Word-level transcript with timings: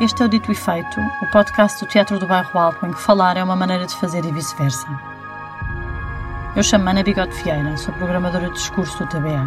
Este 0.00 0.22
é 0.22 0.24
o 0.24 0.28
Dito 0.30 0.50
e 0.50 0.54
Feito, 0.54 0.98
o 1.20 1.30
podcast 1.30 1.78
do 1.78 1.86
Teatro 1.86 2.18
do 2.18 2.26
Bairro 2.26 2.58
Alto 2.58 2.86
em 2.86 2.90
que 2.90 3.02
falar 3.02 3.36
é 3.36 3.44
uma 3.44 3.54
maneira 3.54 3.84
de 3.84 3.94
fazer 3.96 4.24
e 4.24 4.32
vice-versa. 4.32 4.86
Eu 6.56 6.62
chamo 6.62 6.88
Ana 6.88 7.02
Bigode 7.02 7.34
Vieira, 7.42 7.76
sou 7.76 7.92
programadora 7.92 8.46
de 8.46 8.54
discurso 8.54 8.96
do 8.96 9.06
TBA. 9.06 9.44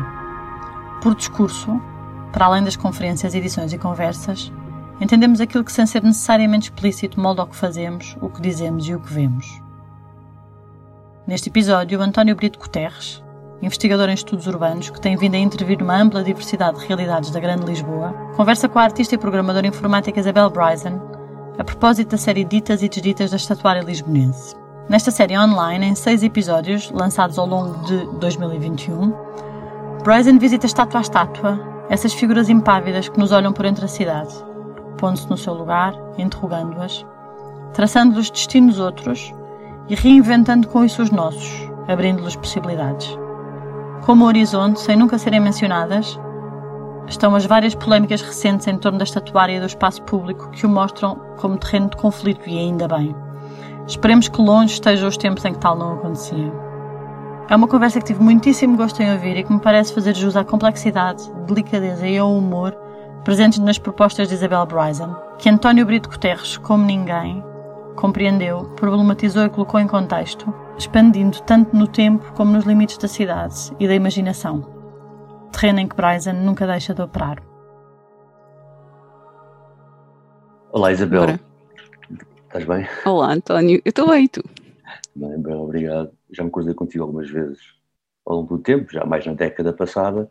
Por 1.02 1.16
discurso, 1.16 1.82
para 2.32 2.46
além 2.46 2.64
das 2.64 2.76
conferências, 2.76 3.34
edições 3.34 3.74
e 3.74 3.80
conversas, 3.80 4.54
entendemos 5.02 5.42
aquilo 5.42 5.64
que, 5.64 5.72
sem 5.72 5.88
ser 5.88 6.04
necessariamente 6.04 6.70
explícito, 6.70 7.20
molda 7.20 7.42
o 7.42 7.48
que 7.48 7.56
fazemos, 7.56 8.16
o 8.22 8.30
que 8.30 8.40
dizemos 8.40 8.88
e 8.88 8.94
o 8.94 9.00
que 9.00 9.12
vemos. 9.12 9.60
Neste 11.26 11.50
episódio, 11.50 12.00
António 12.00 12.36
Brito 12.36 12.60
Guterres, 12.60 13.23
investigador 13.66 14.10
em 14.10 14.14
estudos 14.14 14.46
urbanos 14.46 14.90
que 14.90 15.00
tem 15.00 15.16
vindo 15.16 15.36
a 15.36 15.40
intervir 15.40 15.80
numa 15.80 15.96
ampla 15.96 16.24
diversidade 16.24 16.80
de 16.80 16.86
realidades 16.86 17.32
da 17.32 17.40
Grande 17.40 17.66
Lisboa, 17.66 18.14
conversa 18.36 18.68
com 18.68 18.78
a 18.78 18.84
artista 18.84 19.16
e 19.16 19.18
programadora 19.18 19.68
informática 19.68 20.20
Isabel 20.20 20.50
Bryson 20.50 21.00
a 21.58 21.64
propósito 21.64 22.12
da 22.12 22.18
série 22.18 22.44
Ditas 22.44 22.82
e 22.82 22.90
Desditas 22.90 23.30
da 23.30 23.38
Estatuária 23.38 23.82
Lisbonense. 23.82 24.56
Nesta 24.90 25.12
série 25.12 25.38
online, 25.38 25.86
em 25.86 25.96
seis 25.96 26.24
episódios, 26.24 26.92
lançados 26.92 27.38
ao 27.38 27.46
longo 27.46 27.86
de 27.86 28.06
2021, 28.20 29.14
Bryson 30.04 30.38
visita 30.40 30.66
estátua 30.66 31.00
a 31.00 31.02
estátua 31.02 31.74
essas 31.90 32.14
figuras 32.14 32.50
impávidas 32.50 33.08
que 33.08 33.20
nos 33.20 33.32
olham 33.32 33.54
por 33.54 33.66
entre 33.66 33.86
a 33.86 33.88
cidade, 33.88 34.34
pondo-se 34.98 35.30
no 35.30 35.38
seu 35.38 35.54
lugar, 35.54 35.94
interrogando-as, 36.18 37.06
traçando-lhes 37.74 38.30
destinos 38.30 38.80
outros 38.80 39.34
e 39.88 39.96
reinventando 39.96 40.68
com 40.68 40.84
isso 40.84 41.02
os 41.02 41.12
nossos, 41.12 41.70
abrindo-lhes 41.88 42.36
possibilidades. 42.36 43.23
Como 44.06 44.26
o 44.26 44.28
horizonte, 44.28 44.82
sem 44.82 44.98
nunca 44.98 45.18
serem 45.18 45.40
mencionadas, 45.40 46.20
estão 47.08 47.36
as 47.36 47.46
várias 47.46 47.74
polémicas 47.74 48.22
recentes 48.22 48.68
em 48.68 48.78
torno 48.78 48.98
da 48.98 49.06
estatuária 49.06 49.62
do 49.62 49.66
espaço 49.66 50.02
público 50.04 50.50
que 50.52 50.66
o 50.66 50.70
mostram 50.70 51.16
como 51.38 51.58
terreno 51.58 51.90
de 51.90 51.96
conflito 51.96 52.50
e 52.50 52.58
ainda 52.58 52.86
bem. 52.86 53.16
Esperemos 53.88 54.28
que 54.28 54.42
longe 54.42 54.74
estejam 54.74 55.08
os 55.08 55.16
tempos 55.16 55.46
em 55.46 55.54
que 55.54 55.60
tal 55.60 55.78
não 55.78 55.94
acontecia. 55.94 56.52
É 57.50 57.56
uma 57.56 57.68
conversa 57.68 58.00
que 58.00 58.08
tive 58.08 58.22
muitíssimo 58.22 58.76
gosto 58.76 59.02
em 59.02 59.12
ouvir 59.12 59.38
e 59.38 59.44
que 59.44 59.54
me 59.54 59.60
parece 59.60 59.94
fazer 59.94 60.16
jus 60.16 60.36
à 60.36 60.44
complexidade, 60.44 61.24
delicadeza 61.48 62.06
e 62.06 62.18
ao 62.18 62.36
humor 62.36 62.76
presentes 63.24 63.60
nas 63.60 63.78
propostas 63.78 64.28
de 64.28 64.34
Isabel 64.34 64.66
Bryson, 64.66 65.16
que 65.38 65.50
António 65.50 65.86
Brito 65.86 66.10
Guterres, 66.10 66.58
como 66.58 66.84
ninguém, 66.84 67.42
compreendeu, 67.96 68.66
problematizou 68.76 69.46
e 69.46 69.50
colocou 69.50 69.80
em 69.80 69.88
contexto, 69.88 70.54
expandindo 70.78 71.42
tanto 71.44 71.76
no 71.76 71.88
tempo 71.88 72.32
como 72.34 72.52
nos 72.52 72.66
limites 72.66 72.98
da 72.98 73.08
cidade 73.08 73.56
e 73.80 73.88
da 73.88 73.96
imaginação. 73.96 74.62
Terreno 75.52 75.80
em 75.80 75.88
que 75.88 75.96
Bryson 75.96 76.34
nunca 76.34 76.66
deixa 76.66 76.94
de 76.94 77.02
operar. 77.02 77.42
Olá 80.72 80.92
Isabel, 80.92 81.22
Bora. 81.22 81.40
estás 82.46 82.66
bem? 82.66 82.88
Olá 83.06 83.34
António, 83.34 83.82
eu 83.86 83.90
estou 83.90 84.10
bem 84.10 84.26
e 84.26 84.28
tu? 84.28 84.44
Bem, 85.16 85.40
bem, 85.40 85.56
obrigado. 85.56 86.12
Já 86.32 86.44
me 86.44 86.50
cruzei 86.50 86.74
contigo 86.74 87.04
algumas 87.04 87.30
vezes 87.30 87.60
ao 88.26 88.38
longo 88.38 88.58
do 88.58 88.64
tempo, 88.64 88.92
já 88.92 89.06
mais 89.06 89.26
na 89.26 89.34
década 89.34 89.72
passada, 89.72 90.30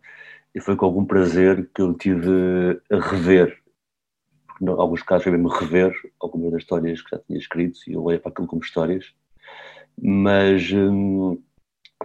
e 0.53 0.59
foi 0.59 0.75
com 0.75 0.85
algum 0.85 1.05
prazer 1.05 1.69
que 1.73 1.81
eu 1.81 1.93
tive 1.93 2.81
a 2.91 2.99
rever 2.99 3.62
porque 4.53 4.65
em 4.65 4.69
alguns 4.69 5.01
casos 5.01 5.23
foi 5.23 5.31
mesmo 5.31 5.47
rever 5.47 5.93
algumas 6.19 6.51
das 6.51 6.61
histórias 6.61 7.01
que 7.01 7.09
já 7.11 7.19
tinha 7.19 7.39
escrito 7.39 7.79
e 7.87 7.93
eu 7.93 8.03
olhei 8.03 8.19
para 8.19 8.31
aquilo 8.31 8.47
como 8.47 8.61
histórias, 8.61 9.13
mas 10.01 10.71
hum, 10.71 11.41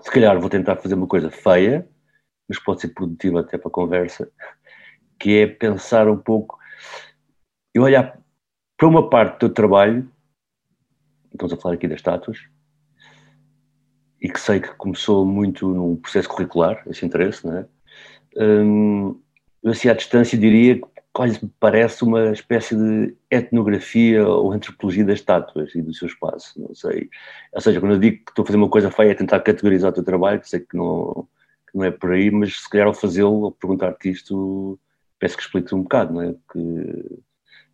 se 0.00 0.10
calhar 0.10 0.38
vou 0.40 0.48
tentar 0.48 0.76
fazer 0.76 0.94
uma 0.94 1.06
coisa 1.06 1.30
feia, 1.30 1.88
mas 2.48 2.58
pode 2.58 2.80
ser 2.80 2.88
produtiva 2.88 3.40
até 3.40 3.58
para 3.58 3.68
a 3.68 3.72
conversa, 3.72 4.30
que 5.18 5.38
é 5.38 5.46
pensar 5.46 6.08
um 6.08 6.16
pouco, 6.16 6.58
e 7.74 7.78
olhar 7.78 8.18
para 8.76 8.88
uma 8.88 9.08
parte 9.08 9.34
do 9.34 9.38
teu 9.40 9.50
trabalho, 9.50 10.10
estamos 11.32 11.52
a 11.52 11.56
falar 11.56 11.74
aqui 11.74 11.86
das 11.86 11.98
estátuas, 11.98 12.38
e 14.20 14.28
que 14.28 14.40
sei 14.40 14.60
que 14.60 14.74
começou 14.74 15.24
muito 15.24 15.68
num 15.68 15.96
processo 15.96 16.28
curricular, 16.28 16.82
esse 16.88 17.04
interesse, 17.04 17.46
não 17.46 17.58
é? 17.58 17.66
Hum, 18.36 19.20
eu 19.62 19.72
assim 19.72 19.88
à 19.88 19.94
distância 19.94 20.38
diria 20.38 20.76
que 20.76 20.97
quase 21.18 21.44
me 21.44 21.50
parece 21.58 22.04
uma 22.04 22.30
espécie 22.30 22.76
de 22.76 23.12
etnografia 23.28 24.24
ou 24.24 24.52
antropologia 24.52 25.04
das 25.04 25.18
estátuas 25.18 25.74
e 25.74 25.82
do 25.82 25.92
seu 25.92 26.06
espaço, 26.06 26.62
não 26.62 26.72
sei. 26.72 27.10
Ou 27.52 27.60
seja, 27.60 27.80
quando 27.80 27.94
eu 27.94 27.98
digo 27.98 28.24
que 28.24 28.30
estou 28.30 28.44
a 28.44 28.46
fazer 28.46 28.56
uma 28.56 28.68
coisa 28.68 28.88
feia 28.88 29.10
é 29.10 29.14
tentar 29.14 29.40
categorizar 29.40 29.90
o 29.90 29.94
teu 29.94 30.04
trabalho, 30.04 30.40
sei 30.44 30.60
que 30.60 30.76
não, 30.76 31.26
que 31.68 31.76
não 31.76 31.84
é 31.84 31.90
por 31.90 32.12
aí, 32.12 32.30
mas 32.30 32.60
se 32.60 32.70
calhar 32.70 32.86
ao 32.86 32.94
fazê-lo, 32.94 33.46
ao 33.46 33.50
perguntar-te 33.50 34.08
isto, 34.08 34.78
peço 35.18 35.36
que 35.36 35.42
expliques 35.42 35.72
um 35.72 35.82
bocado, 35.82 36.14
não 36.14 36.22
é? 36.22 36.34
Que, 36.52 37.20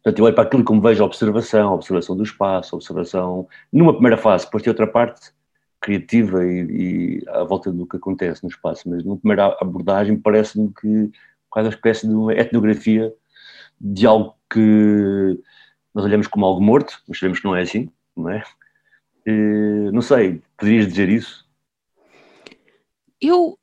portanto, 0.03 0.19
eu 0.21 0.25
olho 0.25 0.35
para 0.35 0.45
aquilo 0.45 0.65
como 0.65 0.81
vejo 0.81 1.03
a 1.03 1.07
observação, 1.07 1.69
a 1.69 1.75
observação 1.75 2.17
do 2.17 2.23
espaço, 2.23 2.75
a 2.75 2.79
observação, 2.79 3.47
numa 3.71 3.93
primeira 3.93 4.17
fase, 4.17 4.47
depois 4.47 4.63
tem 4.63 4.71
outra 4.71 4.87
parte 4.87 5.35
criativa 5.83 6.47
e, 6.47 7.21
e 7.21 7.29
à 7.29 7.45
volta 7.45 7.71
do 7.71 7.87
que 7.87 7.99
acontece 7.99 8.43
no 8.43 8.49
espaço, 8.49 8.89
mas 8.89 9.05
numa 9.05 9.19
primeira 9.19 9.55
abordagem 9.61 10.17
parece-me 10.17 10.73
que 10.73 11.13
quase 11.51 11.69
uma 11.69 11.75
espécie 11.75 12.09
de 12.09 12.15
uma 12.15 12.33
etnografia 12.33 13.13
de 13.85 14.07
algo 14.07 14.35
que 14.51 15.39
nós 15.95 16.07
olhamos 16.07 16.27
como 16.27 16.47
algo 16.47 16.63
morto, 16.63 17.03
mas 17.07 17.19
sabemos 17.19 17.39
que 17.39 17.45
não 17.45 17.55
é 17.55 17.61
assim, 17.61 17.91
não 18.17 18.31
é? 18.31 18.43
Não 19.93 20.01
sei, 20.01 20.41
poderias 20.57 20.89
dizer 20.89 21.11
isso? 21.11 21.47
Eu 23.21 23.59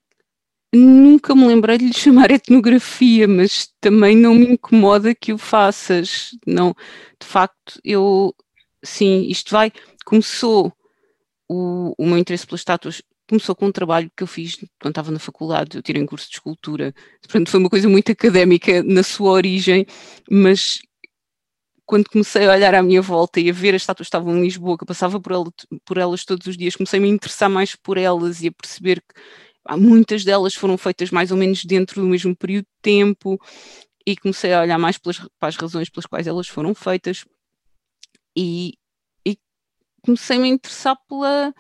nunca 0.73 1.35
me 1.35 1.47
lembrei 1.47 1.77
de 1.79 1.87
lhe 1.87 1.93
chamar 1.93 2.29
etnografia, 2.31 3.27
mas 3.27 3.73
também 3.81 4.15
não 4.15 4.35
me 4.35 4.53
incomoda 4.53 5.15
que 5.15 5.33
o 5.33 5.37
faças. 5.37 6.31
Não, 6.45 6.75
de 7.19 7.25
facto, 7.25 7.79
eu 7.83 8.33
sim, 8.83 9.25
isto 9.27 9.51
vai. 9.51 9.71
Começou 10.05 10.71
o, 11.49 11.93
o 11.97 12.05
meu 12.05 12.17
interesse 12.17 12.45
pelas 12.45 12.61
estátuas 12.61 13.01
começou 13.31 13.55
com 13.55 13.67
um 13.67 13.71
trabalho 13.71 14.11
que 14.15 14.23
eu 14.23 14.27
fiz 14.27 14.57
quando 14.81 14.91
estava 14.91 15.09
na 15.09 15.19
faculdade, 15.19 15.77
eu 15.77 15.81
tirei 15.81 16.03
um 16.03 16.05
curso 16.05 16.27
de 16.27 16.33
escultura, 16.33 16.93
portanto 17.21 17.49
foi 17.49 17.59
uma 17.61 17.69
coisa 17.69 17.87
muito 17.87 18.11
académica 18.11 18.83
na 18.83 19.03
sua 19.03 19.31
origem, 19.31 19.85
mas 20.29 20.81
quando 21.85 22.09
comecei 22.09 22.45
a 22.45 22.51
olhar 22.51 22.75
à 22.75 22.83
minha 22.83 23.01
volta 23.01 23.39
e 23.39 23.49
a 23.49 23.53
ver 23.53 23.73
as 23.73 23.83
estátuas 23.83 24.07
que 24.07 24.09
estavam 24.09 24.37
em 24.37 24.41
Lisboa, 24.43 24.77
que 24.77 24.83
eu 24.83 24.87
passava 24.87 25.17
por, 25.17 25.31
ela, 25.31 25.45
por 25.85 25.97
elas 25.97 26.25
todos 26.25 26.45
os 26.45 26.57
dias, 26.57 26.75
comecei 26.75 26.99
a 26.99 27.01
me 27.01 27.07
interessar 27.07 27.49
mais 27.49 27.73
por 27.73 27.97
elas 27.97 28.41
e 28.41 28.49
a 28.49 28.51
perceber 28.51 28.99
que 28.99 29.21
ah, 29.63 29.77
muitas 29.77 30.25
delas 30.25 30.53
foram 30.53 30.77
feitas 30.77 31.09
mais 31.09 31.31
ou 31.31 31.37
menos 31.37 31.63
dentro 31.63 32.01
do 32.01 32.07
mesmo 32.07 32.35
período 32.35 32.65
de 32.65 32.81
tempo 32.81 33.39
e 34.05 34.17
comecei 34.17 34.53
a 34.53 34.61
olhar 34.61 34.77
mais 34.77 34.97
pelas, 34.97 35.19
para 35.39 35.47
as 35.47 35.55
razões 35.55 35.89
pelas 35.89 36.05
quais 36.05 36.27
elas 36.27 36.49
foram 36.49 36.75
feitas 36.75 37.23
e, 38.35 38.73
e 39.25 39.37
comecei 40.01 40.35
a 40.35 40.39
me 40.39 40.49
interessar 40.49 40.97
pela 41.07 41.53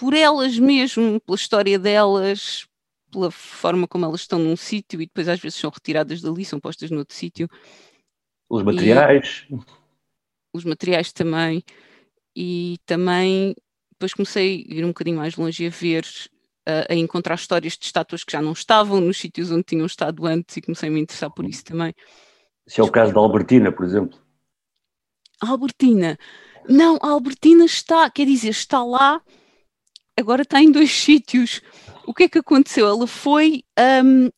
por 0.00 0.14
elas 0.14 0.58
mesmo, 0.58 1.20
pela 1.20 1.36
história 1.36 1.78
delas, 1.78 2.66
pela 3.12 3.30
forma 3.30 3.86
como 3.86 4.06
elas 4.06 4.22
estão 4.22 4.38
num 4.38 4.56
sítio 4.56 5.02
e 5.02 5.04
depois 5.04 5.28
às 5.28 5.38
vezes 5.38 5.58
são 5.58 5.68
retiradas 5.68 6.22
dali, 6.22 6.42
são 6.42 6.58
postas 6.58 6.90
noutro 6.90 7.14
sítio. 7.14 7.46
Os 8.48 8.62
materiais. 8.62 9.46
E, 9.50 9.58
os 10.54 10.64
materiais 10.64 11.12
também. 11.12 11.62
E 12.34 12.78
também 12.86 13.54
depois 13.90 14.14
comecei 14.14 14.66
a 14.70 14.74
ir 14.74 14.84
um 14.84 14.88
bocadinho 14.88 15.18
mais 15.18 15.36
longe 15.36 15.66
a 15.66 15.68
ver, 15.68 16.06
a, 16.66 16.94
a 16.94 16.96
encontrar 16.96 17.34
histórias 17.34 17.76
de 17.76 17.84
estátuas 17.84 18.24
que 18.24 18.32
já 18.32 18.40
não 18.40 18.52
estavam 18.52 19.02
nos 19.02 19.18
sítios 19.18 19.50
onde 19.50 19.64
tinham 19.64 19.84
estado 19.84 20.24
antes 20.24 20.56
e 20.56 20.62
comecei 20.62 20.88
a 20.88 20.92
me 20.92 21.00
interessar 21.00 21.30
por 21.30 21.44
isso 21.44 21.62
também. 21.62 21.94
Se 22.66 22.80
é 22.80 22.82
o 22.82 22.90
caso 22.90 23.12
da 23.12 23.20
Albertina, 23.20 23.70
por 23.70 23.84
exemplo. 23.84 24.18
A 25.42 25.50
Albertina. 25.50 26.18
Não, 26.66 26.96
a 27.02 27.10
Albertina 27.10 27.66
está, 27.66 28.08
quer 28.08 28.24
dizer, 28.24 28.48
está 28.48 28.82
lá, 28.82 29.20
agora 30.20 30.42
está 30.42 30.62
em 30.62 30.70
dois 30.70 30.90
sítios. 30.94 31.60
O 32.06 32.14
que 32.14 32.24
é 32.24 32.28
que 32.28 32.38
aconteceu? 32.38 32.86
Ela 32.86 33.06
foi. 33.06 33.62
Um, 34.04 34.30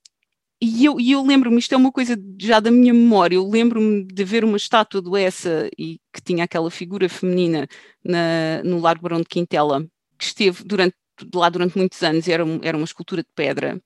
e 0.65 0.85
eu, 0.85 0.97
eu 1.01 1.27
lembro-me, 1.27 1.59
isto 1.59 1.75
é 1.75 1.77
uma 1.77 1.91
coisa 1.91 2.17
já 2.39 2.61
da 2.61 2.71
minha 2.71 2.95
memória, 2.95 3.35
eu 3.35 3.45
lembro-me 3.49 4.05
de 4.05 4.23
ver 4.23 4.45
uma 4.45 4.57
estátua 4.57 5.03
do 5.03 5.17
Essa 5.17 5.69
e 5.77 5.99
que 6.13 6.23
tinha 6.23 6.45
aquela 6.45 6.71
figura 6.71 7.09
feminina 7.09 7.67
na, 8.05 8.63
no 8.63 8.79
Largo 8.79 9.03
Barão 9.03 9.19
de 9.19 9.27
Quintela, 9.27 9.85
que 10.17 10.25
esteve 10.25 10.63
durante, 10.63 10.95
lá 11.35 11.49
durante 11.49 11.77
muitos 11.77 12.01
anos, 12.05 12.29
era, 12.29 12.45
era 12.63 12.77
uma 12.77 12.85
escultura 12.85 13.25
de 13.25 13.29
pedra. 13.35 13.83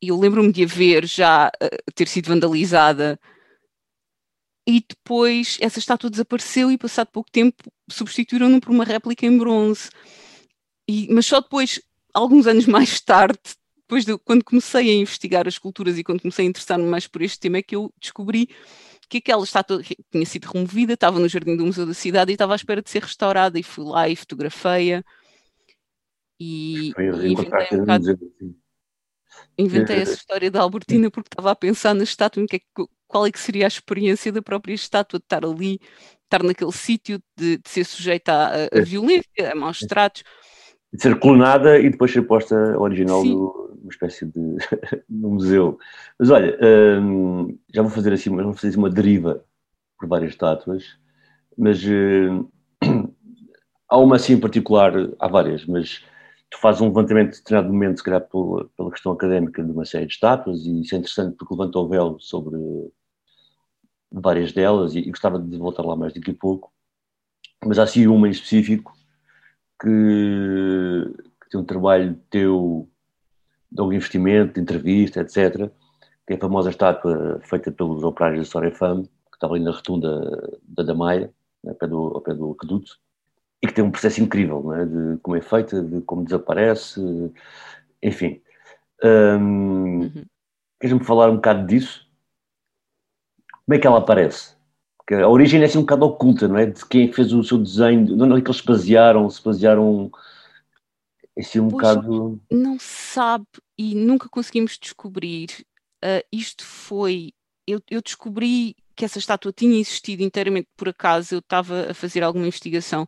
E 0.00 0.06
eu 0.08 0.16
lembro-me 0.16 0.52
de 0.52 0.62
a 0.62 0.66
ver 0.68 1.04
já 1.04 1.48
uh, 1.48 1.92
ter 1.96 2.06
sido 2.06 2.28
vandalizada. 2.28 3.18
E 4.68 4.84
depois 4.88 5.58
essa 5.60 5.80
estátua 5.80 6.10
desapareceu 6.10 6.70
e, 6.70 6.78
passado 6.78 7.08
pouco 7.08 7.28
tempo, 7.30 7.56
substituíram-no 7.90 8.60
por 8.60 8.70
uma 8.70 8.84
réplica 8.84 9.26
em 9.26 9.36
bronze. 9.36 9.90
E, 10.88 11.12
mas 11.12 11.26
só 11.26 11.40
depois, 11.40 11.80
alguns 12.12 12.46
anos 12.46 12.66
mais 12.66 13.00
tarde, 13.00 13.38
depois 13.82 14.04
de 14.04 14.16
quando 14.18 14.44
comecei 14.44 14.90
a 14.90 14.94
investigar 14.94 15.46
as 15.46 15.58
culturas 15.58 15.98
e 15.98 16.04
quando 16.04 16.22
comecei 16.22 16.46
a 16.46 16.48
interessar-me 16.48 16.84
mais 16.84 17.06
por 17.06 17.22
este 17.22 17.38
tema, 17.38 17.58
é 17.58 17.62
que 17.62 17.76
eu 17.76 17.92
descobri 18.00 18.48
que 19.08 19.18
aquela 19.18 19.44
estátua 19.44 19.82
tinha 20.10 20.26
sido 20.26 20.46
removida, 20.46 20.94
estava 20.94 21.18
no 21.18 21.28
jardim 21.28 21.56
do 21.56 21.66
Museu 21.66 21.86
da 21.86 21.94
Cidade 21.94 22.32
e 22.32 22.34
estava 22.34 22.54
à 22.54 22.56
espera 22.56 22.82
de 22.82 22.90
ser 22.90 23.02
restaurada. 23.02 23.58
E 23.58 23.62
fui 23.62 23.84
lá 23.84 24.08
e 24.08 24.16
fotografei-a. 24.16 25.04
E, 26.40 26.88
e 26.88 27.32
inventei, 27.32 27.68
um 27.72 27.80
bocado, 27.80 28.10
assim. 28.10 28.56
inventei 29.56 29.96
essa 30.02 30.14
história 30.14 30.50
da 30.50 30.60
Albertina 30.60 31.10
porque 31.10 31.28
estava 31.28 31.50
a 31.50 31.56
pensar 31.56 31.94
na 31.94 32.04
estátua, 32.04 32.44
que 32.46 32.56
é, 32.56 32.60
qual 33.06 33.26
é 33.26 33.30
que 33.30 33.38
seria 33.38 33.66
a 33.66 33.68
experiência 33.68 34.32
da 34.32 34.42
própria 34.42 34.74
estátua 34.74 35.20
de 35.20 35.24
estar 35.24 35.44
ali, 35.44 35.78
estar 36.24 36.42
naquele 36.42 36.72
sítio, 36.72 37.22
de, 37.36 37.58
de, 37.58 37.68
ser 37.68 37.84
sujeita 37.84 38.32
a, 38.32 38.54
a 38.54 38.68
é. 38.72 38.80
violência, 38.80 39.52
a 39.52 39.54
maus 39.54 39.78
tratos. 39.80 40.24
De 40.94 41.02
ser 41.02 41.18
clonada 41.18 41.78
e 41.78 41.90
depois 41.90 42.12
ser 42.12 42.22
posta 42.22 42.54
original 42.78 43.24
numa 43.84 43.90
espécie 43.90 44.26
de 44.26 44.56
no 45.08 45.30
museu. 45.30 45.78
Mas 46.18 46.30
olha, 46.30 46.58
hum, 47.00 47.58
já 47.72 47.82
vou 47.82 47.90
fazer 47.90 48.12
assim, 48.12 48.30
vou 48.30 48.54
fazer 48.54 48.68
assim 48.68 48.78
uma 48.78 48.90
deriva 48.90 49.44
por 49.98 50.08
várias 50.08 50.32
estátuas, 50.32 50.96
mas 51.56 51.82
hum, 51.84 52.48
há 53.88 53.98
uma 53.98 54.16
assim 54.16 54.34
em 54.34 54.40
particular, 54.40 54.92
há 55.18 55.28
várias, 55.28 55.66
mas 55.66 56.04
tu 56.50 56.58
fazes 56.60 56.80
um 56.80 56.88
levantamento 56.88 57.32
de 57.32 57.38
determinado 57.38 57.72
momento, 57.72 57.98
se 57.98 58.04
calhar 58.04 58.22
pela, 58.28 58.68
pela 58.76 58.90
questão 58.90 59.12
académica 59.12 59.62
de 59.62 59.70
uma 59.70 59.84
série 59.84 60.06
de 60.06 60.14
estátuas, 60.14 60.64
e 60.64 60.80
isso 60.80 60.94
é 60.94 60.98
interessante 60.98 61.36
porque 61.36 61.54
levanta 61.54 61.78
o 61.78 61.88
véu 61.88 62.16
sobre 62.20 62.56
várias 64.10 64.52
delas, 64.52 64.94
e, 64.94 65.00
e 65.00 65.10
gostava 65.10 65.38
de 65.38 65.56
voltar 65.58 65.82
lá 65.82 65.96
mais 65.96 66.12
daqui 66.14 66.30
a 66.30 66.34
pouco. 66.34 66.72
Mas 67.64 67.78
há 67.78 67.82
assim 67.84 68.06
uma 68.06 68.28
em 68.28 68.30
específico 68.30 68.92
que, 69.80 71.14
que 71.42 71.50
tem 71.50 71.60
um 71.60 71.64
trabalho 71.64 72.18
teu 72.30 72.88
de 73.70 73.80
algum 73.80 73.92
investimento, 73.92 74.54
de 74.54 74.60
entrevista, 74.60 75.20
etc., 75.20 75.70
que 76.26 76.32
é 76.32 76.36
a 76.36 76.40
famosa 76.40 76.70
estátua 76.70 77.40
feita 77.42 77.72
pelos 77.72 78.02
operários 78.04 78.46
da 78.46 78.52
Sorefam, 78.52 79.02
que 79.02 79.36
estava 79.36 79.54
ali 79.54 79.64
na 79.64 79.72
rotunda 79.72 80.58
da 80.62 80.82
Damaia, 80.82 81.30
ao 81.66 81.74
pé 81.74 81.86
do, 81.86 81.98
ao 81.98 82.20
pé 82.20 82.34
do 82.34 82.52
aqueduto, 82.52 82.98
e 83.60 83.66
que 83.66 83.74
tem 83.74 83.84
um 83.84 83.90
processo 83.90 84.22
incrível 84.22 84.72
é? 84.74 84.84
de 84.84 85.18
como 85.22 85.36
é 85.36 85.40
feita, 85.40 85.82
de 85.82 86.00
como 86.02 86.24
desaparece, 86.24 87.00
enfim. 88.02 88.40
Um, 89.02 90.02
uhum. 90.02 90.24
Queres-me 90.80 91.04
falar 91.04 91.30
um 91.30 91.36
bocado 91.36 91.66
disso? 91.66 92.06
Como 93.64 93.74
é 93.74 93.78
que 93.78 93.86
ela 93.86 93.98
aparece? 93.98 94.53
Porque 95.06 95.22
a 95.22 95.28
origem 95.28 95.60
é 95.60 95.64
assim 95.66 95.78
um 95.78 95.82
bocado 95.82 96.06
oculta, 96.06 96.48
não 96.48 96.56
é? 96.56 96.66
De 96.66 96.84
quem 96.86 97.12
fez 97.12 97.32
o 97.32 97.44
seu 97.44 97.58
desenho, 97.58 98.06
de 98.06 98.22
onde 98.22 98.38
é 98.38 98.40
que 98.40 98.48
eles 98.48 98.60
se 98.60 98.64
basearam, 98.64 99.28
se 99.28 99.42
basearam 99.42 100.10
é 101.36 101.40
assim 101.40 101.60
um 101.60 101.68
pois 101.68 101.82
bocado. 101.82 102.40
Não 102.50 102.78
sabe 102.78 103.46
e 103.76 103.94
nunca 103.94 104.28
conseguimos 104.28 104.78
descobrir. 104.78 105.48
Uh, 106.02 106.24
isto 106.32 106.64
foi. 106.64 107.32
Eu, 107.66 107.80
eu 107.90 108.00
descobri 108.00 108.76
que 108.94 109.04
essa 109.04 109.18
estátua 109.18 109.52
tinha 109.52 109.78
existido 109.78 110.22
inteiramente 110.22 110.68
por 110.76 110.88
acaso. 110.88 111.34
Eu 111.34 111.38
estava 111.40 111.90
a 111.90 111.94
fazer 111.94 112.22
alguma 112.22 112.46
investigação 112.46 113.06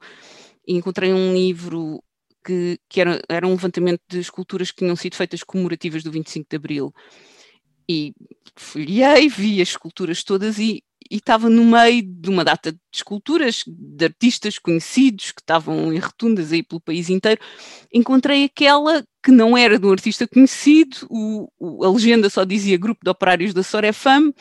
e 0.67 0.75
encontrei 0.75 1.13
um 1.13 1.33
livro 1.33 2.03
que, 2.45 2.79
que 2.89 3.01
era, 3.01 3.23
era 3.29 3.47
um 3.47 3.53
levantamento 3.53 4.03
de 4.09 4.19
esculturas 4.19 4.71
que 4.71 4.79
tinham 4.79 4.97
sido 4.97 5.15
feitas 5.15 5.43
comemorativas 5.43 6.03
do 6.03 6.11
25 6.11 6.47
de 6.49 6.57
Abril. 6.57 6.95
E 7.89 8.13
folhei, 8.57 9.29
vi 9.29 9.63
as 9.63 9.69
esculturas 9.69 10.25
todas 10.25 10.59
e, 10.59 10.83
e 11.11 11.17
estava 11.17 11.49
no 11.49 11.65
meio 11.65 12.03
de 12.03 12.29
uma 12.29 12.45
data 12.45 12.73
de 12.73 12.79
esculturas 12.93 13.63
de 13.67 14.05
artistas 14.05 14.59
conhecidos 14.59 15.33
que 15.33 15.41
estavam 15.41 15.93
em 15.93 15.99
rotundas 15.99 16.53
aí 16.53 16.63
pelo 16.63 16.81
país 16.81 17.09
inteiro. 17.11 17.41
Encontrei 17.93 18.45
aquela 18.45 19.05
que 19.23 19.31
não 19.31 19.57
era 19.57 19.79
de 19.79 19.87
um 19.87 19.93
artista 19.93 20.27
conhecido, 20.27 21.07
o, 21.11 21.49
o, 21.59 21.85
a 21.85 21.91
legenda 21.91 22.31
só 22.31 22.45
dizia 22.45 22.79
Grupo 22.79 23.01
de 23.03 23.11
Operários 23.11 23.53
da 23.53 23.63
Sorefam 23.63 24.33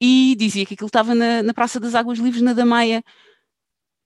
e 0.00 0.34
dizia 0.38 0.66
que 0.66 0.74
aquilo 0.74 0.88
estava 0.88 1.14
na, 1.14 1.42
na 1.42 1.54
Praça 1.54 1.78
das 1.78 1.94
Águas 1.94 2.18
Livres, 2.18 2.42
na 2.42 2.52
Damaia. 2.52 3.02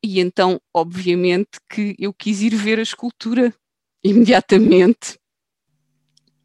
E 0.02 0.20
então, 0.20 0.60
obviamente, 0.72 1.58
que 1.70 1.96
eu 1.98 2.12
quis 2.12 2.42
ir 2.42 2.54
ver 2.54 2.78
a 2.78 2.82
escultura 2.82 3.52
imediatamente. 4.04 5.18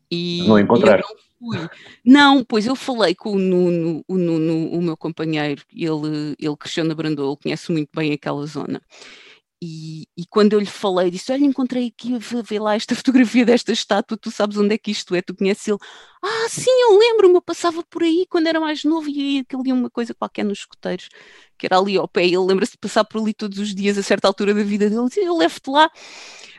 E, 0.09 0.44
não 0.48 0.59
encontraste? 0.59 1.12
Não, 1.41 1.59
fui. 1.59 1.69
não, 2.05 2.43
pois 2.43 2.65
eu 2.67 2.75
falei 2.75 3.15
com 3.15 3.31
o 3.31 3.39
Nuno, 3.39 4.03
o 4.07 4.17
Nuno, 4.17 4.71
o 4.71 4.81
meu 4.81 4.95
companheiro, 4.95 5.63
ele, 5.73 6.35
ele 6.39 6.57
cresceu 6.57 6.83
na 6.83 6.93
Brandoa, 6.93 7.35
conhece 7.38 7.71
muito 7.71 7.89
bem 7.93 8.13
aquela 8.13 8.45
zona. 8.45 8.81
E, 9.63 10.07
e, 10.17 10.25
quando 10.25 10.53
eu 10.53 10.59
lhe 10.59 10.65
falei, 10.65 11.11
disse: 11.11 11.31
Olha, 11.31 11.45
encontrei 11.45 11.88
aqui, 11.88 12.17
vê 12.17 12.57
lá 12.57 12.75
esta 12.75 12.95
fotografia 12.95 13.45
desta 13.45 13.71
estátua, 13.71 14.17
tu 14.17 14.31
sabes 14.31 14.57
onde 14.57 14.73
é 14.73 14.77
que 14.77 14.89
isto 14.89 15.13
é? 15.13 15.21
Tu 15.21 15.35
conheces 15.35 15.67
ele? 15.67 15.77
Ah, 16.23 16.49
sim, 16.49 16.71
eu 16.71 16.97
lembro-me, 16.97 17.35
eu 17.35 17.41
passava 17.43 17.83
por 17.83 18.01
aí 18.01 18.25
quando 18.27 18.47
era 18.47 18.59
mais 18.59 18.83
novo 18.83 19.07
e 19.07 19.38
ia 19.38 19.45
ali 19.53 19.71
uma 19.71 19.89
coisa 19.89 20.15
qualquer 20.15 20.43
nos 20.45 20.59
escoteiros, 20.59 21.09
que 21.59 21.67
era 21.67 21.77
ali 21.77 21.95
ao 21.95 22.07
pé. 22.07 22.25
Ele 22.25 22.39
lembra-se 22.39 22.71
de 22.71 22.79
passar 22.79 23.03
por 23.05 23.21
ali 23.21 23.33
todos 23.35 23.59
os 23.59 23.75
dias, 23.75 23.97
a 23.99 24.03
certa 24.03 24.27
altura 24.27 24.53
da 24.55 24.63
vida 24.63 24.89
dele. 24.89 25.01
Eu 25.17 25.38
levo-te 25.38 25.69
lá, 25.69 25.91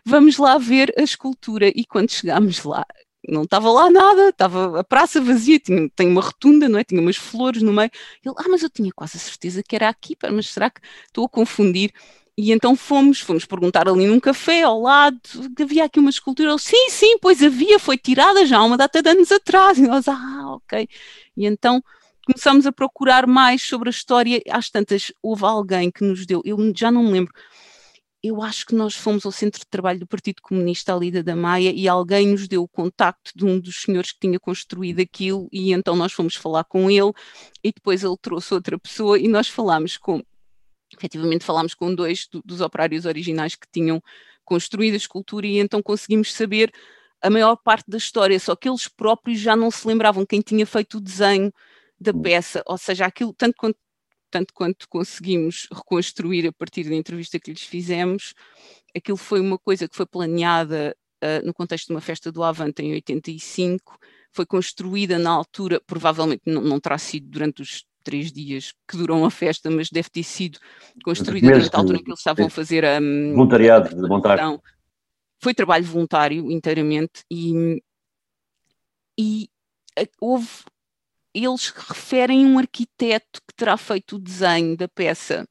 vamos 0.05 0.39
lá 0.39 0.57
ver 0.59 0.95
a 0.97 1.03
escultura. 1.03 1.69
E 1.75 1.85
quando 1.85 2.11
chegámos 2.11 2.63
lá, 2.63 2.87
não 3.29 3.43
estava 3.43 3.71
lá 3.71 3.91
nada, 3.91 4.31
estava 4.31 4.81
a 4.81 4.85
praça 4.85 5.21
vazia, 5.21 5.59
tinha, 5.59 5.89
tem 5.91 6.09
uma 6.09 6.21
rotunda, 6.21 6.69
não 6.69 6.79
é? 6.79 6.85
Tinha 6.85 7.01
umas 7.01 7.17
flores 7.17 7.63
no 7.63 7.73
meio. 7.73 7.91
Ele, 8.25 8.35
ah, 8.37 8.49
mas 8.49 8.63
eu 8.63 8.71
tinha 8.71 8.91
quase 8.93 9.17
a 9.17 9.21
certeza 9.21 9.63
que 9.63 9.77
era 9.77 9.89
aqui, 9.89 10.17
mas 10.33 10.49
será 10.49 10.71
que 10.71 10.81
estou 11.07 11.25
a 11.25 11.29
confundir? 11.29 11.93
E 12.37 12.51
então 12.51 12.75
fomos, 12.75 13.21
fomos 13.21 13.45
perguntar 13.45 13.89
ali 13.89 14.07
num 14.07 14.19
café 14.19 14.63
ao 14.63 14.81
lado, 14.81 15.21
havia 15.61 15.85
aqui 15.85 16.01
uma 16.01 16.11
escultura. 16.11 16.51
Ele, 16.51 16.59
sim, 16.59 16.89
sim, 16.89 17.19
pois 17.19 17.43
havia, 17.43 17.79
foi 17.79 17.99
tirada 17.99 18.47
já 18.47 18.59
há 18.59 18.65
uma 18.65 18.77
data 18.77 19.03
de 19.03 19.11
anos 19.11 19.31
atrás. 19.31 19.79
E 19.79 19.83
nós, 19.83 20.09
ah, 20.09 20.55
ok. 20.55 20.89
E 21.37 21.47
então 21.47 21.83
começamos 22.27 22.67
a 22.67 22.73
procurar 22.73 23.27
mais 23.27 23.63
sobre 23.63 23.89
a 23.89 23.91
história. 23.91 24.41
Às 24.51 24.71
tantas, 24.71 25.13
houve 25.23 25.45
alguém 25.45 25.91
que 25.91 26.05
nos 26.05 26.25
deu, 26.25 26.41
eu 26.45 26.57
já 26.75 26.91
não 26.91 27.03
me 27.03 27.13
lembro, 27.13 27.35
eu 28.23 28.41
acho 28.41 28.67
que 28.67 28.75
nós 28.75 28.95
fomos 28.95 29.27
ao 29.27 29.33
centro 29.33 29.59
de 29.59 29.67
trabalho 29.67 29.99
do 29.99 30.07
Partido 30.07 30.41
Comunista 30.41 30.95
ali 30.95 31.11
da 31.11 31.35
Maia 31.35 31.73
e 31.73 31.89
alguém 31.89 32.29
nos 32.29 32.47
deu 32.47 32.63
o 32.63 32.69
contacto 32.69 33.33
de 33.35 33.45
um 33.45 33.59
dos 33.59 33.83
senhores 33.83 34.13
que 34.13 34.21
tinha 34.21 34.39
construído 34.39 35.01
aquilo 35.01 35.49
e 35.51 35.73
então 35.73 35.97
nós 35.97 36.13
fomos 36.13 36.37
falar 36.37 36.65
com 36.65 36.89
ele 36.91 37.13
e 37.65 37.73
depois 37.73 38.05
ele 38.05 38.17
trouxe 38.21 38.55
outra 38.55 38.79
pessoa 38.79 39.19
e 39.19 39.27
nós 39.27 39.49
falámos 39.49 39.99
com 39.99 40.23
efetivamente 40.95 41.45
falámos 41.45 41.75
com 41.75 41.93
dois 41.95 42.29
do, 42.29 42.41
dos 42.45 42.61
operários 42.61 43.07
originais 43.07 43.57
que 43.57 43.67
tinham 43.73 44.01
construído 44.45 44.95
a 44.95 44.99
escultura 44.99 45.47
e 45.47 45.59
então 45.59 45.83
conseguimos 45.83 46.33
saber 46.33 46.73
a 47.23 47.31
maior 47.31 47.57
parte 47.57 47.89
da 47.89 47.97
história, 47.97 48.39
só 48.39 48.57
que 48.57 48.69
eles 48.69 48.89
próprios 48.89 49.39
já 49.39 49.55
não 49.55 49.71
se 49.71 49.87
lembravam 49.87 50.27
quem 50.27 50.41
tinha 50.41 50.67
feito 50.67 50.99
o 50.99 51.01
desenho 51.01 51.53
da 51.99 52.11
hum. 52.11 52.21
peça, 52.21 52.63
ou 52.67 52.77
seja, 52.77 53.07
aquilo, 53.07 53.33
tanto 53.33 53.55
quanto, 53.57 53.79
tanto 54.33 54.55
quanto 54.55 54.89
conseguimos 54.89 55.69
reconstruir 55.71 56.49
a 56.49 56.53
partir 56.53 56.85
da 56.85 56.95
entrevista 56.95 57.39
que 57.39 57.51
lhes 57.51 57.63
fizemos, 57.63 58.33
aquilo 58.97 59.19
foi 59.19 59.41
uma 59.41 59.59
coisa 59.59 59.87
que 59.87 59.95
foi 59.95 60.07
planeada 60.07 60.97
uh, 61.23 61.47
no 61.47 61.53
contexto 61.53 61.89
de 61.89 61.93
uma 61.93 62.01
festa 62.01 62.33
do 62.33 62.43
Avante 62.43 62.83
em 62.83 62.95
85, 62.95 63.99
foi 64.33 64.47
construída 64.47 65.19
na 65.19 65.31
altura, 65.31 65.81
provavelmente 65.87 66.43
não, 66.47 66.63
não 66.63 66.81
terá 66.81 66.97
sido 66.97 67.29
durante 67.29 67.61
os 67.61 67.85
três 68.03 68.33
dias 68.33 68.73
que 68.89 68.97
duram 68.97 69.23
a 69.25 69.31
festa, 69.31 69.71
mas 69.71 69.91
deve 69.91 70.09
ter 70.09 70.23
sido 70.23 70.59
construída 71.05 71.49
durante 71.49 71.75
a 71.75 71.79
altura 71.79 71.99
em 71.99 72.03
que 72.03 72.11
eles 72.11 72.21
estavam 72.21 72.47
a 72.47 72.51
fazer 72.51 72.85
a. 72.87 72.99
Hum, 72.99 73.35
voluntariado 73.35 73.91
de 73.91 74.09
montagem. 74.09 74.59
Foi 75.39 75.53
trabalho 75.53 75.85
voluntário 75.85 76.51
inteiramente 76.51 77.23
e, 77.31 77.83
e 79.19 79.51
houve. 80.19 80.49
Eles 81.35 81.69
referem 81.69 82.45
um 82.45 82.59
arquiteto 82.59 83.41
que 83.47 83.55
terá 83.55 83.77
feito 83.77 84.17
o 84.17 84.19
desenho 84.19 84.77
da 84.77 84.89
peça, 84.89 85.49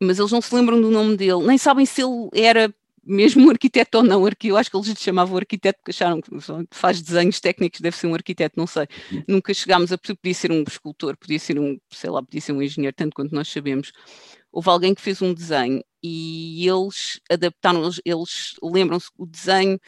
mas 0.00 0.18
eles 0.18 0.32
não 0.32 0.40
se 0.40 0.54
lembram 0.54 0.80
do 0.80 0.90
nome 0.90 1.16
dele, 1.16 1.46
nem 1.46 1.58
sabem 1.58 1.86
se 1.86 2.02
ele 2.02 2.28
era 2.34 2.74
mesmo 3.06 3.46
um 3.46 3.50
arquiteto 3.50 3.98
ou 3.98 4.04
não, 4.04 4.26
eu 4.42 4.56
acho 4.56 4.70
que 4.70 4.76
eles 4.76 4.88
lhe 4.88 4.96
chamavam 4.96 5.36
arquiteto 5.36 5.78
porque 5.78 5.90
acharam 5.90 6.20
que 6.20 6.30
faz 6.70 7.00
desenhos 7.02 7.38
técnicos, 7.38 7.80
deve 7.80 7.96
ser 7.96 8.06
um 8.06 8.14
arquiteto, 8.14 8.58
não 8.58 8.66
sei. 8.66 8.86
Nunca 9.28 9.52
chegámos 9.52 9.92
a 9.92 9.98
podia 9.98 10.34
ser 10.34 10.50
um 10.50 10.64
escultor, 10.66 11.16
podia 11.16 11.38
ser 11.38 11.58
um, 11.58 11.78
sei 11.90 12.10
lá, 12.10 12.22
podia 12.22 12.40
ser 12.40 12.52
um 12.52 12.62
engenheiro, 12.62 12.96
tanto 12.96 13.14
quanto 13.14 13.34
nós 13.34 13.48
sabemos. 13.48 13.92
Houve 14.50 14.70
alguém 14.70 14.94
que 14.94 15.02
fez 15.02 15.20
um 15.20 15.34
desenho 15.34 15.84
e 16.02 16.66
eles 16.66 17.20
adaptaram, 17.30 17.82
eles, 17.84 18.00
eles 18.04 18.54
lembram-se 18.62 19.08
o 19.18 19.26
desenho 19.26 19.78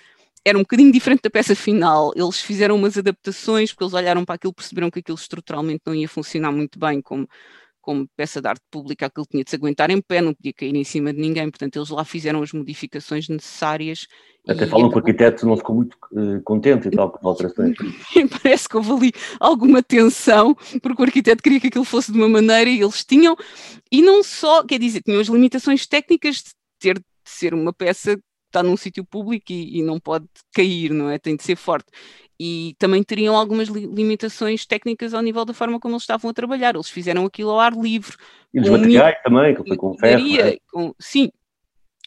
era 0.47 0.57
um 0.57 0.61
bocadinho 0.61 0.93
diferente 0.93 1.23
da 1.23 1.31
peça 1.31 1.57
final. 1.57 2.13
Eles 2.15 2.41
fizeram 2.41 2.77
umas 2.77 2.97
adaptações 2.97 3.73
porque 3.73 3.83
eles 3.83 3.95
olharam 3.95 4.25
para 4.25 4.37
aquilo, 4.37 4.55
perceberam 4.55 4.89
que 4.93 5.01
aquilo 5.01 5.19
estruturalmente 5.19 5.83
não 5.85 5.93
ia 5.93 6.09
funcionar 6.09 6.53
muito 6.53 6.79
bem 6.79 7.03
como 7.03 7.29
como 7.81 8.09
peça 8.17 8.43
de 8.43 8.49
arte 8.49 8.65
pública, 8.69 9.07
aquilo 9.07 9.25
tinha 9.31 9.45
de 9.45 9.51
se 9.51 9.55
aguentar 9.55 9.93
em 9.93 10.01
pé, 10.01 10.21
não 10.21 10.35
podia 10.35 10.53
cair 10.53 10.75
em 10.75 10.83
cima 10.83 11.13
de 11.13 11.21
ninguém, 11.21 11.49
portanto 11.49 11.77
eles 11.77 11.89
lá 11.89 12.05
fizeram 12.05 12.43
as 12.43 12.53
modificações 12.53 13.29
necessárias. 13.29 14.09
Até 14.49 14.67
falam 14.67 14.89
que 14.89 14.97
o 14.97 14.99
arquiteto 14.99 15.47
não 15.47 15.57
ficou 15.57 15.77
muito 15.77 15.97
uh, 16.11 16.43
contente 16.43 16.89
e 16.89 16.91
tal 16.91 17.13
com 17.13 17.19
as 17.19 17.25
alterações. 17.47 17.77
Parece 18.43 18.69
que 18.69 18.77
houve 18.77 18.91
ali 18.91 19.13
alguma 19.39 19.85
tensão, 19.85 20.53
porque 20.83 21.01
o 21.01 21.05
arquiteto 21.05 21.41
queria 21.41 21.61
que 21.61 21.69
aquilo 21.69 21.85
fosse 21.85 22.11
de 22.11 22.19
uma 22.19 22.29
maneira 22.29 22.69
e 22.69 22.81
eles 22.81 23.05
tinham, 23.05 23.37
e 23.93 24.03
não 24.03 24.25
só, 24.25 24.65
quer 24.65 24.81
dizer, 24.81 25.01
tinham 25.03 25.21
as 25.21 25.29
limitações 25.29 25.87
técnicas 25.87 26.39
de 26.39 26.51
ter 26.81 26.99
de 26.99 27.05
ser 27.25 27.55
uma 27.55 27.73
peça 27.73 28.19
está 28.47 28.63
num 28.63 28.77
sítio 28.77 29.05
público 29.05 29.53
e, 29.53 29.79
e, 29.79 29.83
não 29.83 30.01
pode 30.01 30.27
cair, 30.55 30.93
não 30.93 31.11
é? 31.11 31.19
Tem 31.19 31.37
de 31.37 31.43
ser 31.43 31.57
forte 31.57 31.91
e 32.39 32.77
também 32.79 33.03
teriam 33.03 33.37
algumas 33.37 33.69
li 33.69 33.87
limitações 33.87 34.67
técnicas 34.67 35.15
ao 35.15 35.23
nível 35.23 35.45
da 35.45 35.55
forma 35.55 35.81
como 35.81 35.95
eles 35.95 36.03
estavam 36.03 36.31
a 36.31 36.35
trabalhar. 36.35 36.75
Eles 36.75 36.91
fizeram 36.91 37.25
aquilo 37.25 37.51
ao 37.51 37.61
ar 37.61 37.73
livre. 37.73 38.17
E 38.53 38.61
os 38.61 38.69
materiais 38.69 39.17
também, 39.25 39.55
que 39.55 39.67
foi 39.67 39.77
com 39.77 39.97
ferro. 39.97 40.41
É? 40.41 40.59
Com, 40.71 40.95
sim, 40.99 41.31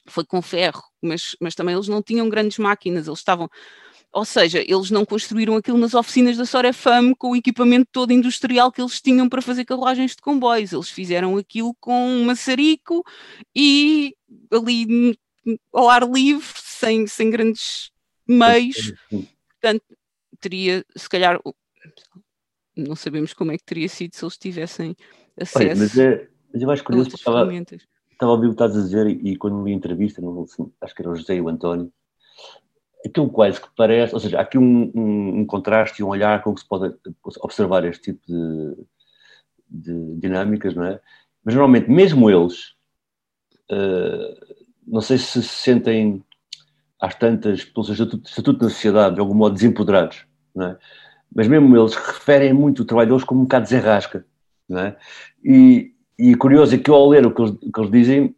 foi 0.05 0.23
com 0.25 0.41
ferro, 0.41 0.83
mas, 1.01 1.35
mas 1.39 1.55
também 1.55 1.73
eles 1.73 1.87
não 1.87 2.01
tinham 2.01 2.29
grandes 2.29 2.57
máquinas, 2.59 3.07
eles 3.07 3.19
estavam. 3.19 3.49
ou 4.13 4.25
seja, 4.25 4.59
eles 4.59 4.91
não 4.91 5.05
construíram 5.05 5.55
aquilo 5.55 5.77
nas 5.77 5.93
oficinas 5.95 6.37
da 6.37 6.45
Sorefam 6.45 7.13
com 7.17 7.31
o 7.31 7.35
equipamento 7.35 7.89
todo 7.91 8.13
industrial 8.13 8.71
que 8.71 8.81
eles 8.81 9.01
tinham 9.01 9.27
para 9.27 9.41
fazer 9.41 9.65
carruagens 9.65 10.11
de 10.11 10.21
comboios. 10.21 10.73
Eles 10.73 10.89
fizeram 10.89 11.37
aquilo 11.37 11.75
com 11.79 12.07
um 12.07 12.25
maçarico 12.25 13.03
e 13.55 14.15
ali 14.51 15.17
ao 15.73 15.89
ar 15.89 16.09
livre, 16.09 16.45
sem, 16.55 17.07
sem 17.07 17.29
grandes 17.29 17.91
meios. 18.27 18.93
Portanto, 19.09 19.83
teria, 20.39 20.85
se 20.95 21.09
calhar, 21.09 21.39
não 22.75 22.95
sabemos 22.95 23.33
como 23.33 23.51
é 23.51 23.57
que 23.57 23.63
teria 23.63 23.89
sido 23.89 24.15
se 24.15 24.23
eles 24.23 24.37
tivessem 24.37 24.95
acesso. 25.39 25.59
Olha, 25.59 25.75
mas, 25.75 25.97
é, 25.97 26.27
mas 26.53 26.61
eu 26.61 26.71
acho 26.71 26.83
curioso, 26.83 27.09
estava, 27.15 27.51
estava 27.53 28.31
a 28.31 28.35
ouvir 28.35 28.47
o 28.47 28.49
que 28.49 28.55
estás 28.55 28.75
a 28.75 28.81
dizer 28.81 29.07
e, 29.07 29.31
e 29.31 29.35
quando 29.37 29.63
li 29.63 29.71
a 29.71 29.75
entrevista, 29.75 30.21
não, 30.21 30.45
acho 30.81 30.95
que 30.95 31.01
era 31.01 31.11
o 31.11 31.15
José 31.15 31.35
e 31.35 31.41
o 31.41 31.49
António, 31.49 31.91
aquilo 33.05 33.29
quase 33.29 33.61
que 33.61 33.67
parece, 33.75 34.13
ou 34.13 34.19
seja, 34.19 34.39
há 34.39 34.41
aqui 34.41 34.57
um, 34.57 34.91
um, 34.93 35.39
um, 35.39 35.45
contraste 35.45 36.01
e 36.01 36.05
um 36.05 36.09
olhar 36.09 36.43
com 36.43 36.53
que 36.53 36.61
se 36.61 36.67
pode 36.67 36.93
observar 37.41 37.85
este 37.85 38.13
tipo 38.13 38.21
de, 38.27 38.75
de 39.69 40.15
dinâmicas, 40.19 40.73
não 40.75 40.83
é? 40.83 40.99
Mas 41.43 41.55
normalmente, 41.55 41.89
mesmo 41.89 42.29
eles, 42.29 42.75
uh, 43.71 44.55
não 44.87 45.01
sei 45.01 45.17
se 45.17 45.41
se 45.41 45.49
sentem 45.49 46.23
às 46.99 47.15
tantas, 47.15 47.63
pelo 47.63 47.85
estatuto, 47.89 48.27
estatuto 48.27 48.59
da 48.59 48.69
sociedade, 48.69 49.15
de 49.15 49.21
algum 49.21 49.33
modo 49.33 49.53
desempoderados, 49.53 50.25
não 50.53 50.67
é? 50.67 50.77
Mas 51.33 51.47
mesmo 51.47 51.77
eles 51.77 51.95
referem 51.95 52.53
muito 52.53 52.81
o 52.81 52.85
trabalho 52.85 53.09
deles 53.09 53.23
como 53.23 53.41
um 53.41 53.43
bocado 53.43 53.63
desenrasca, 53.63 54.25
não 54.67 54.79
é? 54.79 54.97
E, 55.43 55.93
e 56.17 56.35
curioso 56.35 56.75
é 56.75 56.77
que 56.77 56.89
eu 56.89 56.95
ao 56.95 57.07
ler 57.07 57.25
o 57.25 57.33
que 57.33 57.41
eles, 57.41 57.51
o 57.51 57.71
que 57.71 57.79
eles 57.79 57.91
dizem, 57.91 58.35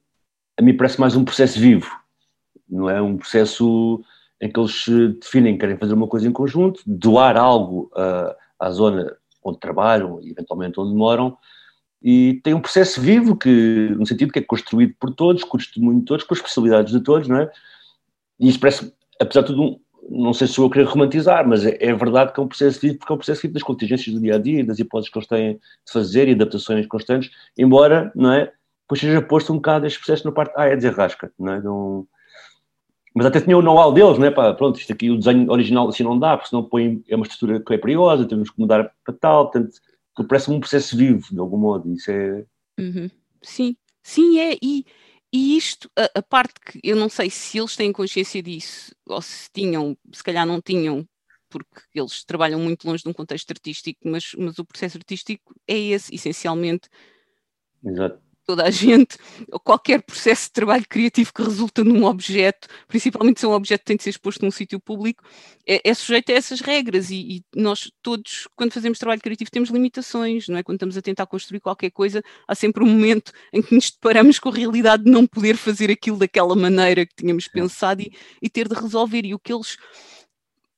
a 0.60 0.62
mim 0.62 0.75
parece 0.75 1.00
mais 1.00 1.15
um 1.15 1.25
processo 1.25 1.60
vivo, 1.60 1.89
não 2.69 2.89
é? 2.89 3.01
Um 3.01 3.17
processo 3.17 4.03
em 4.41 4.51
que 4.51 4.60
eles 4.60 4.83
se 4.83 5.07
definem 5.10 5.53
que 5.53 5.60
querem 5.60 5.77
fazer 5.77 5.93
uma 5.93 6.07
coisa 6.07 6.27
em 6.27 6.31
conjunto, 6.31 6.81
doar 6.86 7.38
algo 7.38 7.91
uh, 7.93 8.36
à 8.60 8.69
zona 8.71 9.15
onde 9.43 9.60
trabalham 9.60 10.19
e 10.21 10.31
eventualmente 10.31 10.79
onde 10.79 10.95
moram, 10.95 11.38
e 12.01 12.41
tem 12.43 12.53
um 12.53 12.62
processo 12.62 13.00
vivo 13.00 13.36
que, 13.36 13.93
no 13.98 14.05
sentido 14.08 14.31
que 14.31 14.39
é 14.39 14.41
construído 14.41 14.96
por 15.00 15.13
todos, 15.13 15.43
com 15.43 15.58
o 15.58 15.60
testemunho 15.60 16.00
de 16.00 16.05
todos, 16.05 16.25
com 16.25 16.34
as 16.34 16.39
especialidades 16.39 16.91
de 16.91 17.00
todos, 17.00 17.27
não 17.27 17.38
é? 17.38 17.51
E 18.39 18.50
isso 18.50 18.60
parece, 18.60 18.91
apesar 19.20 19.41
de 19.41 19.48
tudo, 19.48 19.79
não 20.10 20.34
sei 20.34 20.48
se 20.48 20.58
eu 20.58 20.70
querer 20.70 20.86
romantizar, 20.86 21.48
mas 21.48 21.63
é, 21.63 21.77
é, 21.79 21.93
verdade 21.93 22.34
que 22.34 22.39
é 22.39 22.43
um 22.43 22.48
processo 22.48 22.81
vivo, 22.81 22.98
porque 22.98 23.13
é 23.13 23.15
um 23.15 23.17
processo 23.17 23.41
vivo 23.43 23.53
das 23.53 23.63
contingências 23.63 24.15
do 24.15 24.20
dia 24.20 24.36
a 24.36 24.38
dia, 24.39 24.65
das 24.65 24.79
hipóteses 24.79 25.12
que 25.12 25.20
eles 25.20 25.27
têm 25.27 25.53
de 25.53 25.93
fazer 25.93 26.27
e 26.27 26.31
adaptações 26.31 26.88
constantes, 26.88 27.29
embora, 27.55 28.12
não 28.15 28.34
é? 28.34 28.51
Depois 28.81 29.00
seja 29.00 29.22
posto 29.22 29.53
um 29.53 29.58
bocado 29.58 29.86
este 29.86 30.00
processo 30.00 30.25
na 30.25 30.31
parte, 30.31 30.53
ah, 30.58 30.65
é 30.65 30.75
desarrasca, 30.75 31.31
não 31.38 31.53
é? 31.53 31.62
Mas 33.13 33.25
até 33.25 33.41
tinha 33.41 33.58
o 33.58 33.62
know-how 33.62 33.93
deles, 33.93 34.17
né? 34.17 34.31
Pá, 34.31 34.53
pronto, 34.53 34.79
isto 34.79 34.91
aqui, 34.91 35.12
o 35.12 35.17
desenho 35.17 35.51
original 35.51 35.88
assim 35.88 36.03
não 36.03 36.17
dá, 36.17 36.36
porque 36.36 36.50
senão 36.50 36.63
põe, 36.63 37.03
é 37.08 37.15
uma 37.15 37.25
estrutura 37.25 37.60
que 37.60 37.74
é 37.74 37.77
perigosa, 37.77 38.25
temos 38.25 38.50
que 38.50 38.60
mudar 38.60 38.91
para 39.05 39.13
tal, 39.13 39.51
portanto, 39.51 39.72
parece 40.27 40.51
um 40.51 40.59
processo 40.59 40.95
vivo, 40.95 41.27
de 41.31 41.39
algum 41.39 41.57
modo, 41.57 41.91
isso 41.91 42.11
é... 42.11 42.45
Uhum. 42.79 43.09
Sim, 43.41 43.75
sim, 44.03 44.39
é, 44.39 44.57
e, 44.61 44.85
e 45.33 45.57
isto, 45.57 45.89
a, 45.97 46.19
a, 46.19 46.21
parte 46.21 46.53
que 46.59 46.79
eu 46.83 46.95
não 46.95 47.09
sei 47.09 47.29
se 47.29 47.57
eles 47.57 47.75
têm 47.75 47.91
consciência 47.91 48.41
disso, 48.41 48.93
ou 49.05 49.21
se 49.21 49.49
tinham, 49.51 49.97
se 50.11 50.23
calhar 50.23 50.45
não 50.45 50.61
tinham, 50.61 51.07
porque 51.49 51.81
eles 51.93 52.23
trabalham 52.23 52.59
muito 52.59 52.87
longe 52.87 53.03
de 53.03 53.09
um 53.09 53.13
contexto 53.13 53.51
artístico, 53.51 53.99
mas, 54.05 54.31
mas 54.37 54.57
o 54.59 54.65
processo 54.65 54.97
artístico 54.97 55.53
é 55.67 55.77
esse, 55.77 56.13
essencialmente. 56.13 56.89
Exato 57.83 58.30
toda 58.45 58.63
a 58.63 58.69
gente, 58.69 59.17
qualquer 59.63 60.01
processo 60.01 60.45
de 60.45 60.51
trabalho 60.51 60.86
criativo 60.88 61.33
que 61.33 61.41
resulta 61.41 61.83
num 61.83 62.05
objeto, 62.05 62.67
principalmente 62.88 63.39
se 63.39 63.45
é 63.45 63.50
um 63.50 63.53
objeto 63.53 63.81
que 63.81 63.86
tem 63.86 63.98
de 63.98 64.03
ser 64.03 64.10
exposto 64.10 64.43
num 64.43 64.51
sítio 64.51 64.79
público, 64.79 65.24
é, 65.65 65.89
é, 65.89 65.93
sujeito 65.93 66.31
a 66.31 66.36
essas 66.36 66.60
regras 66.60 67.10
e, 67.10 67.15
e, 67.15 67.43
nós 67.55 67.91
todos, 68.01 68.48
quando 68.55 68.74
fazemos 68.74 69.00
trabalho 69.00 69.21
criativo, 69.21 69.51
temos 69.51 69.69
limitações, 69.69 70.48
não 70.48 70.57
é? 70.57 70.63
Quando 70.63 70.77
estamos 70.77 70.98
a 70.98 71.01
tentar 71.01 71.25
construir 71.25 71.60
qualquer 71.60 71.91
coisa, 71.91 72.21
há 72.48 72.55
sempre 72.55 72.83
um 72.83 72.88
momento 72.88 73.31
em 73.53 73.62
que 73.62 73.74
nos 73.74 73.91
deparamos 73.91 74.39
com 74.39 74.50
a 74.50 74.53
realidade 74.53 75.03
de 75.03 75.12
não 75.12 75.25
poder 75.25 75.55
fazer 75.55 75.91
aquilo 75.91 76.17
daquela 76.17 76.55
maneira 76.55 77.05
que 77.05 77.15
tínhamos 77.15 77.48
pensado 77.48 78.01
e, 78.01 78.12
e 78.41 78.50
ter 78.50 78.67
de 78.67 78.75
resolver. 78.75 79.25
E 79.25 79.33
o 79.33 79.39
que 79.39 79.53
eles, 79.53 79.77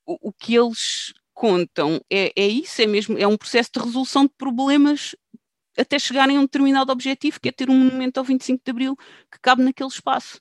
o, 0.06 0.30
o 0.30 0.34
que 0.34 0.56
eles 0.56 1.14
contam 1.34 2.00
é, 2.10 2.32
é 2.36 2.48
isso, 2.48 2.82
é 2.82 2.86
mesmo, 2.86 3.18
é 3.18 3.28
um 3.28 3.38
processo 3.38 3.70
de 3.74 3.80
resolução 3.80 4.24
de 4.24 4.32
problemas 4.38 5.16
até 5.78 5.98
chegarem 5.98 6.38
a 6.38 6.40
um 6.40 6.44
determinado 6.44 6.92
objetivo, 6.92 7.40
que 7.40 7.50
é 7.50 7.52
ter 7.52 7.70
um 7.70 7.78
monumento 7.78 8.20
ao 8.20 8.24
25 8.24 8.62
de 8.64 8.72
Abril 8.72 8.96
que 9.32 9.40
cabe 9.42 9.64
naquele 9.64 9.90
espaço. 9.90 10.40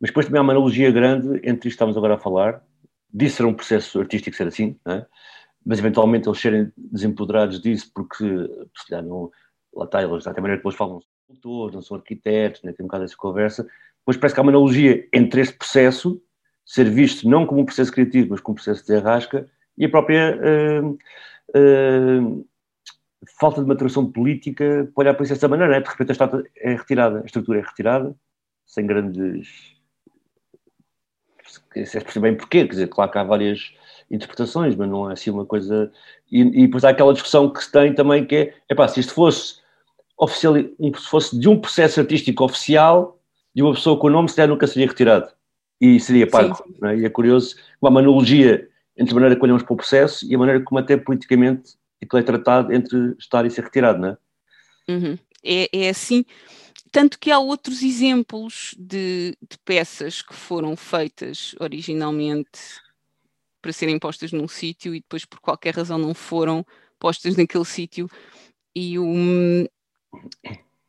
Mas 0.00 0.10
depois 0.10 0.26
também 0.26 0.38
há 0.38 0.42
uma 0.42 0.52
analogia 0.52 0.90
grande 0.90 1.36
entre 1.38 1.50
isto 1.50 1.60
que 1.60 1.68
estamos 1.68 1.96
agora 1.96 2.14
a 2.14 2.18
falar, 2.18 2.62
disso 3.12 3.36
ser 3.36 3.44
um 3.46 3.54
processo 3.54 3.98
artístico 4.00 4.36
ser 4.36 4.48
assim, 4.48 4.78
é? 4.86 5.06
mas 5.64 5.78
eventualmente 5.78 6.28
eles 6.28 6.38
serem 6.38 6.70
desempoderados 6.76 7.60
disso 7.60 7.90
porque, 7.94 8.24
se 8.24 8.86
calhar, 8.88 9.04
não, 9.04 9.30
lá 9.74 9.84
está, 9.84 10.02
eles, 10.02 10.24
da 10.24 10.32
maneira 10.34 10.62
que 10.62 10.70
falam, 10.72 11.00
são 11.00 11.10
cultores, 11.26 11.74
não 11.74 11.82
são 11.82 11.96
arquitetos, 11.96 12.62
né, 12.62 12.72
tem 12.72 12.84
um 12.84 12.88
bocado 12.88 13.04
essa 13.04 13.16
conversa, 13.16 13.66
depois 13.98 14.16
parece 14.16 14.34
que 14.34 14.40
há 14.40 14.42
uma 14.42 14.52
analogia 14.52 15.08
entre 15.12 15.40
este 15.40 15.56
processo, 15.56 16.22
ser 16.64 16.90
visto 16.90 17.28
não 17.28 17.46
como 17.46 17.62
um 17.62 17.64
processo 17.64 17.90
criativo, 17.90 18.28
mas 18.30 18.40
como 18.40 18.52
um 18.52 18.56
processo 18.56 18.86
de 18.86 18.94
arrasca, 18.94 19.48
e 19.76 19.84
a 19.84 19.88
própria 19.88 20.38
uh, 21.54 22.46
falta 23.38 23.60
de 23.60 23.68
maturação 23.68 24.10
política 24.10 24.90
para 24.94 25.02
olhar 25.02 25.14
para 25.14 25.24
isso 25.24 25.34
dessa 25.34 25.48
maneira. 25.48 25.72
Né? 25.72 25.80
De 25.80 25.88
repente 25.88 26.10
a 26.10 26.12
estátua 26.12 26.44
é 26.56 26.74
retirada, 26.74 27.20
a 27.20 27.24
estrutura 27.24 27.58
é 27.58 27.62
retirada, 27.62 28.14
sem 28.66 28.86
grandes. 28.86 29.76
Se 31.84 31.98
é 31.98 32.00
perceber 32.00 32.30
bem 32.30 32.36
porquê, 32.36 32.64
quer 32.64 32.70
dizer, 32.70 32.88
claro 32.88 33.10
que 33.10 33.18
há 33.18 33.24
várias 33.24 33.72
interpretações, 34.10 34.74
mas 34.76 34.88
não 34.88 35.10
é 35.10 35.12
assim 35.12 35.30
uma 35.30 35.44
coisa. 35.44 35.92
E, 36.30 36.40
e 36.40 36.66
depois 36.66 36.84
há 36.84 36.90
aquela 36.90 37.12
discussão 37.12 37.50
que 37.50 37.62
se 37.62 37.70
tem 37.70 37.94
também 37.94 38.24
que 38.24 38.52
é: 38.68 38.88
se 38.88 39.00
isto 39.00 39.12
fosse 39.12 39.60
oficial, 40.18 40.54
se 40.54 41.08
fosse 41.08 41.38
de 41.38 41.48
um 41.48 41.60
processo 41.60 42.00
artístico 42.00 42.44
oficial, 42.44 43.18
de 43.54 43.62
uma 43.62 43.74
pessoa 43.74 43.98
com 43.98 44.06
o 44.06 44.10
nome, 44.10 44.28
se 44.28 44.36
calhar 44.36 44.48
nunca 44.48 44.66
seria 44.66 44.88
retirado. 44.88 45.28
E 45.80 46.00
seria 46.00 46.26
pago. 46.26 46.56
É? 46.84 46.96
E 46.96 47.04
é 47.04 47.08
curioso, 47.10 47.56
uma 47.80 47.90
analogia 47.90 48.68
entre 48.96 49.12
a 49.12 49.14
maneira 49.14 49.36
que 49.36 49.42
olhamos 49.42 49.62
para 49.62 49.74
o 49.74 49.76
processo 49.76 50.26
e 50.26 50.34
a 50.34 50.38
maneira 50.38 50.62
como 50.62 50.78
até 50.78 50.96
politicamente 50.96 51.74
aquilo 52.02 52.20
é 52.20 52.22
tratado 52.22 52.72
entre 52.72 53.14
estar 53.18 53.44
e 53.46 53.50
ser 53.50 53.64
retirado, 53.64 53.98
não 53.98 54.08
é? 54.08 54.16
Uhum. 54.88 55.18
É, 55.42 55.68
é 55.72 55.88
assim, 55.88 56.24
tanto 56.90 57.18
que 57.18 57.30
há 57.30 57.38
outros 57.38 57.82
exemplos 57.82 58.74
de, 58.78 59.36
de, 59.40 59.58
peças 59.64 60.22
que 60.22 60.34
foram 60.34 60.76
feitas 60.76 61.54
originalmente 61.60 62.60
para 63.60 63.72
serem 63.72 63.98
postas 63.98 64.32
num 64.32 64.48
sítio 64.48 64.94
e 64.94 65.00
depois 65.00 65.24
por 65.24 65.40
qualquer 65.40 65.74
razão 65.74 65.98
não 65.98 66.14
foram 66.14 66.64
postas 66.98 67.36
naquele 67.36 67.64
sítio 67.64 68.08
e 68.74 68.98
o, 68.98 69.04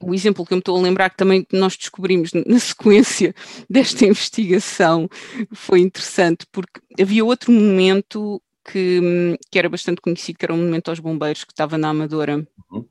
o 0.02 0.14
exemplo 0.14 0.46
que 0.46 0.54
eu 0.54 0.58
me 0.58 0.62
estou 0.62 0.78
a 0.78 0.82
lembrar 0.82 1.10
que 1.10 1.18
também 1.18 1.46
nós 1.52 1.76
descobrimos 1.76 2.32
na 2.34 2.60
sequência 2.60 3.34
desta 3.70 4.06
investigação 4.08 5.10
foi 5.54 5.80
interessante 5.80 6.46
porque 6.52 6.82
havia 7.02 7.26
outro 7.26 7.52
momento 7.52 8.42
que, 8.70 9.38
que 9.50 9.58
era 9.58 9.70
bastante 9.70 10.02
conhecido, 10.02 10.38
que 10.38 10.46
era 10.46 10.54
um 10.54 10.58
monumento 10.58 10.92
aos 10.92 11.00
bombeiros, 11.00 11.44
que 11.46 11.54
estava 11.54 11.78
na 11.78 11.90
Amadora, 11.90 12.46
uhum. 12.72 12.86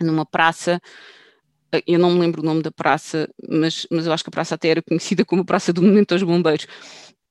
numa 0.00 0.26
praça. 0.26 0.80
Eh, 1.72 1.82
eu 1.86 1.98
não 1.98 2.12
me 2.12 2.20
lembro 2.20 2.42
o 2.42 2.44
nome 2.44 2.62
da 2.62 2.70
praça, 2.70 3.28
mas, 3.48 3.86
mas 3.90 4.06
eu 4.06 4.12
acho 4.12 4.22
que 4.22 4.30
a 4.30 4.32
praça 4.32 4.54
até 4.54 4.68
era 4.68 4.82
conhecida 4.82 5.24
como 5.24 5.42
a 5.42 5.44
Praça 5.44 5.72
do 5.72 5.82
Monumento 5.82 6.14
aos 6.14 6.22
Bombeiros. 6.22 6.66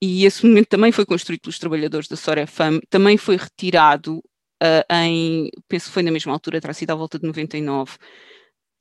E 0.01 0.25
esse 0.25 0.43
monumento 0.43 0.69
também 0.69 0.91
foi 0.91 1.05
construído 1.05 1.41
pelos 1.41 1.59
trabalhadores 1.59 2.09
da 2.09 2.17
Sorefam, 2.17 2.79
também 2.89 3.17
foi 3.17 3.38
retirado 3.38 4.17
uh, 4.17 4.93
em, 4.93 5.50
penso 5.67 5.88
que 5.88 5.93
foi 5.93 6.03
na 6.03 6.12
mesma 6.12 6.33
altura, 6.33 6.59
terá 6.59 6.73
sido 6.73 6.91
à 6.91 6.95
volta 6.95 7.19
de 7.19 7.25
99 7.25 7.97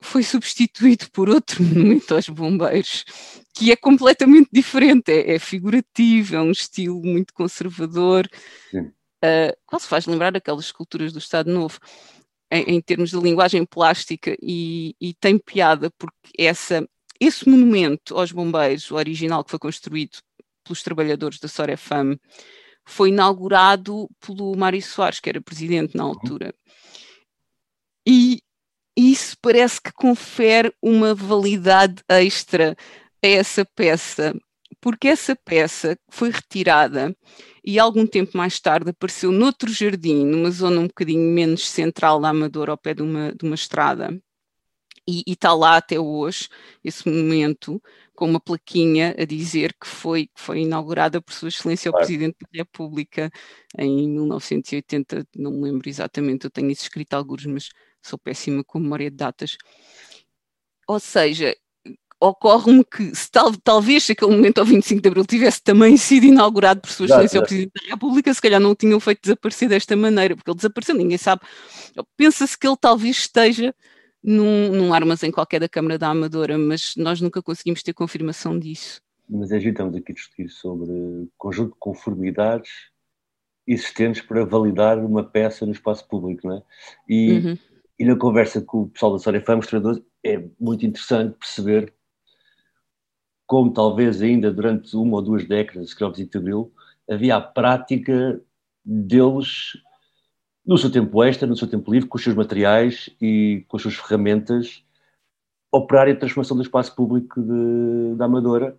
foi 0.04 0.24
substituído 0.24 1.08
por 1.12 1.28
outro 1.30 1.62
monumento 1.62 2.12
aos 2.12 2.28
bombeiros, 2.28 3.04
que 3.54 3.70
é 3.70 3.76
completamente 3.76 4.48
diferente, 4.52 5.12
é, 5.12 5.36
é 5.36 5.38
figurativo, 5.38 6.34
é 6.34 6.40
um 6.40 6.50
estilo 6.50 7.00
muito 7.04 7.32
conservador. 7.32 8.28
Sim 8.72 8.90
uh, 9.24 9.56
quase 9.66 9.86
faz 9.86 10.06
lembrar 10.06 10.36
aquelas 10.36 10.66
esculturas 10.66 11.12
do 11.12 11.18
Estado 11.18 11.50
Novo, 11.52 11.78
em, 12.50 12.76
em 12.76 12.80
termos 12.80 13.10
de 13.10 13.18
linguagem 13.18 13.64
plástica, 13.64 14.36
e, 14.42 14.94
e, 15.00 15.14
tem 15.14 15.38
piada 15.38 15.90
porque 15.98 16.30
essa, 16.38 16.86
esse 17.20 17.48
monumento 17.48 18.18
aos 18.18 18.32
bombeiros, 18.32 18.90
o 18.90 18.96
original 18.96 19.44
que 19.44 19.50
foi 19.50 19.58
construído 19.58 20.18
pelos 20.64 20.82
trabalhadores 20.82 21.38
da 21.38 21.48
Sorefam, 21.48 22.16
foi 22.84 23.10
inaugurado 23.10 24.08
pelo 24.20 24.56
Mário 24.56 24.82
Soares, 24.82 25.20
que 25.20 25.28
era 25.28 25.40
presidente 25.40 25.96
na 25.96 26.04
uhum. 26.04 26.10
altura. 26.10 26.54
E 28.06 28.40
isso 28.96 29.36
parece 29.40 29.80
que 29.80 29.92
confere 29.92 30.74
uma 30.82 31.14
validade 31.14 32.02
extra 32.08 32.76
a 33.24 33.26
essa 33.26 33.64
peça, 33.64 34.34
porque 34.80 35.08
essa 35.08 35.36
peça 35.36 35.96
foi 36.10 36.30
retirada 36.30 37.16
e 37.64 37.78
algum 37.78 38.06
tempo 38.06 38.36
mais 38.36 38.58
tarde 38.60 38.90
apareceu 38.90 39.30
noutro 39.32 39.70
jardim, 39.72 40.24
numa 40.24 40.50
zona 40.50 40.80
um 40.80 40.86
bocadinho 40.86 41.20
menos 41.32 41.68
central 41.68 42.20
da 42.20 42.30
Amadora, 42.30 42.72
ao 42.72 42.78
pé 42.78 42.94
de 42.94 43.02
uma, 43.02 43.34
de 43.34 43.44
uma 43.44 43.54
estrada. 43.54 44.20
e 45.06 45.24
está 45.26 45.52
lá 45.54 45.76
até 45.76 45.98
hoje 45.98 46.48
esse 46.84 47.08
momento 47.08 47.82
com 48.14 48.26
uma 48.26 48.40
plaquinha 48.40 49.14
a 49.18 49.24
dizer 49.24 49.74
que 49.80 49.86
foi, 49.86 50.26
que 50.26 50.40
foi 50.40 50.60
inaugurada 50.60 51.20
por 51.20 51.32
Sua 51.32 51.48
Excelência 51.48 51.90
o 51.90 51.94
Presidente 51.94 52.36
da 52.40 52.48
República 52.58 53.30
em 53.78 54.08
1980, 54.08 55.26
não 55.36 55.52
me 55.52 55.62
lembro 55.64 55.88
exatamente, 55.88 56.44
eu 56.44 56.50
tenho 56.50 56.70
isso 56.70 56.82
escrito 56.82 57.14
alguns, 57.14 57.46
mas 57.46 57.68
sou 58.02 58.18
péssima 58.18 58.62
com 58.64 58.78
memória 58.78 59.10
de 59.10 59.16
datas. 59.16 59.56
Ou 60.86 61.00
seja, 61.00 61.56
ocorre-me 62.22 62.84
que 62.84 63.12
se 63.14 63.28
tal, 63.30 63.52
talvez 63.56 64.04
se 64.04 64.12
aquele 64.12 64.30
momento 64.30 64.58
ao 64.58 64.64
25 64.64 65.02
de 65.02 65.08
Abril 65.08 65.26
tivesse 65.26 65.60
também 65.60 65.96
sido 65.96 66.24
inaugurado 66.24 66.80
por 66.80 66.90
Sua 66.90 67.06
Excelência 67.06 67.40
o 67.40 67.42
Presidente 67.42 67.72
da 67.74 67.94
República, 67.94 68.32
se 68.32 68.40
calhar 68.40 68.60
não 68.60 68.70
o 68.70 68.74
tinham 68.76 69.00
feito 69.00 69.22
desaparecer 69.22 69.68
desta 69.68 69.96
maneira, 69.96 70.36
porque 70.36 70.48
ele 70.48 70.56
desapareceu, 70.56 70.94
ninguém 70.94 71.18
sabe. 71.18 71.42
Pensa-se 72.16 72.56
que 72.56 72.66
ele 72.66 72.76
talvez 72.80 73.16
esteja 73.16 73.74
num, 74.22 74.70
num 74.70 74.94
armazém 74.94 75.32
qualquer 75.32 75.58
da 75.58 75.68
Câmara 75.68 75.98
da 75.98 76.10
Amadora, 76.10 76.56
mas 76.56 76.94
nós 76.96 77.20
nunca 77.20 77.42
conseguimos 77.42 77.82
ter 77.82 77.92
confirmação 77.92 78.56
disso. 78.56 79.02
Mas 79.28 79.50
a 79.50 79.58
gente 79.58 79.72
estamos 79.72 79.96
aqui 79.96 80.12
a 80.12 80.14
discutir 80.14 80.48
sobre 80.48 81.28
conjunto 81.36 81.72
de 81.72 81.78
conformidades 81.80 82.70
existentes 83.66 84.22
para 84.22 84.44
validar 84.44 84.98
uma 84.98 85.24
peça 85.24 85.66
no 85.66 85.72
espaço 85.72 86.06
público, 86.06 86.46
não 86.46 86.58
é? 86.58 86.62
E, 87.08 87.32
uhum. 87.32 87.58
e 87.98 88.04
na 88.04 88.16
conversa 88.16 88.60
com 88.60 88.82
o 88.82 88.88
pessoal 88.88 89.18
da 89.18 89.58
os 89.58 89.66
treinadores, 89.66 90.02
é 90.24 90.44
muito 90.60 90.86
interessante 90.86 91.36
perceber 91.36 91.92
como 93.52 93.70
talvez 93.70 94.22
ainda 94.22 94.50
durante 94.50 94.96
uma 94.96 95.16
ou 95.16 95.22
duas 95.22 95.46
décadas, 95.46 95.94
de 95.94 96.38
Abril, 96.38 96.72
havia 97.06 97.36
a 97.36 97.40
prática 97.42 98.40
deles 98.82 99.76
no 100.64 100.78
seu 100.78 100.90
tempo 100.90 101.22
extra, 101.22 101.46
no 101.46 101.54
seu 101.54 101.68
tempo 101.68 101.92
livre, 101.92 102.08
com 102.08 102.16
os 102.16 102.24
seus 102.24 102.34
materiais 102.34 103.10
e 103.20 103.62
com 103.68 103.76
as 103.76 103.82
suas 103.82 103.96
ferramentas, 103.96 104.82
operar 105.70 106.08
a 106.08 106.16
transformação 106.16 106.56
do 106.56 106.62
espaço 106.62 106.96
público 106.96 107.42
da 108.16 108.24
Amadora, 108.24 108.74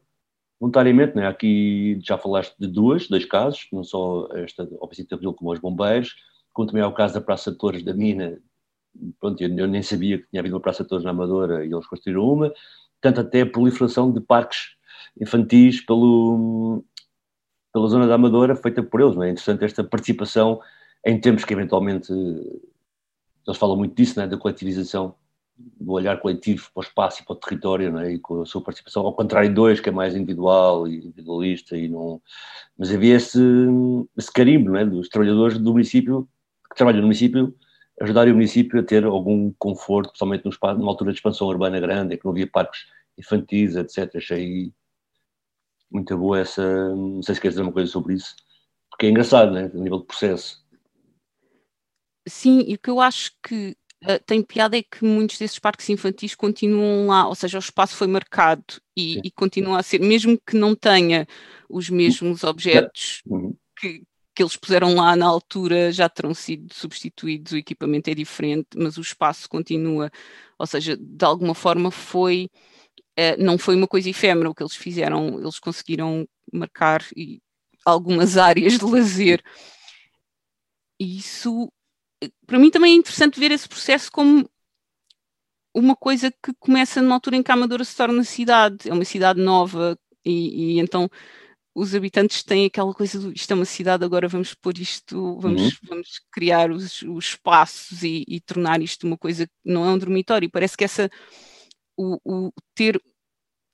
voluntariamente. 0.60 1.15
Né? 1.15 1.27
Aqui 1.27 2.00
já 2.01 2.18
falaste 2.18 2.56
de 2.58 2.65
duas, 2.65 3.08
dois 3.08 3.25
casos, 3.25 3.68
não 3.72 3.84
só 3.84 4.27
esta 4.34 4.68
ao 4.82 4.88
princípio 4.88 5.34
como 5.34 5.51
os 5.51 5.60
bombeiros, 5.60 6.15
como 6.51 6.68
também 6.68 6.82
é 6.82 6.88
o 6.88 6.96
caso 6.96 7.13
da 7.13 7.22
Praça 7.22 7.51
de 7.51 7.60
Torres 7.60 7.84
da 7.84 7.94
Mina. 7.94 8.42
Pronto, 9.20 9.39
eu, 9.39 9.56
eu 9.56 9.68
nem 9.68 9.84
sabia 9.84 10.18
que 10.18 10.27
tinha 10.32 10.39
havido 10.39 10.56
uma 10.56 10.62
Praça 10.62 10.82
de 10.82 10.89
Torres 10.89 11.06
na 11.06 11.12
Amadora 11.12 11.63
e 11.63 11.72
eles 11.72 11.86
construíram 11.86 12.27
uma. 12.27 12.51
Tanto 13.04 13.20
até 13.20 13.42
a 13.42 13.46
proliferação 13.46 14.14
de 14.14 14.22
parques 14.22 14.78
infantis 15.20 15.86
pelo, 15.86 16.84
pela 17.74 17.88
zona 17.88 18.08
da 18.08 18.16
Amadora, 18.16 18.56
feita 18.56 18.82
por 18.82 19.02
eles. 19.02 19.16
Não 19.16 19.24
é? 19.24 19.28
é 19.28 19.32
interessante 19.32 19.66
esta 19.66 19.84
participação 19.84 20.62
em 21.06 21.20
tempos 21.20 21.44
que 21.44 21.54
eventualmente 21.54 22.12
eles 22.14 23.58
falam 23.58 23.76
muito 23.76 23.94
disso, 23.94 24.18
né, 24.18 24.26
da 24.26 24.38
coletivização, 24.38 25.16
do 25.58 25.92
olhar 25.92 26.18
coletivo 26.22 26.70
para 26.74 26.80
o 26.80 26.84
espaço 26.84 27.22
e 27.22 27.26
para 27.26 27.34
o 27.34 27.36
território, 27.36 27.92
né, 27.92 28.14
e 28.14 28.20
com 28.20 28.42
a 28.42 28.46
sua 28.46 28.64
participação, 28.64 29.06
ao 29.06 29.14
contrário 29.14 29.50
de 29.50 29.56
dois, 29.56 29.82
que 29.82 29.90
é 29.90 29.92
mais 29.92 30.16
individual 30.16 30.88
e 30.88 30.98
individualista, 30.98 31.76
e 31.76 31.90
não... 31.90 32.22
mas 32.78 32.90
havia 32.90 33.16
esse, 33.16 33.40
esse 34.18 34.32
carimbo 34.32 34.72
né, 34.72 34.86
dos 34.86 35.10
trabalhadores 35.10 35.60
do 35.60 35.72
município, 35.74 36.28
que 36.70 36.76
trabalham 36.78 37.02
no 37.02 37.08
município, 37.08 37.54
ajudarem 38.02 38.34
o 38.34 38.36
município 38.36 38.80
a 38.80 38.84
ter 38.84 39.04
algum 39.04 39.52
conforto, 39.54 40.10
principalmente 40.10 40.46
numa 40.46 40.92
altura 40.92 41.12
de 41.12 41.18
expansão 41.18 41.48
urbana 41.48 41.80
grande, 41.80 42.16
em 42.16 42.18
que 42.18 42.26
não 42.26 42.32
havia 42.32 42.48
parques 42.48 42.86
infantis, 43.18 43.76
etc. 43.76 44.16
Achei 44.16 44.74
muito 45.92 46.18
boa 46.18 46.40
essa. 46.40 46.90
Não 46.96 47.22
sei 47.22 47.36
se 47.36 47.42
queres 47.42 47.56
dizer 47.56 47.64
uma 47.64 47.74
coisa 47.74 47.92
sobre 47.92 48.16
isso, 48.16 48.36
porque 48.90 49.06
é 49.06 49.10
engraçado, 49.10 49.52
né? 49.52 49.72
a 49.74 49.78
nível 49.78 50.00
de 50.00 50.06
processo. 50.06 50.64
Sim, 52.28 52.64
e 52.68 52.76
o 52.76 52.80
que 52.80 52.90
eu 52.90 53.02
acho 53.02 53.32
que 53.46 53.76
uh, 54.06 54.20
tem 54.26 54.42
piada 54.42 54.78
é 54.78 54.82
que 54.82 55.04
muitos 55.04 55.38
desses 55.38 55.60
parques 55.60 55.90
infantis 55.90 56.34
continuam 56.34 57.08
lá, 57.08 57.28
ou 57.28 57.36
seja, 57.36 57.58
o 57.58 57.60
espaço 57.60 57.96
foi 57.96 58.08
marcado 58.08 58.64
e, 58.96 59.20
e 59.24 59.30
continua 59.30 59.80
a 59.80 59.84
ser, 59.84 60.00
mesmo 60.00 60.40
que 60.40 60.56
não 60.56 60.74
tenha 60.74 61.28
os 61.70 61.90
mesmos 61.90 62.44
objetos 62.46 63.22
uhum. 63.26 63.54
que, 63.78 64.04
que 64.36 64.44
eles 64.44 64.58
puseram 64.58 64.96
lá 64.96 65.16
na 65.16 65.25
altura 65.28 65.92
já 65.92 66.10
terão 66.10 66.34
sido 66.34 66.74
substituídos, 66.74 67.54
o 67.54 67.58
equipamento 67.58 68.10
é 68.10 68.16
diferente, 68.16 68.70
mas 68.75 68.98
o 68.98 69.02
espaço 69.02 69.48
continua, 69.50 70.12
ou 70.58 70.66
seja, 70.66 70.98
de 70.98 71.25
alguma 71.25 71.54
forma 71.54 71.92
foi, 71.92 72.50
uh, 73.20 73.44
não 73.44 73.58
foi 73.58 73.75
uma 73.75 73.88
coisa 73.88 74.10
efêmera 74.10 74.50
o 74.50 74.56
que 74.56 74.63
eles 74.63 74.76
fizeram, 74.76 75.39
eles 75.39 75.60
conseguiram 75.60 76.28
marcar 76.52 77.06
e, 77.15 77.41
algumas 77.86 78.38
áreas 78.38 78.78
de 78.78 78.86
lazer. 78.86 79.43
E 81.00 81.17
isso 81.17 81.72
para 82.46 82.60
mim 82.60 82.69
também 82.69 82.93
é 82.93 82.98
interessante 82.98 83.39
ver 83.39 83.52
esse 83.52 83.67
processo 83.67 84.12
como 84.12 84.50
uma 85.74 85.96
coisa 85.96 86.32
que 86.32 86.54
começa 86.60 87.02
na 87.02 87.15
altura 87.15 87.36
em 87.36 87.43
que 87.43 87.52
a 87.52 87.56
Amadora 87.56 87.84
se 87.84 87.96
torna 87.96 88.24
cidade, 88.24 88.89
é 88.89 88.93
uma 88.93 89.06
cidade 89.06 89.41
nova 89.41 89.98
e, 90.24 90.76
e 90.76 90.80
então 90.80 91.10
os 91.76 91.96
habitantes 91.96 92.44
têm 92.44 92.66
aquela 92.66 92.94
coisa 92.94 93.20
do 93.20 93.34
isto 93.34 93.52
é 93.52 93.56
uma 93.56 93.66
cidade, 93.66 94.04
agora 94.04 94.28
vamos 94.28 94.54
pôr 94.54 94.78
isto, 94.78 95.40
vamos, 95.40 95.62
uhum. 95.62 95.72
vamos 95.84 96.22
criar 96.32 96.72
os, 96.72 97.02
os 97.02 97.26
espaços 97.26 98.04
e, 98.04 98.24
e, 98.28 98.40
tornar 98.40 98.82
isto 98.82 99.08
uma 99.08 99.18
coisa 99.18 99.48
que 99.48 99.54
não 99.66 99.86
é 99.86 99.90
um 99.90 99.98
dormitório. 99.98 100.50
Parece 100.52 100.78
que 100.78 100.84
essa 100.84 101.10
o, 101.98 102.20
o 102.24 102.52
ter, 102.76 103.02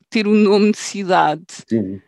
ter 0.09 0.27
o 0.27 0.33
nome 0.33 0.71
de 0.71 0.77
cidade 0.77 1.45
Sim 1.67 2.01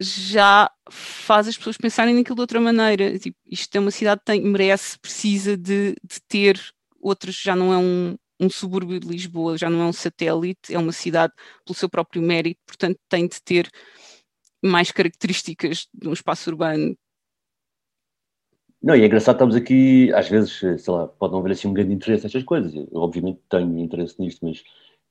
já 0.00 0.70
faz 0.90 1.48
as 1.48 1.56
pessoas 1.56 1.76
pensarem 1.76 2.14
naquilo 2.14 2.36
de 2.36 2.40
outra 2.40 2.60
maneira. 2.60 3.18
Tipo, 3.18 3.36
isto 3.46 3.74
é 3.74 3.80
uma 3.80 3.90
cidade 3.90 4.20
que 4.20 4.26
tem, 4.26 4.40
merece, 4.42 4.98
precisa 4.98 5.56
de, 5.56 5.96
de 6.04 6.20
ter 6.28 6.60
outros, 7.00 7.36
já 7.36 7.56
não 7.56 7.72
é 7.72 7.78
um, 7.78 8.16
um 8.40 8.48
subúrbio 8.48 9.00
de 9.00 9.08
Lisboa, 9.08 9.58
já 9.58 9.68
não 9.68 9.80
é 9.80 9.84
um 9.86 9.92
satélite, 9.92 10.72
é 10.72 10.78
uma 10.78 10.92
cidade 10.92 11.32
pelo 11.64 11.76
seu 11.76 11.88
próprio 11.88 12.22
mérito, 12.22 12.60
portanto 12.66 12.98
tem 13.08 13.26
de 13.26 13.42
ter 13.42 13.68
mais 14.62 14.90
características 14.90 15.88
de 15.92 16.08
um 16.08 16.12
espaço 16.12 16.50
urbano. 16.50 16.96
Não, 18.82 18.94
e 18.94 19.02
é 19.02 19.06
engraçado, 19.06 19.34
estamos 19.34 19.56
aqui, 19.56 20.12
às 20.12 20.28
vezes, 20.28 20.52
sei 20.58 20.94
lá, 20.94 21.08
pode 21.08 21.32
não 21.32 21.40
haver 21.40 21.52
assim 21.52 21.66
um 21.66 21.72
grande 21.74 21.92
interesse 21.92 22.24
nestas 22.24 22.44
coisas, 22.44 22.72
eu 22.74 22.88
obviamente 22.94 23.40
tenho 23.48 23.76
interesse 23.78 24.20
nisto, 24.20 24.46
mas 24.46 24.62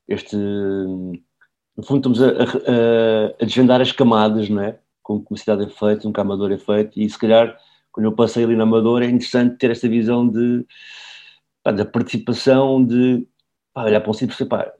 este, 0.08 0.36
no 0.36 1.82
fundo 1.82 2.10
estamos 2.10 2.22
a, 2.22 2.28
a, 2.28 3.42
a, 3.42 3.44
desvendar 3.44 3.80
as 3.80 3.92
camadas, 3.92 4.48
não 4.48 4.62
é? 4.62 4.78
Como 5.02 5.24
a 5.30 5.36
cidade 5.36 5.64
é 5.64 5.68
feita, 5.68 6.08
um 6.08 6.12
camador 6.12 6.50
é 6.50 6.58
feito, 6.58 6.98
e 6.98 7.08
se 7.08 7.18
calhar, 7.18 7.58
quando 7.92 8.06
eu 8.06 8.12
passei 8.12 8.42
ali 8.44 8.56
na 8.56 8.62
Amadora, 8.62 9.04
é 9.04 9.08
interessante 9.08 9.56
ter 9.58 9.70
esta 9.70 9.88
visão 9.88 10.26
de, 10.26 10.66
pá, 11.62 11.70
da 11.72 11.84
participação, 11.84 12.84
de 12.84 13.26
pá, 13.72 13.84
olhar 13.84 14.00
para 14.00 14.10
um 14.10 14.14
sítio 14.14 14.42
e 14.42 14.48
pá, 14.48 14.72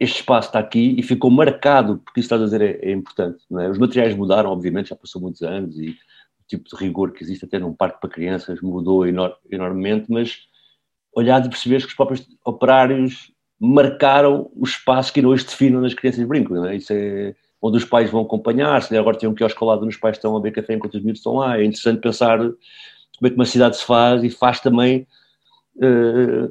este 0.00 0.20
espaço 0.20 0.48
está 0.48 0.58
aqui 0.58 0.94
e 0.96 1.02
ficou 1.02 1.30
marcado, 1.30 1.98
porque 2.04 2.20
isso 2.20 2.26
está 2.26 2.36
a 2.36 2.44
dizer 2.44 2.60
é, 2.60 2.90
é 2.90 2.92
importante, 2.92 3.38
é? 3.58 3.68
Os 3.68 3.78
materiais 3.78 4.14
mudaram, 4.14 4.50
obviamente, 4.50 4.90
já 4.90 4.96
passou 4.96 5.20
muitos 5.20 5.42
anos, 5.42 5.76
e 5.78 5.90
o 5.90 6.46
tipo 6.46 6.68
de 6.68 6.76
rigor 6.76 7.12
que 7.12 7.22
existe 7.22 7.44
até 7.44 7.58
num 7.58 7.74
parque 7.74 8.00
para 8.00 8.10
crianças 8.10 8.60
mudou 8.60 9.06
enor 9.06 9.36
enormemente, 9.50 10.06
mas 10.08 10.38
olhar 11.12 11.40
de 11.40 11.48
perceber 11.48 11.80
que 11.80 11.88
os 11.88 11.94
próprios 11.94 12.26
operários 12.44 13.32
marcaram 13.60 14.48
o 14.54 14.64
espaço 14.64 15.12
que 15.12 15.24
hoje 15.24 15.44
definem 15.44 15.80
nas 15.80 15.94
crianças 15.94 16.24
brincam, 16.26 16.64
é? 16.64 16.76
Isso 16.76 16.92
é 16.92 17.34
onde 17.60 17.76
os 17.76 17.84
pais 17.84 18.08
vão 18.08 18.22
acompanhar, 18.22 18.80
se 18.82 18.96
agora 18.96 19.18
tem 19.18 19.28
um 19.28 19.34
quiosque 19.34 19.58
ao 19.60 19.68
lado 19.68 19.84
os 19.84 19.96
pais 19.96 20.16
estão 20.16 20.36
a 20.36 20.40
beber 20.40 20.62
café 20.62 20.74
enquanto 20.74 20.94
os 20.94 21.02
miúdos 21.02 21.18
estão 21.18 21.34
lá, 21.34 21.58
é 21.58 21.64
interessante 21.64 22.00
pensar 22.00 22.38
como 22.38 23.26
é 23.26 23.30
que 23.30 23.34
uma 23.34 23.44
cidade 23.44 23.76
se 23.76 23.84
faz 23.84 24.22
e 24.22 24.30
faz 24.30 24.60
também, 24.60 25.04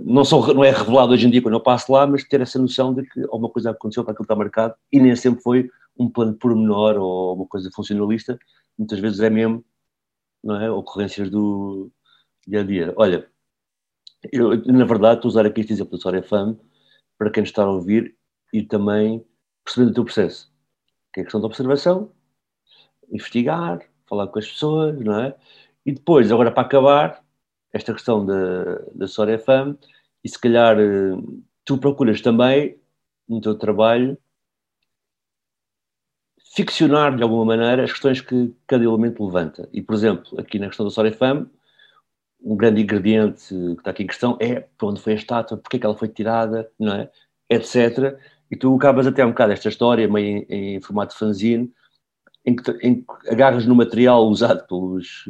não, 0.03 0.23
só, 0.23 0.53
não 0.53 0.63
é 0.63 0.71
revelado 0.71 1.13
hoje 1.13 1.27
em 1.27 1.29
dia 1.29 1.41
quando 1.41 1.55
eu 1.55 1.61
passo 1.61 1.91
lá, 1.91 2.07
mas 2.07 2.23
ter 2.23 2.41
essa 2.41 2.59
noção 2.59 2.93
de 2.93 3.03
que 3.03 3.21
alguma 3.23 3.49
coisa 3.49 3.71
aconteceu 3.71 4.03
para 4.03 4.13
aquilo 4.13 4.25
que 4.25 4.33
está 4.33 4.35
marcado 4.35 4.75
e 4.91 4.99
nem 4.99 5.15
sempre 5.15 5.41
foi 5.41 5.69
um 5.97 6.09
plano 6.09 6.33
pormenor 6.33 6.95
ou 6.97 7.35
uma 7.35 7.45
coisa 7.45 7.69
funcionalista, 7.73 8.37
muitas 8.77 8.99
vezes 8.99 9.19
é 9.19 9.29
mesmo, 9.29 9.65
não 10.43 10.61
é, 10.61 10.71
ocorrências 10.71 11.29
do 11.29 11.91
dia 12.47 12.61
a 12.61 12.63
dia. 12.63 12.93
Olha, 12.95 13.27
eu, 14.31 14.55
na 14.65 14.85
verdade, 14.85 15.15
estou 15.17 15.29
a 15.29 15.31
usar 15.31 15.45
aqui 15.45 15.61
este 15.61 15.73
exemplo 15.73 15.91
da 15.91 15.97
História 15.97 16.23
Fama, 16.23 16.57
para 17.17 17.29
quem 17.29 17.43
está 17.43 17.63
a 17.63 17.69
ouvir 17.69 18.15
e 18.53 18.63
também 18.63 19.25
percebendo 19.63 19.91
o 19.91 19.93
teu 19.93 20.05
processo. 20.05 20.51
Que 21.13 21.19
é 21.19 21.21
a 21.21 21.25
questão 21.25 21.41
da 21.41 21.47
observação, 21.47 22.11
investigar, 23.11 23.81
falar 24.05 24.27
com 24.27 24.39
as 24.39 24.47
pessoas, 24.47 24.99
não 24.99 25.19
é? 25.19 25.35
E 25.85 25.91
depois, 25.91 26.31
agora 26.31 26.51
para 26.51 26.63
acabar, 26.63 27.23
esta 27.77 27.93
questão 27.93 28.25
da, 28.25 28.75
da 28.93 29.07
Sora 29.07 29.37
FM, 29.37 29.75
e 30.23 30.29
se 30.29 30.39
calhar 30.39 30.77
eh, 30.79 31.15
tu 31.65 31.77
procuras 31.77 32.21
também, 32.21 32.77
no 33.27 33.41
teu 33.41 33.55
trabalho, 33.55 34.17
ficcionar 36.55 37.15
de 37.15 37.23
alguma 37.23 37.45
maneira 37.45 37.83
as 37.83 37.91
questões 37.91 38.21
que 38.21 38.53
cada 38.65 38.83
elemento 38.83 39.23
levanta. 39.25 39.69
E, 39.71 39.81
por 39.81 39.95
exemplo, 39.95 40.39
aqui 40.39 40.59
na 40.59 40.67
questão 40.67 40.85
da 40.85 40.91
Sora 40.91 41.11
FM, 41.11 41.47
um 42.41 42.55
grande 42.55 42.81
ingrediente 42.81 43.47
que 43.49 43.71
está 43.73 43.91
aqui 43.91 44.03
em 44.03 44.07
questão 44.07 44.37
é 44.39 44.61
para 44.61 44.87
onde 44.87 45.01
foi 45.01 45.13
a 45.13 45.15
estátua, 45.15 45.57
porque 45.57 45.77
é 45.77 45.79
que 45.79 45.85
ela 45.85 45.97
foi 45.97 46.07
tirada, 46.07 46.69
não 46.79 46.93
é? 46.93 47.09
etc. 47.49 48.17
E 48.49 48.55
tu 48.55 48.75
acabas 48.75 49.07
até 49.07 49.25
um 49.25 49.29
bocado 49.29 49.53
esta 49.53 49.69
história, 49.69 50.07
meio 50.07 50.45
em, 50.49 50.75
em 50.75 50.81
formato 50.81 51.17
fanzine, 51.17 51.71
em 52.45 52.55
que, 52.55 52.71
em 52.81 52.95
que, 53.01 53.29
agarras 53.29 53.65
no 53.65 53.75
material 53.75 54.27
usado 54.27 54.65
pelos. 54.67 55.25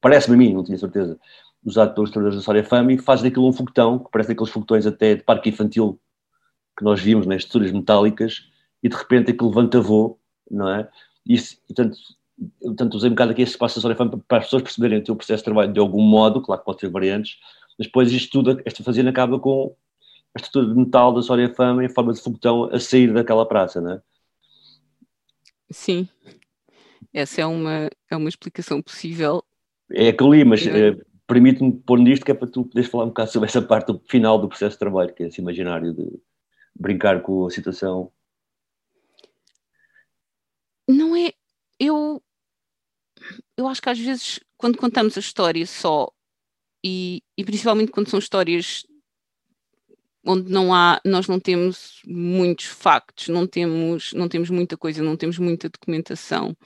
Parece-me 0.00 0.36
a 0.36 0.38
mim, 0.38 0.54
não 0.54 0.64
tinha 0.64 0.78
certeza, 0.78 1.18
usado 1.66 1.94
pelos 1.94 2.10
trabalhadores 2.10 2.36
da 2.36 2.40
História 2.40 2.64
Fama 2.64 2.92
e 2.92 2.98
fazes 2.98 3.24
daquilo 3.24 3.48
um 3.48 3.52
foguetão, 3.52 3.98
que 3.98 4.10
parece 4.10 4.32
aqueles 4.32 4.52
foguetões 4.52 4.86
até 4.86 5.16
de 5.16 5.24
parque 5.24 5.50
infantil 5.50 6.00
que 6.78 6.84
nós 6.84 7.00
víamos 7.00 7.26
nas 7.26 7.42
texturas 7.42 7.72
metálicas 7.72 8.48
e 8.82 8.88
de 8.88 8.94
repente 8.94 9.32
aquilo 9.32 9.48
levanta 9.48 9.80
voo, 9.80 10.20
não 10.48 10.70
é? 10.70 10.88
E, 11.26 11.36
portanto, 11.66 11.98
eu 12.62 12.76
tanto 12.76 12.96
usei 12.96 13.10
um 13.10 13.14
bocado 13.14 13.32
aqui 13.32 13.42
esse 13.42 13.52
espaço 13.52 13.80
de 13.80 13.94
para, 13.94 14.08
para 14.28 14.38
as 14.38 14.44
pessoas 14.44 14.62
perceberem 14.62 15.02
o 15.08 15.16
processo 15.16 15.40
de 15.40 15.44
trabalho 15.44 15.72
de 15.72 15.80
algum 15.80 16.02
modo, 16.02 16.40
claro 16.40 16.60
que 16.60 16.66
pode 16.66 16.78
ter 16.78 16.88
variantes, 16.88 17.38
mas 17.76 17.88
depois 17.88 18.12
isto 18.12 18.30
tudo, 18.30 18.62
esta 18.64 18.84
fazenda 18.84 19.10
acaba 19.10 19.40
com 19.40 19.74
a 20.34 20.38
estrutura 20.38 20.72
de 20.72 20.78
metal 20.78 21.12
da 21.12 21.22
Soria 21.22 21.52
Fama 21.52 21.84
em 21.84 21.88
forma 21.88 22.12
de 22.12 22.20
foguetão 22.20 22.64
a 22.72 22.78
sair 22.78 23.12
daquela 23.12 23.46
praça, 23.46 23.80
não 23.80 23.92
é? 23.92 24.00
Sim, 25.68 26.08
essa 27.12 27.40
é 27.40 27.46
uma, 27.46 27.90
é 28.08 28.16
uma 28.16 28.28
explicação 28.28 28.80
possível. 28.80 29.42
É 29.90 30.08
aquilo 30.08 30.32
ali, 30.32 30.44
mas 30.44 30.64
é, 30.64 30.96
permite-me 31.26 31.72
pôr 31.72 31.98
nisto 31.98 32.24
que 32.24 32.30
é 32.30 32.34
para 32.34 32.48
tu 32.48 32.64
poderes 32.64 32.90
falar 32.90 33.04
um 33.04 33.08
bocado 33.08 33.30
sobre 33.30 33.48
essa 33.48 33.60
parte 33.60 33.88
do 33.88 34.00
final 34.06 34.38
do 34.38 34.48
processo 34.48 34.74
de 34.74 34.78
trabalho, 34.78 35.12
que 35.14 35.22
é 35.22 35.26
esse 35.26 35.40
imaginário 35.40 35.92
de 35.92 36.20
brincar 36.74 37.20
com 37.22 37.46
a 37.46 37.50
situação. 37.50 38.12
Não 40.88 41.16
é. 41.16 41.32
Eu, 41.78 42.22
eu 43.56 43.66
acho 43.66 43.82
que 43.82 43.90
às 43.90 43.98
vezes, 43.98 44.40
quando 44.56 44.78
contamos 44.78 45.16
a 45.16 45.20
história 45.20 45.66
só, 45.66 46.10
e, 46.84 47.22
e 47.36 47.44
principalmente 47.44 47.90
quando 47.90 48.08
são 48.08 48.18
histórias 48.18 48.86
onde 50.24 50.50
não 50.50 50.74
há, 50.74 51.00
nós 51.04 51.26
não 51.28 51.38
temos 51.38 52.00
muitos 52.06 52.66
factos, 52.66 53.28
não 53.28 53.46
temos, 53.46 54.12
não 54.12 54.28
temos 54.28 54.50
muita 54.50 54.76
coisa, 54.76 55.02
não 55.02 55.16
temos 55.16 55.38
muita 55.38 55.68
documentação. 55.68 56.56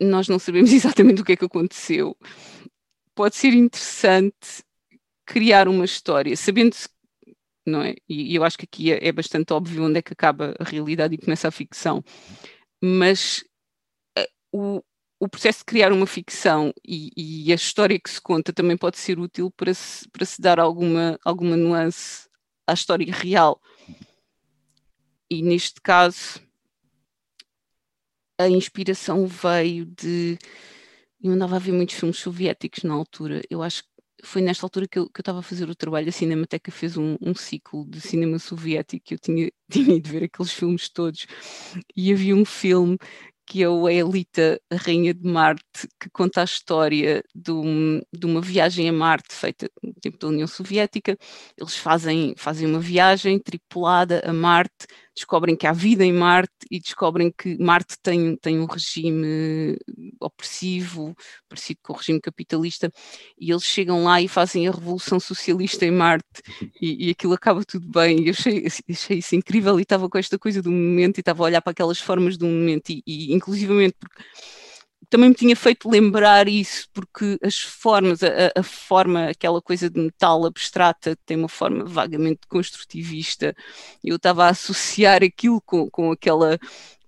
Nós 0.00 0.28
não 0.28 0.38
sabemos 0.38 0.70
exatamente 0.72 1.22
o 1.22 1.24
que 1.24 1.32
é 1.32 1.36
que 1.36 1.44
aconteceu. 1.44 2.16
Pode 3.14 3.36
ser 3.36 3.52
interessante 3.52 4.62
criar 5.26 5.68
uma 5.68 5.84
história, 5.84 6.36
sabendo 6.36 6.74
não 7.68 7.82
é? 7.82 7.94
E, 8.08 8.34
eu 8.34 8.42
acho 8.42 8.58
que 8.58 8.64
aqui 8.64 8.92
é, 8.92 9.08
é 9.08 9.12
bastante 9.12 9.52
óbvio 9.52 9.84
onde 9.84 9.98
é 9.98 10.02
que 10.02 10.12
acaba 10.12 10.54
a 10.58 10.64
realidade 10.64 11.14
e 11.14 11.18
começa 11.18 11.46
a 11.46 11.52
ficção. 11.52 12.02
Mas 12.82 13.44
uh, 14.18 14.26
o, 14.52 14.82
o 15.20 15.28
processo 15.28 15.60
de 15.60 15.64
criar 15.66 15.92
uma 15.92 16.06
ficção 16.06 16.72
e, 16.86 17.10
e, 17.16 17.52
a 17.52 17.54
história 17.54 17.98
que 17.98 18.10
se 18.10 18.20
conta 18.20 18.52
também 18.52 18.76
pode 18.76 18.98
ser 18.98 19.18
útil 19.18 19.50
para 19.50 19.74
se, 19.74 20.08
para 20.08 20.24
se 20.24 20.40
dar 20.40 20.58
alguma, 20.58 21.18
alguma 21.24 21.56
nuance 21.56 22.28
à 22.66 22.72
história 22.72 23.12
real. 23.12 23.60
E 25.30 25.42
neste 25.42 25.80
caso, 25.82 26.40
a 28.38 28.48
inspiração 28.48 29.26
veio 29.26 29.86
de. 29.86 30.38
Eu 31.22 31.32
andava 31.32 31.56
a 31.56 31.58
ver 31.58 31.72
muitos 31.72 31.96
filmes 31.96 32.18
soviéticos 32.18 32.84
na 32.84 32.94
altura. 32.94 33.42
Eu 33.50 33.62
acho 33.62 33.82
que 33.82 33.88
foi 34.22 34.42
nesta 34.42 34.64
altura 34.64 34.86
que 34.88 34.98
eu, 34.98 35.10
estava 35.18 35.40
a 35.40 35.42
fazer 35.42 35.68
o 35.68 35.74
trabalho. 35.74 36.08
A 36.08 36.12
Cinemateca 36.12 36.70
fez 36.70 36.96
um, 36.96 37.16
um 37.20 37.34
ciclo 37.34 37.84
de 37.88 38.00
cinema 38.00 38.38
soviético. 38.38 39.14
Eu 39.14 39.18
tinha, 39.18 39.50
tinha 39.70 39.96
ido 39.96 40.08
ver 40.08 40.24
aqueles 40.24 40.52
filmes 40.52 40.88
todos. 40.88 41.26
E 41.96 42.12
havia 42.12 42.36
um 42.36 42.44
filme 42.44 42.96
que 43.48 43.62
é 43.62 43.68
o 43.68 43.88
Elita, 43.88 44.60
a 44.70 44.76
Rainha 44.76 45.14
de 45.14 45.26
Marte, 45.26 45.88
que 45.98 46.10
conta 46.10 46.42
a 46.42 46.44
história 46.44 47.24
de, 47.34 47.50
um, 47.50 47.98
de, 48.12 48.26
uma 48.26 48.42
viagem 48.42 48.86
a 48.90 48.92
Marte 48.92 49.34
feita 49.34 49.70
no 49.82 49.94
tempo 49.94 50.18
da 50.18 50.28
União 50.28 50.46
Soviética. 50.46 51.16
Eles 51.56 51.74
fazem, 51.74 52.34
fazem 52.36 52.68
uma 52.68 52.78
viagem 52.78 53.38
tripulada 53.38 54.22
a 54.26 54.34
Marte, 54.34 54.86
descobrem 55.18 55.56
que 55.56 55.66
há 55.66 55.72
vida 55.72 56.04
em 56.04 56.12
Marte 56.12 56.52
e 56.70 56.80
descobrem 56.80 57.32
que 57.36 57.58
Marte 57.58 57.96
tem, 58.02 58.36
tem 58.36 58.60
um 58.60 58.66
regime 58.66 59.76
opressivo, 60.20 61.14
parecido 61.48 61.80
com 61.82 61.92
o 61.92 61.96
regime 61.96 62.20
capitalista, 62.20 62.90
e 63.38 63.50
eles 63.50 63.64
chegam 63.64 64.04
lá 64.04 64.20
e 64.22 64.28
fazem 64.28 64.68
a 64.68 64.70
revolução 64.70 65.18
socialista 65.18 65.84
em 65.84 65.90
Marte, 65.90 66.24
e, 66.80 67.08
e 67.08 67.10
aquilo 67.10 67.34
acaba 67.34 67.64
tudo 67.64 67.88
bem. 67.88 68.20
E 68.22 68.28
eu 68.28 68.32
achei, 68.32 68.66
achei 68.90 69.18
isso 69.18 69.34
incrível 69.34 69.78
e 69.78 69.82
estava 69.82 70.08
com 70.08 70.18
esta 70.18 70.38
coisa 70.38 70.62
do 70.62 70.70
momento 70.70 71.18
e 71.18 71.20
estava 71.20 71.42
a 71.42 71.46
olhar 71.46 71.62
para 71.62 71.72
aquelas 71.72 71.98
formas 71.98 72.36
do 72.36 72.46
momento, 72.46 72.90
e, 72.90 73.02
e 73.06 73.34
inclusivamente 73.34 73.96
porque 73.98 74.22
também 75.08 75.30
me 75.30 75.34
tinha 75.34 75.56
feito 75.56 75.88
lembrar 75.88 76.48
isso, 76.48 76.88
porque 76.92 77.38
as 77.42 77.58
formas, 77.58 78.22
a, 78.22 78.52
a, 78.54 78.62
forma, 78.62 79.28
aquela 79.30 79.62
coisa 79.62 79.88
de 79.88 80.00
metal 80.00 80.44
abstrata, 80.44 81.16
tem 81.24 81.36
uma 81.36 81.48
forma 81.48 81.84
vagamente 81.84 82.46
construtivista. 82.48 83.54
Eu 84.04 84.16
estava 84.16 84.44
a 84.44 84.50
associar 84.50 85.22
aquilo 85.22 85.60
com, 85.62 85.88
com 85.90 86.12
aquela 86.12 86.58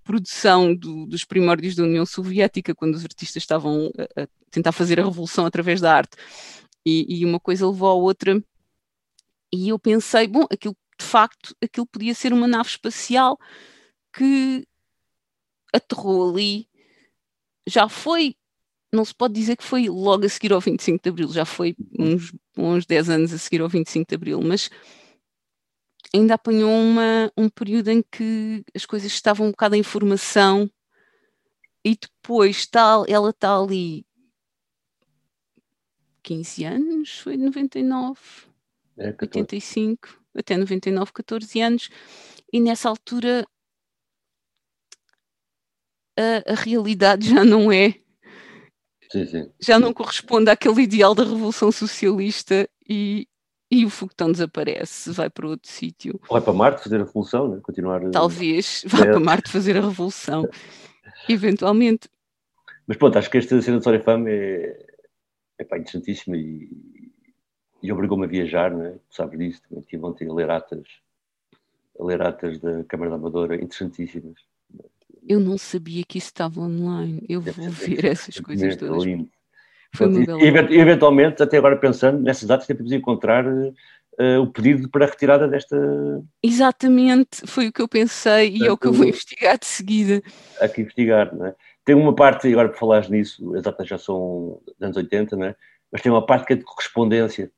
produção 0.05 0.75
do, 0.75 1.07
dos 1.07 1.25
primórdios 1.25 1.75
da 1.75 1.85
União 1.85 2.07
Soviética, 2.07 2.75
quando 2.75 2.95
os 2.95 3.05
artistas 3.05 3.43
estavam 3.43 3.91
a, 4.17 4.23
a 4.23 4.29
tentar 4.51 4.73
fazer 4.73 4.99
a 4.99 5.05
revolução 5.05 5.47
através 5.47 5.81
da 5.81 5.95
arte. 5.95 6.17
E, 6.85 7.21
e, 7.21 7.25
uma 7.27 7.39
coisa 7.39 7.69
levou 7.69 7.89
à 7.89 7.95
outra, 7.95 8.43
e 9.53 9.69
eu 9.69 9.79
pensei, 9.79 10.27
bom, 10.27 10.47
aquilo 10.51 10.77
de 10.99 11.05
facto, 11.05 11.55
aquilo 11.63 11.87
podia 11.87 12.15
ser 12.15 12.33
uma 12.33 12.47
nave 12.47 12.69
espacial 12.69 13.39
que 14.13 14.67
aterrou 15.73 16.31
ali 16.31 16.70
já 17.71 17.89
foi, 17.89 18.35
não 18.93 19.05
se 19.05 19.15
pode 19.15 19.35
dizer 19.35 19.57
que 19.57 19.65
foi 19.65 19.89
logo 19.89 20.25
a 20.25 20.29
seguir 20.29 20.53
ao 20.53 20.61
25 20.61 21.03
de 21.03 21.09
Abril, 21.09 21.29
já 21.33 21.45
foi 21.45 21.77
uns 21.99 22.33
bons 22.57 22.85
10 22.87 23.09
anos 23.11 23.33
a 23.33 23.39
seguir 23.39 23.61
ao 23.61 23.69
25 23.69 24.09
de 24.09 24.15
Abril, 24.15 24.41
mas 24.43 24.71
ainda 26.15 26.35
apanhou 26.35 26.71
uma, 26.71 27.31
um 27.37 27.49
período 27.49 27.89
em 27.89 28.03
que 28.03 28.65
as 28.75 28.85
coisas 28.85 29.13
estavam 29.13 29.47
um 29.47 29.51
bocado 29.51 29.77
em 29.77 29.83
formação 29.83 30.71
e 31.85 31.97
depois 31.97 32.67
tal, 32.67 33.05
ela 33.09 33.31
está 33.31 33.57
ali 33.57 34.05
15 36.23 36.65
anos, 36.65 37.19
foi 37.21 37.37
99, 37.37 38.21
é, 38.99 39.15
85, 39.21 40.23
até 40.35 40.57
99, 40.57 41.13
14 41.13 41.61
anos, 41.61 41.89
e 42.53 42.61
nessa 42.61 42.89
altura 42.89 43.47
a, 46.21 46.53
a 46.53 46.55
realidade 46.55 47.29
já 47.29 47.45
não 47.45 47.73
é. 47.73 47.95
Sim, 49.11 49.27
sim. 49.27 49.51
Já 49.61 49.79
não 49.79 49.93
corresponde 49.93 50.51
àquele 50.51 50.83
ideal 50.83 51.15
da 51.15 51.25
revolução 51.25 51.73
socialista 51.73 52.69
e, 52.89 53.27
e 53.71 53.85
o 53.85 53.91
foguetão 53.91 54.31
desaparece, 54.31 55.11
vai 55.11 55.29
para 55.29 55.49
outro 55.49 55.69
sítio. 55.69 56.21
Vai 56.31 56.41
para 56.41 56.53
Marte 56.53 56.85
fazer 56.85 56.97
a 56.97 57.05
revolução, 57.05 57.49
né? 57.49 57.61
continuar. 57.63 58.09
Talvez, 58.11 58.85
vá 58.87 59.01
é. 59.01 59.07
para 59.07 59.21
Marte 59.21 59.51
fazer 59.51 59.77
a 59.77 59.81
revolução, 59.81 60.49
eventualmente. 61.29 62.09
Mas 62.87 62.97
pronto, 62.97 63.19
acho 63.19 63.31
que 63.31 63.39
esta 63.39 63.61
cena 63.61 63.79
de 63.79 63.81
História 63.81 64.01
Fama 64.01 64.31
é, 64.31 64.87
é 65.59 65.65
pá, 65.65 65.77
interessantíssima 65.77 66.37
e, 66.37 66.71
e 67.83 67.93
obrigou-me 67.93 68.27
a 68.27 68.29
viajar, 68.29 68.71
né? 68.71 68.95
sabes 69.11 69.39
disso, 69.39 69.63
também 69.69 69.83
tive 69.85 70.05
ontem 70.05 70.29
a 70.29 70.33
ler 70.33 70.51
atas, 70.51 70.87
a 71.99 72.05
ler 72.05 72.23
atas 72.23 72.61
da 72.61 72.85
Câmara 72.85 73.11
da 73.11 73.17
Amadora, 73.17 73.57
interessantíssimas 73.57 74.50
eu 75.31 75.39
não 75.39 75.57
sabia 75.57 76.03
que 76.03 76.19
isso 76.19 76.27
estava 76.27 76.61
online. 76.61 77.25
Eu 77.29 77.41
vou 77.41 77.71
ver 77.71 78.05
essas 78.05 78.41
coisas 78.41 78.75
todas. 78.75 79.05
Foi 79.95 80.09
uma 80.09 80.27
bela... 80.27 80.43
Eventualmente, 80.43 81.41
até 81.41 81.57
agora 81.57 81.77
pensando, 81.77 82.21
nessas 82.21 82.49
datas 82.49 82.67
temos 82.67 82.91
encontrar 82.91 83.47
uh, 83.47 84.41
o 84.43 84.49
pedido 84.49 84.89
para 84.91 85.05
a 85.05 85.09
retirada 85.09 85.47
desta. 85.47 85.77
Exatamente, 86.43 87.47
foi 87.47 87.69
o 87.69 87.73
que 87.73 87.81
eu 87.81 87.87
pensei 87.87 88.57
e 88.57 88.67
é 88.67 88.73
o 88.73 88.77
que 88.77 88.89
eu 88.89 88.93
vou 88.93 89.07
investigar 89.07 89.57
de 89.57 89.67
seguida. 89.67 90.21
Há 90.61 90.69
que 90.69 90.81
investigar, 90.81 91.33
não 91.33 91.47
é? 91.47 91.55
Tem 91.85 91.95
uma 91.95 92.15
parte, 92.15 92.49
agora 92.49 92.69
por 92.69 92.79
falares 92.79 93.09
nisso, 93.09 93.55
as 93.55 93.63
datas 93.63 93.87
já 93.87 93.99
são 93.99 94.61
dos 94.67 94.83
anos 94.83 94.97
80, 94.97 95.37
não 95.37 95.47
é? 95.47 95.57
Mas 95.93 96.03
tem 96.03 96.11
uma 96.11 96.27
parte 96.27 96.47
que 96.47 96.55
é 96.55 96.57
de 96.57 96.65
correspondência. 96.65 97.53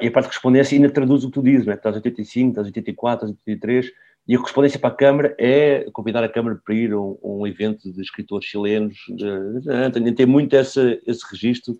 E 0.00 0.06
a 0.06 0.10
parte 0.12 0.26
de 0.26 0.30
correspondência 0.30 0.76
ainda 0.76 0.90
traduz 0.90 1.24
o 1.24 1.26
que 1.26 1.34
tu 1.34 1.42
dizes, 1.42 1.66
não 1.66 1.72
é? 1.72 1.76
Estás 1.76 1.96
85, 1.96 2.50
estás 2.50 2.66
84, 2.68 3.26
estás 3.26 3.40
83 3.48 3.92
e 4.26 4.34
a 4.34 4.38
correspondência 4.38 4.78
para 4.78 4.88
a 4.88 4.96
Câmara 4.96 5.36
é 5.38 5.90
convidar 5.92 6.24
a 6.24 6.28
Câmara 6.28 6.58
para 6.64 6.74
ir 6.74 6.92
a 6.92 6.98
um, 6.98 7.18
um 7.22 7.46
evento 7.46 7.92
de 7.92 8.00
escritores 8.00 8.48
chilenos. 8.48 8.96
De, 9.08 10.12
tem 10.12 10.26
muito 10.26 10.54
esse, 10.54 11.02
esse 11.06 11.24
registro, 11.30 11.78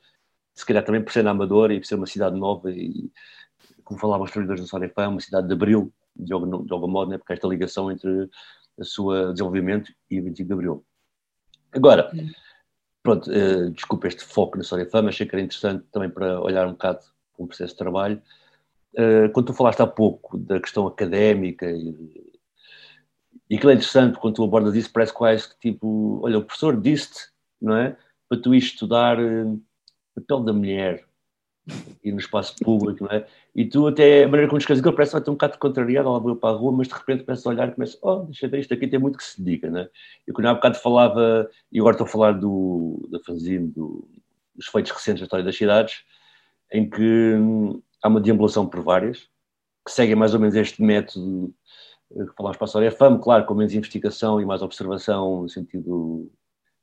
se 0.54 0.64
calhar 0.64 0.84
também 0.84 1.02
por 1.02 1.12
ser 1.12 1.24
na 1.24 1.30
Amadora 1.30 1.72
e 1.72 1.80
por 1.80 1.86
ser 1.86 1.94
uma 1.94 2.06
cidade 2.06 2.38
nova 2.38 2.70
e, 2.70 3.10
como 3.82 3.98
falavam 3.98 4.24
os 4.24 4.30
trabalhadores 4.30 4.62
da 4.62 4.68
Sorefã, 4.68 5.08
uma 5.08 5.20
cidade 5.20 5.46
de 5.46 5.54
abril, 5.54 5.92
de 6.14 6.32
algum, 6.32 6.64
de 6.64 6.72
algum 6.72 6.88
modo, 6.88 7.10
né, 7.10 7.18
porque 7.18 7.32
esta 7.32 7.48
ligação 7.48 7.90
entre 7.90 8.28
o 8.76 8.84
seu 8.84 9.32
desenvolvimento 9.32 9.90
e 10.10 10.20
o 10.20 10.24
25 10.24 10.46
de 10.46 10.52
abril. 10.52 10.84
Agora, 11.72 12.10
pronto, 13.02 13.30
uh, 13.30 13.70
desculpa 13.70 14.06
este 14.06 14.22
foco 14.22 14.58
na 14.58 14.64
Sorefã, 14.64 15.00
mas 15.00 15.14
achei 15.14 15.26
que 15.26 15.34
era 15.34 15.42
interessante 15.42 15.84
também 15.90 16.10
para 16.10 16.40
olhar 16.40 16.66
um 16.66 16.72
bocado 16.72 17.00
para 17.34 17.44
um 17.44 17.46
processo 17.46 17.72
de 17.72 17.78
trabalho. 17.78 18.20
Uh, 18.92 19.30
quando 19.32 19.46
tu 19.46 19.54
falaste 19.54 19.80
há 19.80 19.86
pouco 19.86 20.38
da 20.38 20.60
questão 20.60 20.86
académica 20.86 21.68
e 21.68 22.33
e 23.54 23.56
aquilo 23.56 23.70
é 23.70 23.74
interessante, 23.76 24.18
quando 24.18 24.34
tu 24.34 24.42
abordas 24.42 24.74
isso, 24.74 24.92
parece 24.92 25.12
quase 25.12 25.48
que 25.48 25.70
tipo, 25.70 26.20
olha, 26.24 26.38
o 26.38 26.42
professor 26.42 26.76
disse-te, 26.76 27.20
não 27.62 27.76
é? 27.76 27.96
Para 28.28 28.40
tu 28.40 28.52
ir 28.52 28.58
estudar 28.58 29.16
uh, 29.20 29.62
papel 30.12 30.40
da 30.40 30.52
mulher 30.52 31.04
e 32.02 32.10
no 32.10 32.18
espaço 32.18 32.56
público, 32.56 33.04
não 33.04 33.12
é? 33.12 33.24
E 33.54 33.64
tu 33.64 33.86
até, 33.86 34.24
a 34.24 34.26
maneira 34.26 34.48
como 34.48 34.58
escreves 34.58 34.80
aquilo 34.80 34.96
parece 34.96 35.12
que 35.22 35.30
um 35.30 35.34
bocado 35.34 35.56
contrariado, 35.58 36.08
ela 36.08 36.20
veio 36.20 36.34
para 36.34 36.52
a 36.52 36.58
rua, 36.58 36.72
mas 36.72 36.88
de 36.88 36.94
repente 36.94 37.22
começa 37.22 37.48
a 37.48 37.52
olhar 37.52 37.68
e 37.68 37.72
começa, 37.72 37.96
oh, 38.02 38.24
deixa 38.24 38.48
ver, 38.48 38.58
isto 38.58 38.74
aqui 38.74 38.88
tem 38.88 38.98
muito 38.98 39.18
que 39.18 39.24
se 39.24 39.40
diga, 39.40 39.70
não 39.70 39.82
é? 39.82 39.90
E 40.26 40.32
quando 40.32 40.46
há 40.46 40.54
bocado 40.54 40.76
falava, 40.76 41.48
e 41.70 41.78
agora 41.78 41.94
estou 41.94 42.08
a 42.08 42.10
falar 42.10 42.32
do, 42.32 43.08
da 43.08 43.20
fanzine, 43.20 43.68
do, 43.68 44.04
dos 44.52 44.66
feitos 44.66 44.90
recentes 44.90 45.20
da 45.20 45.26
história 45.26 45.44
das 45.44 45.56
cidades, 45.56 46.02
em 46.72 46.90
que 46.90 47.34
hum, 47.36 47.80
há 48.02 48.08
uma 48.08 48.20
deambulação 48.20 48.66
por 48.66 48.82
várias, 48.82 49.28
que 49.86 49.92
seguem 49.92 50.16
mais 50.16 50.34
ou 50.34 50.40
menos 50.40 50.56
este 50.56 50.82
método 50.82 51.54
que 52.14 52.34
falámos 52.36 52.56
para 52.56 52.64
a 52.64 52.68
história. 52.68 52.88
É 52.88 53.18
claro, 53.22 53.44
com 53.44 53.54
menos 53.54 53.74
investigação 53.74 54.40
e 54.40 54.46
mais 54.46 54.62
observação, 54.62 55.42
no 55.42 55.48
sentido. 55.48 56.30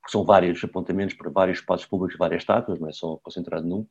porque 0.02 0.12
são 0.12 0.24
vários 0.24 0.64
apontamentos 0.64 1.16
para 1.16 1.30
vários 1.30 1.60
espaços 1.60 1.86
públicos, 1.86 2.18
várias 2.18 2.42
estátuas, 2.42 2.80
não 2.80 2.90
é 2.90 2.92
só 2.92 3.18
concentrado 3.18 3.68
num. 3.68 3.88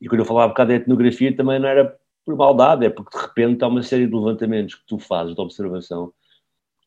E 0.00 0.08
quando 0.08 0.20
eu 0.20 0.26
falava 0.26 0.46
um 0.46 0.50
bocado 0.50 0.68
da 0.68 0.74
etnografia, 0.74 1.34
também 1.34 1.58
não 1.58 1.68
era 1.68 1.98
por 2.24 2.36
maldade, 2.36 2.84
é 2.84 2.90
porque 2.90 3.16
de 3.16 3.22
repente 3.24 3.62
há 3.62 3.68
uma 3.68 3.82
série 3.82 4.06
de 4.06 4.14
levantamentos 4.14 4.74
que 4.74 4.86
tu 4.86 4.98
fazes 4.98 5.34
de 5.34 5.40
observação 5.40 6.12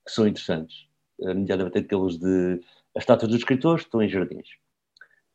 que 0.05 0.11
são 0.11 0.27
interessantes. 0.27 0.87
Nomeadamente 1.17 1.79
aqueles 1.79 2.17
de. 2.17 2.61
As 2.95 3.03
estátuas 3.03 3.31
dos 3.31 3.39
escritores 3.39 3.83
estão 3.83 4.01
em 4.01 4.09
jardins. 4.09 4.47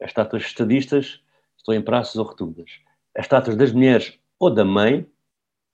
As 0.01 0.11
estátuas 0.11 0.43
estadistas 0.43 1.21
estão 1.57 1.75
em 1.75 1.83
praças 1.83 2.17
ou 2.17 2.25
rotundas. 2.25 2.71
As 3.17 3.25
estátuas 3.25 3.57
das 3.57 3.73
mulheres 3.73 4.19
ou 4.39 4.51
da 4.51 4.65
mãe, 4.65 5.07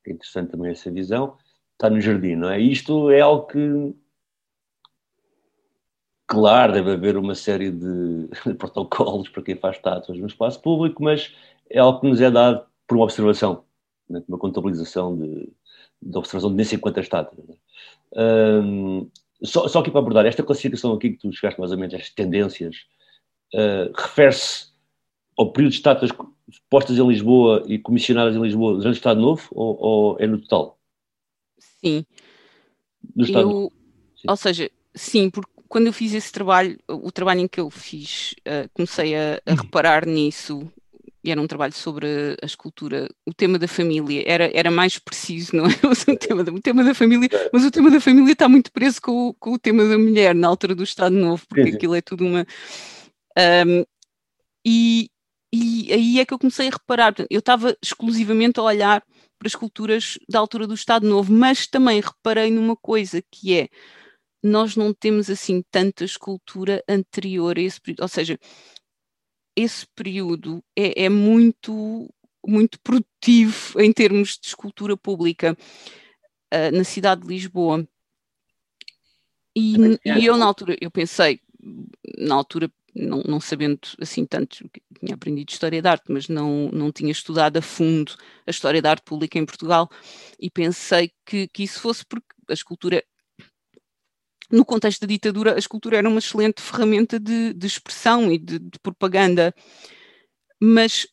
que 0.04 0.10
é 0.10 0.14
interessante 0.14 0.50
também 0.50 0.70
essa 0.70 0.90
visão, 0.90 1.36
está 1.80 1.88
no 1.88 2.00
jardim, 2.00 2.36
não 2.36 2.50
é? 2.50 2.60
Isto 2.60 3.10
é 3.10 3.20
algo 3.20 3.46
que. 3.46 3.94
Claro, 6.26 6.74
deve 6.74 6.92
haver 6.92 7.16
uma 7.16 7.34
série 7.34 7.72
de 7.72 8.28
protocolos 8.56 9.28
para 9.30 9.42
quem 9.42 9.56
faz 9.56 9.76
estátuas 9.76 10.18
no 10.18 10.26
espaço 10.26 10.60
público, 10.60 11.02
mas 11.02 11.34
é 11.68 11.80
algo 11.80 12.00
que 12.00 12.08
nos 12.08 12.20
é 12.20 12.30
dado 12.30 12.64
por 12.86 12.96
uma 12.96 13.04
observação, 13.04 13.64
né? 14.08 14.22
uma 14.28 14.38
contabilização 14.38 15.16
de, 15.16 15.48
de 16.00 16.18
observação 16.18 16.50
de 16.50 16.56
nem 16.56 16.64
sei 16.64 16.78
quantas 16.78 17.06
estátuas. 17.06 17.44
Um, 18.14 19.10
só, 19.42 19.66
só 19.66 19.80
aqui 19.80 19.90
para 19.90 20.00
abordar, 20.00 20.26
esta 20.26 20.42
classificação 20.42 20.92
aqui 20.92 21.10
que 21.10 21.18
tu 21.18 21.32
chegaste 21.32 21.58
mais 21.58 21.72
ou 21.72 21.78
menos, 21.78 21.94
estas 21.94 22.10
tendências, 22.10 22.76
uh, 23.54 23.90
refere-se 23.96 24.68
ao 25.36 25.50
período 25.50 25.72
de 25.72 25.78
estátuas 25.78 26.12
postas 26.68 26.96
em 26.96 27.08
Lisboa 27.08 27.64
e 27.66 27.78
comissionadas 27.78 28.36
em 28.36 28.42
Lisboa 28.42 28.74
durante 28.74 28.94
o 28.94 28.98
Estado 28.98 29.20
Novo 29.20 29.48
ou, 29.50 29.76
ou 29.80 30.16
é 30.20 30.28
no 30.28 30.40
total? 30.40 30.79
Sim. 31.84 32.04
No 33.14 33.24
Estado 33.24 33.50
eu. 33.50 33.72
Ou 34.28 34.36
seja, 34.36 34.70
sim, 34.94 35.30
porque 35.30 35.50
quando 35.68 35.86
eu 35.86 35.92
fiz 35.92 36.12
esse 36.12 36.32
trabalho, 36.32 36.78
o 36.88 37.12
trabalho 37.12 37.40
em 37.40 37.48
que 37.48 37.60
eu 37.60 37.70
fiz, 37.70 38.34
uh, 38.40 38.68
comecei 38.74 39.14
a, 39.14 39.40
a, 39.46 39.54
reparar 39.54 40.04
nisso, 40.04 40.68
e 41.22 41.30
era 41.30 41.40
um 41.40 41.46
trabalho 41.46 41.72
sobre 41.72 42.36
a 42.42 42.44
escultura, 42.44 43.08
o 43.24 43.32
tema 43.32 43.58
da 43.58 43.68
família 43.68 44.24
era, 44.26 44.50
era 44.52 44.70
mais 44.70 44.98
preciso, 44.98 45.56
não 45.56 45.66
é? 45.66 45.68
O 46.10 46.16
tema, 46.16 46.42
da, 46.42 46.52
o 46.52 46.60
tema 46.60 46.82
da 46.82 46.92
família, 46.92 47.28
mas 47.52 47.64
o 47.64 47.70
tema 47.70 47.90
da 47.90 48.00
família 48.00 48.32
está 48.32 48.48
muito 48.48 48.72
preso 48.72 49.00
com 49.00 49.28
o, 49.28 49.34
com 49.34 49.52
o 49.52 49.58
tema 49.58 49.84
da 49.86 49.96
mulher 49.96 50.34
na 50.34 50.48
altura 50.48 50.74
do 50.74 50.82
Estado 50.82 51.14
Novo, 51.14 51.46
porque 51.46 51.64
sim, 51.64 51.70
sim. 51.70 51.76
aquilo 51.76 51.94
é 51.94 52.00
tudo 52.00 52.26
uma. 52.26 52.46
Um, 53.38 53.84
e, 54.66 55.08
e 55.52 55.92
aí 55.92 56.20
é 56.20 56.24
que 56.24 56.34
eu 56.34 56.38
comecei 56.38 56.66
a 56.66 56.72
reparar, 56.72 57.14
eu 57.30 57.38
estava 57.38 57.76
exclusivamente 57.80 58.58
a 58.58 58.64
olhar 58.64 59.04
para 59.40 59.48
esculturas 59.48 60.18
da 60.28 60.38
altura 60.38 60.66
do 60.66 60.74
Estado 60.74 61.08
Novo, 61.08 61.32
mas 61.32 61.66
também 61.66 61.98
reparei 61.98 62.50
numa 62.50 62.76
coisa 62.76 63.22
que 63.30 63.58
é 63.58 63.68
nós 64.42 64.76
não 64.76 64.92
temos 64.92 65.30
assim 65.30 65.64
tanta 65.70 66.04
escultura 66.04 66.84
anterior 66.86 67.56
a 67.56 67.60
esse 67.62 67.80
período, 67.80 68.02
ou 68.02 68.08
seja, 68.08 68.38
esse 69.56 69.86
período 69.94 70.62
é, 70.76 71.04
é 71.04 71.08
muito 71.08 72.08
muito 72.46 72.78
produtivo 72.80 73.80
em 73.80 73.92
termos 73.92 74.38
de 74.38 74.48
escultura 74.48 74.96
pública 74.96 75.56
uh, 76.54 76.76
na 76.76 76.84
cidade 76.84 77.22
de 77.22 77.28
Lisboa. 77.28 77.86
E, 79.54 79.74
e, 80.04 80.24
eu 80.24 80.36
na 80.36 80.46
altura, 80.46 80.76
eu 80.80 80.90
pensei, 80.90 81.40
na 82.18 82.34
altura 82.34 82.70
não, 82.94 83.22
não, 83.26 83.40
sabendo 83.40 83.80
assim 84.00 84.24
tanto, 84.24 84.68
tinha 84.98 85.14
aprendido 85.14 85.50
História 85.50 85.80
da 85.80 85.92
Arte, 85.92 86.04
mas 86.08 86.28
não, 86.28 86.70
não 86.72 86.90
tinha 86.90 87.12
estudado 87.12 87.56
a 87.56 87.62
fundo 87.62 88.14
a 88.46 88.50
História 88.50 88.82
da 88.82 88.90
Arte 88.90 89.04
Pública 89.04 89.38
em 89.38 89.46
Portugal 89.46 89.88
e 90.38 90.50
pensei 90.50 91.12
que, 91.24 91.48
que 91.48 91.62
isso 91.62 91.80
fosse 91.80 92.04
porque 92.04 92.26
a 92.48 92.52
escultura, 92.52 93.02
no 94.50 94.64
contexto 94.64 95.02
da 95.02 95.06
ditadura, 95.06 95.54
a 95.54 95.58
escultura 95.58 95.98
era 95.98 96.08
uma 96.08 96.18
excelente 96.18 96.60
ferramenta 96.60 97.18
de, 97.20 97.54
de 97.54 97.66
expressão 97.66 98.30
e 98.32 98.38
de, 98.38 98.58
de 98.58 98.78
propaganda, 98.80 99.54
mas 100.60 101.06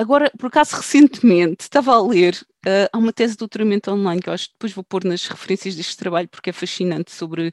Agora, 0.00 0.32
por 0.38 0.46
acaso, 0.46 0.76
recentemente 0.76 1.64
estava 1.64 1.92
a 1.92 2.02
ler, 2.02 2.34
uh, 2.66 2.88
há 2.90 2.96
uma 2.96 3.12
tese 3.12 3.34
de 3.34 3.40
doutoramento 3.40 3.90
online 3.90 4.22
que 4.22 4.30
eu 4.30 4.32
acho 4.32 4.46
que 4.46 4.54
depois 4.54 4.72
vou 4.72 4.82
pôr 4.82 5.04
nas 5.04 5.26
referências 5.26 5.76
deste 5.76 5.94
trabalho 5.94 6.26
porque 6.26 6.48
é 6.48 6.54
fascinante 6.54 7.10
sobre, 7.10 7.52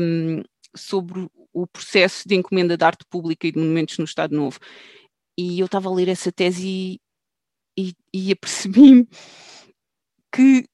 um, 0.00 0.42
sobre 0.74 1.28
o 1.56 1.66
processo 1.66 2.28
de 2.28 2.34
encomenda 2.34 2.76
de 2.76 2.84
arte 2.84 3.02
pública 3.08 3.46
e 3.46 3.52
de 3.52 3.58
monumentos 3.58 3.96
no 3.96 4.04
Estado 4.04 4.36
Novo. 4.36 4.58
E 5.38 5.58
eu 5.58 5.64
estava 5.64 5.88
a 5.88 5.92
ler 5.92 6.08
essa 6.08 6.30
tese 6.30 6.68
e, 6.68 7.00
e, 7.78 7.94
e 8.12 8.32
apercebi-me 8.32 9.08
que 10.30 10.68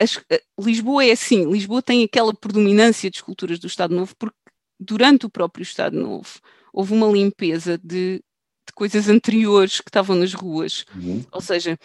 as, 0.00 0.18
Lisboa 0.58 1.04
é 1.04 1.12
assim, 1.12 1.50
Lisboa 1.50 1.82
tem 1.82 2.02
aquela 2.04 2.32
predominância 2.32 3.10
de 3.10 3.18
esculturas 3.18 3.58
do 3.58 3.66
Estado 3.66 3.94
Novo 3.94 4.16
porque 4.16 4.36
durante 4.80 5.26
o 5.26 5.30
próprio 5.30 5.62
Estado 5.62 6.00
Novo 6.00 6.40
houve 6.72 6.94
uma 6.94 7.06
limpeza 7.08 7.76
de, 7.76 8.16
de 8.16 8.72
coisas 8.74 9.10
anteriores 9.10 9.78
que 9.78 9.90
estavam 9.90 10.16
nas 10.16 10.32
ruas. 10.32 10.86
Uhum. 10.96 11.22
Ou 11.30 11.40
seja, 11.42 11.78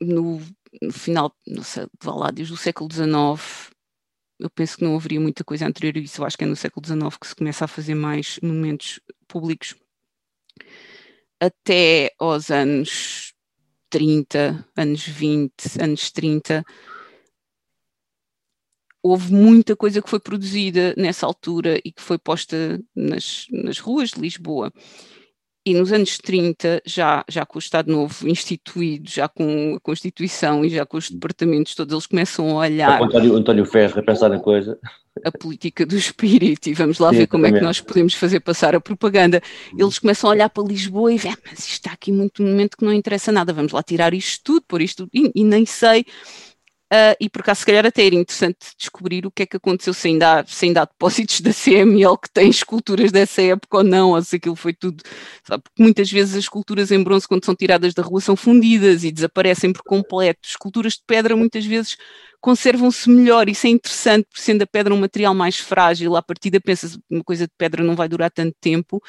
no, 0.00 0.40
no 0.80 0.92
final 0.92 1.34
não 1.44 1.64
sei, 1.64 1.88
lá, 2.04 2.30
desde 2.30 2.54
o 2.54 2.56
século 2.56 2.88
XIX 2.92 3.73
eu 4.38 4.50
penso 4.50 4.76
que 4.76 4.84
não 4.84 4.96
haveria 4.96 5.20
muita 5.20 5.44
coisa 5.44 5.66
anterior 5.66 5.96
a 5.96 6.00
isso. 6.00 6.20
Eu 6.20 6.26
acho 6.26 6.36
que 6.36 6.44
é 6.44 6.46
no 6.46 6.56
século 6.56 6.84
XIX 6.86 7.16
que 7.18 7.26
se 7.26 7.36
começa 7.36 7.64
a 7.64 7.68
fazer 7.68 7.94
mais 7.94 8.38
monumentos 8.42 9.00
públicos. 9.28 9.74
Até 11.40 12.12
aos 12.18 12.50
anos 12.50 13.34
30, 13.90 14.66
anos 14.76 15.06
20, 15.06 15.52
anos 15.80 16.10
30, 16.10 16.64
houve 19.02 19.32
muita 19.32 19.76
coisa 19.76 20.00
que 20.00 20.08
foi 20.08 20.18
produzida 20.18 20.94
nessa 20.96 21.26
altura 21.26 21.78
e 21.84 21.92
que 21.92 22.02
foi 22.02 22.18
posta 22.18 22.80
nas, 22.94 23.46
nas 23.50 23.78
ruas 23.78 24.10
de 24.10 24.20
Lisboa. 24.20 24.72
E 25.66 25.72
nos 25.72 25.92
anos 25.92 26.18
30, 26.18 26.82
já, 26.84 27.24
já 27.26 27.46
com 27.46 27.56
o 27.56 27.58
Estado 27.58 27.90
Novo 27.90 28.28
instituído, 28.28 29.08
já 29.08 29.26
com 29.26 29.76
a 29.76 29.80
Constituição 29.80 30.62
e 30.62 30.68
já 30.68 30.84
com 30.84 30.98
os 30.98 31.10
departamentos 31.10 31.74
todos, 31.74 31.92
eles 31.92 32.06
começam 32.06 32.50
a 32.50 32.54
olhar. 32.66 33.00
O 33.00 33.04
António, 33.04 33.34
António 33.34 33.64
Ferro 33.64 33.98
a 33.98 34.02
pensar 34.02 34.28
na 34.28 34.38
coisa. 34.38 34.78
A 35.24 35.32
política 35.32 35.86
do 35.86 35.96
espírito, 35.96 36.68
e 36.68 36.74
vamos 36.74 36.98
lá 36.98 37.10
Sim, 37.10 37.16
ver 37.16 37.26
como 37.28 37.44
também. 37.44 37.56
é 37.56 37.60
que 37.60 37.64
nós 37.64 37.80
podemos 37.80 38.12
fazer 38.12 38.40
passar 38.40 38.74
a 38.74 38.80
propaganda. 38.80 39.40
Eles 39.78 39.98
começam 39.98 40.28
a 40.28 40.32
olhar 40.34 40.50
para 40.50 40.64
Lisboa 40.64 41.10
e 41.10 41.16
ver, 41.16 41.30
ah, 41.30 41.38
mas 41.48 41.60
isto 41.60 41.72
está 41.72 41.92
aqui 41.92 42.12
muito 42.12 42.42
momento 42.42 42.76
que 42.76 42.84
não 42.84 42.92
interessa 42.92 43.32
nada, 43.32 43.52
vamos 43.52 43.72
lá 43.72 43.82
tirar 43.82 44.12
isto 44.12 44.42
tudo, 44.44 44.64
por 44.68 44.82
isto 44.82 45.04
tudo, 45.04 45.10
e, 45.14 45.40
e 45.40 45.44
nem 45.44 45.64
sei 45.64 46.04
Uh, 46.94 47.16
e 47.18 47.28
por 47.28 47.40
acaso, 47.40 47.58
se 47.58 47.66
calhar, 47.66 47.84
até 47.84 48.06
era 48.06 48.14
interessante 48.14 48.68
descobrir 48.78 49.26
o 49.26 49.30
que 49.30 49.42
é 49.42 49.46
que 49.46 49.56
aconteceu, 49.56 49.92
se 49.92 50.06
ainda 50.06 50.38
há, 50.38 50.46
se 50.46 50.66
ainda 50.66 50.82
há 50.82 50.84
depósitos 50.84 51.40
da 51.40 51.52
CML 51.52 52.16
que 52.16 52.30
têm 52.30 52.48
esculturas 52.48 53.10
dessa 53.10 53.42
época 53.42 53.78
ou 53.78 53.82
não, 53.82 54.10
ou 54.10 54.22
se 54.22 54.36
aquilo 54.36 54.54
foi 54.54 54.72
tudo. 54.72 55.02
Sabe? 55.42 55.64
Porque 55.64 55.82
muitas 55.82 56.08
vezes 56.12 56.34
as 56.34 56.44
esculturas 56.44 56.92
em 56.92 57.02
bronze, 57.02 57.26
quando 57.26 57.44
são 57.44 57.52
tiradas 57.52 57.94
da 57.94 58.02
rua, 58.02 58.20
são 58.20 58.36
fundidas 58.36 59.02
e 59.02 59.10
desaparecem 59.10 59.72
por 59.72 59.82
completo. 59.82 60.38
Esculturas 60.44 60.92
de 60.92 61.02
pedra, 61.04 61.34
muitas 61.34 61.66
vezes, 61.66 61.96
conservam-se 62.40 63.10
melhor. 63.10 63.48
Isso 63.48 63.66
é 63.66 63.70
interessante, 63.70 64.26
porque 64.26 64.42
sendo 64.42 64.62
a 64.62 64.66
pedra 64.66 64.94
um 64.94 65.00
material 65.00 65.34
mais 65.34 65.56
frágil, 65.58 66.14
à 66.14 66.22
partida 66.22 66.60
pensa 66.60 66.96
uma 67.10 67.24
coisa 67.24 67.46
de 67.48 67.52
pedra 67.58 67.82
não 67.82 67.96
vai 67.96 68.08
durar 68.08 68.30
tanto 68.30 68.54
tempo. 68.60 69.02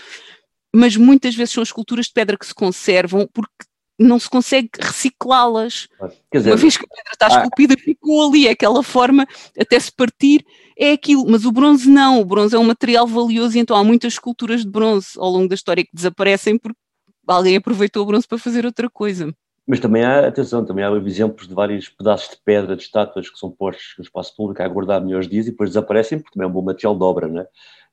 Mas 0.74 0.98
muitas 0.98 1.36
vezes 1.36 1.54
são 1.54 1.62
esculturas 1.62 2.08
de 2.08 2.14
pedra 2.14 2.36
que 2.36 2.48
se 2.48 2.54
conservam 2.56 3.30
porque 3.32 3.66
não 3.98 4.20
se 4.20 4.30
consegue 4.30 4.70
reciclá-las. 4.80 5.88
Uma 6.34 6.56
vez 6.56 6.78
que 6.78 6.86
a 6.86 6.88
pedra 6.88 7.12
está 7.14 7.28
esculpida, 7.28 7.76
ficou 7.78 8.28
ali, 8.28 8.48
aquela 8.48 8.84
forma, 8.84 9.26
até 9.58 9.80
se 9.80 9.92
partir, 9.92 10.46
é 10.78 10.92
aquilo. 10.92 11.26
Mas 11.28 11.46
o 11.46 11.52
bronze 11.52 11.90
não, 11.90 12.20
o 12.20 12.26
bronze 12.26 12.56
é 12.56 12.60
um 12.60 12.64
material 12.64 13.08
valioso 13.08 13.58
e 13.58 13.60
então 13.60 13.76
há 13.76 13.84
muitas 13.84 14.14
esculturas 14.14 14.62
de 14.62 14.70
bronze 14.70 15.10
ao 15.18 15.30
longo 15.30 15.48
da 15.48 15.56
história 15.56 15.84
que 15.84 15.92
desaparecem 15.94 16.58
porque 16.58 16.78
alguém 17.26 17.56
aproveitou 17.56 18.04
o 18.04 18.06
bronze 18.06 18.28
para 18.28 18.38
fazer 18.38 18.66
outra 18.66 18.90
coisa. 18.90 19.34
Mas 19.68 19.80
também 19.80 20.04
há, 20.04 20.28
atenção, 20.28 20.64
também 20.64 20.86
há 20.86 20.92
exemplos 20.92 21.48
de 21.48 21.54
vários 21.54 21.90
pedaços 21.90 22.30
de 22.30 22.38
pedra, 22.44 22.76
de 22.76 22.84
estátuas 22.84 23.30
que 23.30 23.40
são 23.40 23.50
postos 23.50 23.96
no 23.98 24.04
espaço 24.04 24.36
público 24.36 24.62
a 24.62 24.66
aguardar 24.66 25.04
melhores 25.04 25.28
dias 25.28 25.48
e 25.48 25.52
depois 25.52 25.72
desaparecem 25.72 26.20
porque 26.20 26.34
também 26.34 26.46
é 26.48 26.50
um 26.50 26.54
bom 26.54 26.62
material 26.62 26.96
de 26.96 27.04
obra, 27.04 27.28
não 27.28 27.42
é? 27.42 27.48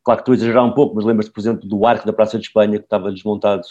Claro 0.04 0.18
que 0.18 0.22
estou 0.22 0.32
a 0.32 0.36
exagerar 0.36 0.64
um 0.64 0.72
pouco, 0.72 0.94
mas 0.96 1.04
lembras-te, 1.04 1.32
por 1.32 1.40
exemplo, 1.40 1.66
do 1.66 1.86
arco 1.86 2.04
da 2.04 2.12
Praça 2.12 2.38
de 2.38 2.44
Espanha 2.44 2.78
que 2.78 2.84
estava 2.84 3.10
desmontado 3.10 3.62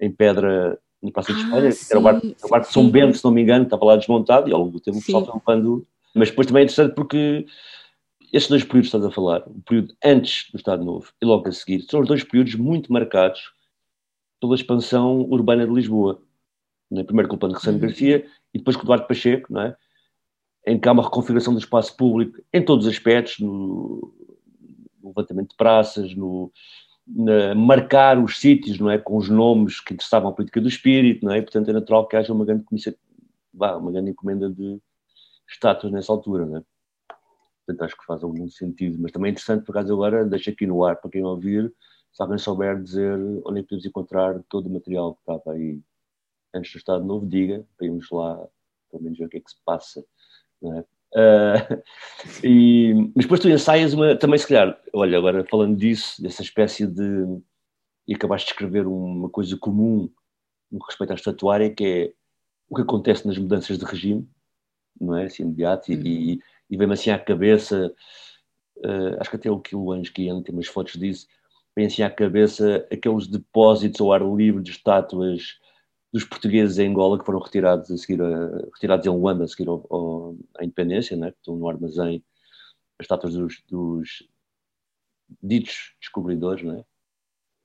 em 0.00 0.10
pedra 0.10 0.78
no 1.02 1.12
Praça 1.12 1.32
de 1.32 1.40
Espanha, 1.40 1.70
ah, 1.70 1.86
era 1.90 1.98
o 1.98 2.02
barco, 2.02 2.26
o 2.26 2.48
barco 2.48 2.66
de 2.66 2.72
São 2.72 2.90
Bento, 2.90 3.16
se 3.16 3.24
não 3.24 3.30
me 3.30 3.42
engano, 3.42 3.64
estava 3.64 3.84
lá 3.84 3.96
desmontado 3.96 4.48
e 4.48 4.52
ao 4.52 4.60
longo 4.60 4.72
do 4.72 4.80
tempo 4.80 4.98
o 4.98 5.02
pessoal 5.02 5.42
levando. 5.46 5.86
Mas 6.14 6.30
depois 6.30 6.46
também 6.46 6.62
é 6.62 6.64
interessante 6.64 6.94
porque 6.94 7.46
esses 8.32 8.48
dois 8.48 8.64
períodos 8.64 8.90
que 8.90 8.96
estás 8.96 9.04
a 9.04 9.14
falar, 9.14 9.42
o 9.46 9.62
período 9.62 9.94
antes 10.04 10.50
do 10.50 10.56
Estado 10.56 10.84
Novo 10.84 11.12
e 11.20 11.24
logo 11.24 11.48
a 11.48 11.52
seguir, 11.52 11.82
são 11.82 12.00
os 12.00 12.08
dois 12.08 12.24
períodos 12.24 12.54
muito 12.56 12.92
marcados 12.92 13.52
pela 14.40 14.54
expansão 14.54 15.20
urbana 15.30 15.66
de 15.66 15.72
Lisboa. 15.72 16.20
Né? 16.90 17.04
Primeiro 17.04 17.28
com 17.28 17.36
o 17.36 17.38
plano 17.38 17.54
de 17.54 17.60
Ressano 17.60 17.78
uhum. 17.78 17.82
Garcia 17.82 18.26
e 18.52 18.58
depois 18.58 18.76
com 18.76 18.82
o 18.82 18.86
Eduardo 18.86 19.06
Pacheco, 19.06 19.52
não 19.52 19.62
é? 19.62 19.76
em 20.66 20.78
que 20.78 20.88
há 20.88 20.92
uma 20.92 21.02
reconfiguração 21.02 21.54
do 21.54 21.60
espaço 21.60 21.96
público 21.96 22.42
em 22.52 22.62
todos 22.62 22.86
os 22.86 22.92
aspectos, 22.92 23.38
no, 23.38 24.12
no 25.02 25.08
levantamento 25.08 25.50
de 25.50 25.56
praças, 25.56 26.14
no, 26.14 26.52
marcar 27.56 28.22
os 28.22 28.38
sítios, 28.38 28.78
não 28.78 28.90
é, 28.90 28.98
com 28.98 29.16
os 29.16 29.28
nomes 29.28 29.80
que 29.80 29.94
interessavam 29.94 30.30
a 30.30 30.32
política 30.32 30.60
do 30.60 30.68
espírito, 30.68 31.24
não 31.24 31.32
é? 31.32 31.40
Portanto, 31.40 31.70
é 31.70 31.72
natural 31.72 32.06
que 32.06 32.16
haja 32.16 32.32
uma 32.32 32.44
grande 32.44 32.64
vá, 33.52 33.76
uma 33.76 33.90
grande 33.90 34.10
encomenda 34.10 34.50
de 34.50 34.80
estátuas 35.48 35.92
nessa 35.92 36.12
altura, 36.12 36.46
né? 36.46 36.62
Portanto, 37.66 37.84
acho 37.84 37.98
que 37.98 38.06
faz 38.06 38.22
algum 38.22 38.48
sentido, 38.48 38.98
mas 39.00 39.12
também 39.12 39.30
é 39.30 39.32
interessante, 39.32 39.64
por 39.64 39.72
acaso 39.72 39.92
agora, 39.92 40.24
deixo 40.24 40.50
aqui 40.50 40.66
no 40.66 40.84
ar 40.84 40.96
para 40.96 41.10
quem 41.10 41.24
ouvir, 41.24 41.72
se 42.12 42.22
alguém 42.22 42.38
souber 42.38 42.82
dizer 42.82 43.18
onde 43.44 43.60
é 43.60 43.62
que 43.62 43.68
podemos 43.68 43.86
encontrar 43.86 44.42
todo 44.48 44.66
o 44.66 44.70
material 44.70 45.14
que 45.14 45.20
estava 45.20 45.52
aí 45.52 45.80
antes 46.54 46.72
do 46.72 46.78
Estado 46.78 47.04
Novo, 47.04 47.26
diga, 47.26 47.66
para 47.76 47.86
irmos 47.86 48.10
lá, 48.10 48.46
pelo 48.90 49.02
menos 49.02 49.18
ver 49.18 49.26
o 49.26 49.28
que 49.28 49.36
é 49.36 49.40
que 49.40 49.50
se 49.50 49.56
passa, 49.64 50.04
não 50.60 50.78
é? 50.78 50.84
Uh, 51.14 51.82
e, 52.44 52.94
mas 53.14 53.24
depois 53.24 53.40
tu 53.40 53.48
ensaias 53.48 53.94
uma, 53.94 54.16
também 54.16 54.38
se 54.38 54.46
calhar, 54.46 54.78
olha, 54.92 55.18
agora 55.18 55.44
falando 55.44 55.76
disso, 55.76 56.20
dessa 56.22 56.42
espécie 56.42 56.86
de, 56.86 57.02
e 58.06 58.14
acabaste 58.14 58.46
de 58.46 58.52
escrever 58.52 58.86
uma 58.86 59.28
coisa 59.28 59.56
comum 59.56 60.10
no 60.70 60.78
que 60.78 60.86
respeita 60.86 61.14
à 61.14 61.16
estatuária, 61.16 61.70
que 61.70 61.84
é 61.84 62.12
o 62.68 62.76
que 62.76 62.82
acontece 62.82 63.26
nas 63.26 63.38
mudanças 63.38 63.78
de 63.78 63.84
regime, 63.84 64.28
não 65.00 65.16
é, 65.16 65.24
assim, 65.24 65.42
imediato, 65.42 65.90
uhum. 65.90 66.02
e, 66.04 66.40
e 66.70 66.76
vem-me 66.76 66.92
assim 66.92 67.10
à 67.10 67.18
cabeça, 67.18 67.92
uh, 68.78 69.20
acho 69.20 69.30
que 69.30 69.36
até 69.36 69.50
o 69.50 69.60
Kilo 69.60 69.92
Anjo 69.92 70.12
Guiano 70.12 70.42
tem 70.42 70.54
umas 70.54 70.66
fotos 70.66 70.94
disso, 70.94 71.26
vem 71.74 71.86
assim 71.86 72.02
à 72.02 72.10
cabeça 72.10 72.86
aqueles 72.92 73.26
depósitos 73.26 74.00
ao 74.00 74.12
ar 74.12 74.22
livre 74.22 74.62
de 74.62 74.70
estátuas 74.70 75.58
dos 76.12 76.24
portugueses 76.24 76.78
em 76.78 76.88
Angola 76.88 77.18
que 77.18 77.24
foram 77.24 77.38
retirados 77.38 77.90
a 77.90 77.96
seguir 77.96 78.22
a, 78.22 78.68
retirados 78.74 79.06
em 79.06 79.10
Luanda 79.10 79.44
a 79.44 79.48
seguir 79.48 79.68
ao, 79.68 80.36
à 80.58 80.64
independência, 80.64 81.16
né? 81.16 81.28
estão 81.28 81.56
no 81.56 81.68
armazém 81.68 82.24
as 82.98 83.04
estátuas 83.04 83.34
dos, 83.34 83.62
dos 83.68 84.28
ditos 85.42 85.94
descobridores, 86.00 86.64
né? 86.64 86.84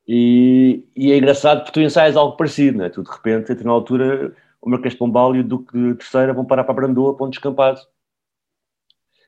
E, 0.08 0.86
e, 0.96 1.14
é 1.14 1.18
engraçado 1.18 1.60
porque 1.60 1.80
tu 1.80 1.82
ensaias 1.82 2.18
algo 2.18 2.36
parecido, 2.36 2.78
né? 2.78 2.90
tu 2.90 3.04
de 3.04 3.10
repente, 3.10 3.52
entre 3.54 3.64
na 3.64 3.72
altura, 3.72 4.36
o 4.62 4.70
Marquês 4.70 4.94
de 4.94 5.00
Pombal 5.00 5.34
e 5.36 5.40
o 5.40 5.44
Duque 5.44 5.78
de 5.78 5.96
Terceira 5.96 6.34
vão 6.34 6.46
parar 6.46 6.66
para 6.66 6.74
Brandoa 6.74 7.16
para 7.16 7.26
um 7.26 7.30
descampado. 7.30 7.80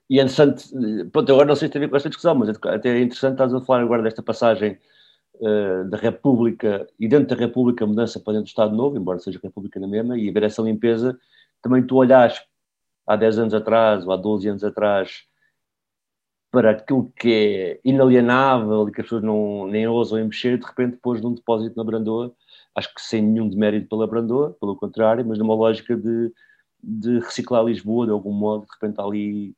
E 0.09 0.19
é 0.19 0.23
interessante, 0.23 0.69
pronto, 1.11 1.31
agora 1.31 1.47
não 1.47 1.55
sei 1.55 1.67
se 1.67 1.71
tem 1.71 1.79
a 1.79 1.85
ver 1.85 1.89
com 1.89 1.95
esta 1.95 2.09
discussão, 2.09 2.35
mas 2.35 2.49
é 2.49 2.51
até 2.69 2.89
é 2.89 3.01
interessante 3.01 3.33
estás 3.33 3.53
a 3.53 3.61
falar 3.61 3.81
agora 3.81 4.03
desta 4.03 4.21
passagem 4.21 4.77
uh, 5.41 5.89
da 5.89 5.97
República, 5.97 6.87
e 6.99 7.07
dentro 7.07 7.35
da 7.35 7.41
República 7.41 7.83
a 7.83 7.87
mudança 7.87 8.19
para 8.19 8.33
dentro 8.33 8.45
do 8.45 8.49
Estado 8.49 8.75
Novo, 8.75 8.97
embora 8.97 9.19
seja 9.19 9.39
República 9.41 9.79
na 9.79 9.87
mesma, 9.87 10.17
e 10.17 10.29
haver 10.29 10.43
essa 10.43 10.61
limpeza, 10.61 11.17
também 11.61 11.85
tu 11.85 11.97
olhas 11.97 12.41
há 13.07 13.15
10 13.15 13.39
anos 13.39 13.53
atrás 13.53 14.05
ou 14.05 14.11
há 14.11 14.17
12 14.17 14.47
anos 14.47 14.63
atrás 14.63 15.25
para 16.51 16.71
aquilo 16.71 17.11
que 17.17 17.33
é 17.33 17.81
inalienável 17.83 18.87
e 18.87 18.91
que 18.91 19.01
as 19.01 19.07
pessoas 19.07 19.23
não, 19.23 19.67
nem 19.67 19.87
ousam 19.87 20.23
mexer, 20.23 20.57
de 20.57 20.65
repente 20.65 20.97
pôs 21.01 21.21
num 21.21 21.33
depósito 21.33 21.75
na 21.75 21.83
Brandoa, 21.83 22.33
acho 22.73 22.93
que 22.93 23.01
sem 23.01 23.21
nenhum 23.21 23.49
demérito 23.49 23.89
pela 23.89 24.07
Brandoa, 24.07 24.55
pelo 24.59 24.75
contrário, 24.75 25.25
mas 25.25 25.37
numa 25.37 25.53
lógica 25.53 25.97
de, 25.97 26.31
de 26.81 27.19
reciclar 27.19 27.65
Lisboa 27.65 28.05
de 28.05 28.11
algum 28.13 28.31
modo, 28.31 28.65
de 28.65 28.71
repente 28.71 29.01
ali 29.01 29.55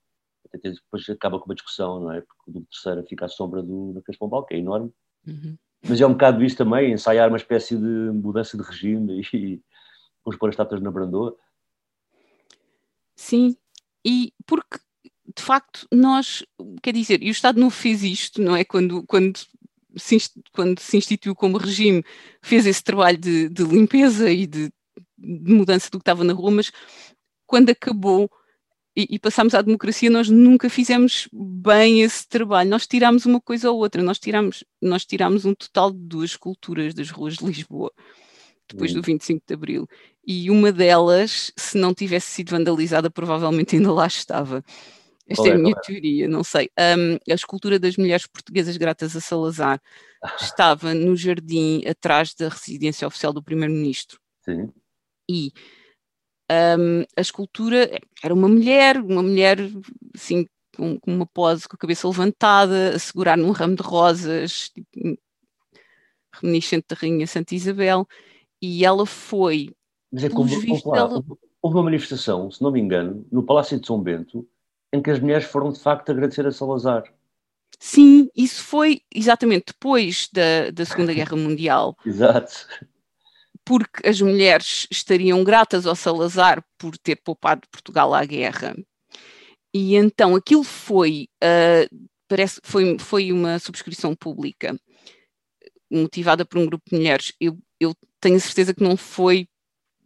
depois 0.52 1.08
acaba 1.10 1.40
com 1.40 1.46
uma 1.46 1.56
discussão, 1.56 2.00
não 2.00 2.12
é? 2.12 2.22
Porque 2.22 2.60
o 2.60 2.66
terceiro 2.66 3.04
fica 3.08 3.26
à 3.26 3.28
sombra 3.28 3.62
do 3.62 3.92
Marquês 3.94 4.18
Pombal, 4.18 4.46
que 4.46 4.56
é 4.56 4.58
enorme, 4.58 4.92
uhum. 5.28 5.58
Mas 5.84 6.00
é 6.02 6.06
um 6.06 6.14
bocado 6.14 6.44
isso 6.44 6.58
também, 6.58 6.94
ensaiar 6.94 7.28
uma 7.30 7.38
espécie 7.38 7.76
de 7.76 8.12
mudança 8.14 8.58
de 8.58 8.64
regime 8.64 9.22
e, 9.22 9.38
e 9.38 9.62
vamos 10.24 10.38
pôr 10.40 10.50
as 10.50 10.54
estátuas 10.54 10.82
na 10.82 10.92
Brandoa. 10.92 11.36
Sim, 13.16 13.58
e 14.06 14.34
porque 14.46 14.80
de 15.36 15.44
facto, 15.44 15.88
nós, 15.92 16.44
quer 16.82 16.94
dizer, 16.94 17.22
e 17.22 17.30
o 17.30 17.32
Estado 17.32 17.60
não 17.60 17.70
fez 17.70 18.04
isto, 18.04 18.42
não 18.42 18.56
é? 18.56 18.64
Quando, 18.64 19.04
quando, 19.04 19.40
se, 19.96 20.18
quando 20.54 20.80
se 20.80 20.98
instituiu 20.98 21.36
como 21.36 21.58
regime, 21.58 22.04
fez 22.42 22.66
esse 22.66 22.84
trabalho 22.84 23.18
de, 23.18 23.50
de 23.50 23.64
limpeza 23.64 24.32
e 24.32 24.48
de, 24.48 24.72
de, 25.18 25.54
mudança 25.54 25.90
do 25.90 26.00
que 26.00 26.04
estava 26.04 26.24
na 26.24 26.34
rua, 26.34 26.52
mas 26.52 26.72
quando 27.46 27.70
acabou 27.70 28.32
e, 28.98 29.06
e 29.12 29.20
passámos 29.20 29.54
à 29.54 29.62
democracia, 29.62 30.10
nós 30.10 30.28
nunca 30.28 30.72
fizemos 30.72 31.30
bem 31.32 32.02
esse 32.02 32.28
trabalho. 32.28 32.68
Nós 32.68 32.88
tirámos 32.88 33.28
uma 33.28 33.40
coisa 33.40 33.70
ou 33.70 33.78
outra, 33.78 34.02
nós 34.02 34.18
tirámos, 34.18 34.64
nós 34.82 35.06
tirámos 35.06 35.46
um 35.46 35.54
total 35.54 35.92
de 35.92 36.00
duas 36.00 36.36
culturas 36.36 36.96
das 36.96 37.12
ruas 37.12 37.36
de 37.36 37.46
Lisboa 37.46 37.94
depois 38.68 38.92
do 38.94 39.02
25 39.04 39.44
de 39.48 39.54
Abril. 39.54 39.88
E 40.26 40.50
uma 40.50 40.72
delas, 40.72 41.54
se 41.56 41.78
não 41.78 41.94
tivesse 41.94 42.32
sido 42.32 42.50
vandalizada, 42.50 43.10
provavelmente 43.12 43.76
ainda 43.76 43.94
lá 43.94 44.08
estava. 44.08 44.66
Esta 45.30 45.48
é, 45.48 45.52
é 45.52 45.54
a 45.54 45.58
minha 45.60 45.76
é? 45.78 45.82
teoria, 45.82 46.28
não 46.28 46.44
sei. 46.44 46.68
Um, 46.98 47.18
a 47.32 47.36
escultura 47.36 47.78
das 47.78 47.98
mulheres 47.98 48.26
portuguesas 48.26 48.78
gratas 48.78 49.16
a 49.16 49.22
Salazar 49.22 49.80
estava 50.42 50.96
no 50.96 51.16
jardim 51.16 51.86
atrás 51.86 52.34
da 52.34 52.50
residência 52.50 53.08
oficial 53.08 53.32
do 53.32 53.44
primeiro-ministro. 53.44 54.20
Sim. 54.44 54.70
E 55.30 55.52
um, 56.50 57.02
a 57.16 57.22
escultura 57.22 58.00
era 58.24 58.34
uma 58.34 58.48
mulher, 58.48 58.98
uma 58.98 59.22
mulher 59.22 59.58
assim, 60.16 60.48
com, 60.76 61.00
com, 61.00 61.14
uma 61.14 61.26
pose 61.26 61.68
com 61.68 61.76
a 61.76 61.80
cabeça 61.80 62.08
levantada, 62.08 62.96
a 62.96 63.00
segurar 63.00 63.38
num 63.38 63.52
ramo 63.52 63.76
de 63.76 63.84
rosas, 63.84 64.70
tipo, 64.70 65.18
reminiscente 66.34 66.86
da 66.90 66.96
Rainha 66.96 67.28
Santa 67.28 67.56
Isabel, 67.56 68.08
e 68.62 68.86
ela 68.86 69.06
foi. 69.06 69.74
Mas 70.12 70.24
é 70.24 70.30
como, 70.30 70.48
vistos, 70.48 70.94
ela... 70.94 71.24
houve 71.62 71.78
uma 71.78 71.84
manifestação, 71.84 72.50
se 72.50 72.62
não 72.62 72.72
me 72.72 72.80
engano, 72.80 73.26
no 73.32 73.44
Palácio 73.44 73.80
de 73.80 73.86
São 73.86 74.02
Bento, 74.02 74.48
em 74.94 75.02
que 75.02 75.12
as 75.12 75.20
mulheres 75.20 75.46
foram 75.46 75.72
de 75.72 75.80
facto 75.80 76.12
agradecer 76.12 76.46
a 76.46 76.52
Salazar. 76.52 77.04
Sim, 77.80 78.30
isso 78.36 78.64
foi 78.64 79.02
exatamente 79.14 79.68
depois 79.68 80.30
da, 80.32 80.72
da 80.72 80.86
Segunda 80.86 81.14
Guerra 81.14 81.36
Mundial. 81.36 81.96
Exato. 82.06 82.68
Porque 83.68 84.08
as 84.08 84.22
mulheres 84.22 84.88
estariam 84.90 85.44
gratas 85.44 85.86
ao 85.86 85.94
Salazar 85.94 86.64
por 86.78 86.98
ter 86.98 87.18
poupado 87.18 87.68
Portugal 87.70 88.14
à 88.14 88.24
guerra. 88.24 88.74
E 89.74 89.96
então 89.96 90.36
aquilo 90.36 90.64
foi, 90.64 91.28
uh, 91.44 92.08
parece, 92.30 92.62
foi, 92.64 92.98
foi 92.98 93.30
uma 93.30 93.60
subscrição 93.60 94.16
pública 94.16 94.80
motivada 95.92 96.46
por 96.46 96.60
um 96.60 96.66
grupo 96.66 96.90
de 96.90 96.96
mulheres. 96.96 97.34
Eu, 97.42 97.58
eu 97.78 97.94
tenho 98.22 98.40
certeza 98.40 98.74
que 98.74 98.82
não 98.82 98.96
foi 98.96 99.50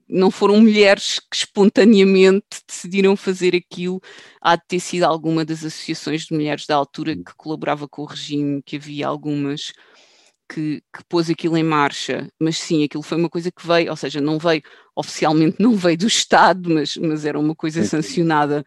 não 0.09 0.29
foram 0.29 0.59
mulheres 0.59 1.19
que 1.19 1.37
espontaneamente 1.37 2.61
decidiram 2.67 3.15
fazer 3.15 3.55
aquilo, 3.55 4.01
há 4.41 4.57
de 4.57 4.63
ter 4.67 4.79
sido 4.81 5.03
alguma 5.03 5.45
das 5.45 5.59
associações 5.59 6.25
de 6.25 6.33
mulheres 6.33 6.65
da 6.65 6.75
altura 6.75 7.15
que 7.15 7.33
colaborava 7.37 7.87
com 7.87 8.01
o 8.01 8.05
regime, 8.05 8.61
que 8.61 8.75
havia 8.75 9.07
algumas 9.07 9.71
que, 10.51 10.83
que 10.93 11.03
pôs 11.07 11.29
aquilo 11.29 11.57
em 11.57 11.63
marcha, 11.63 12.29
mas 12.37 12.57
sim, 12.57 12.83
aquilo 12.83 13.01
foi 13.01 13.17
uma 13.17 13.29
coisa 13.29 13.49
que 13.49 13.65
veio, 13.65 13.89
ou 13.89 13.95
seja, 13.95 14.19
não 14.19 14.37
veio, 14.37 14.61
oficialmente 14.93 15.61
não 15.61 15.75
veio 15.75 15.97
do 15.97 16.07
Estado, 16.07 16.69
mas, 16.69 16.97
mas 16.97 17.23
era 17.25 17.39
uma 17.39 17.55
coisa 17.55 17.83
sancionada 17.85 18.65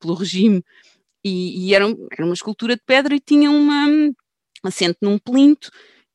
pelo 0.00 0.14
regime, 0.14 0.64
e, 1.22 1.68
e 1.68 1.74
era, 1.74 1.84
era 2.12 2.24
uma 2.24 2.34
escultura 2.34 2.74
de 2.74 2.82
pedra 2.86 3.14
e 3.14 3.20
tinha 3.20 3.50
uma 3.50 3.86
assente 4.62 4.98
num 5.02 5.18
plinto, 5.18 5.70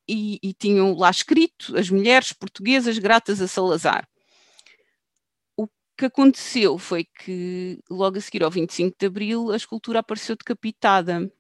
e, 0.10 0.40
e 0.42 0.54
tinham 0.54 0.96
lá 0.96 1.12
escrito 1.12 1.78
as 1.78 1.90
mulheres 1.90 2.34
portuguesas 2.34 2.98
gratas 2.98 3.42
a 3.42 3.48
Salazar. 3.48 4.08
Que 5.98 6.06
aconteceu 6.06 6.80
foi 6.80 7.06
que 7.06 7.80
logo 7.90 8.18
a 8.18 8.22
seguir 8.22 8.44
ao 8.44 8.50
25 8.50 8.96
de 9.00 9.06
Abril 9.06 9.52
a 9.52 9.56
escultura 9.56 10.00
apareceu 10.00 10.36
decapitada 10.36 11.32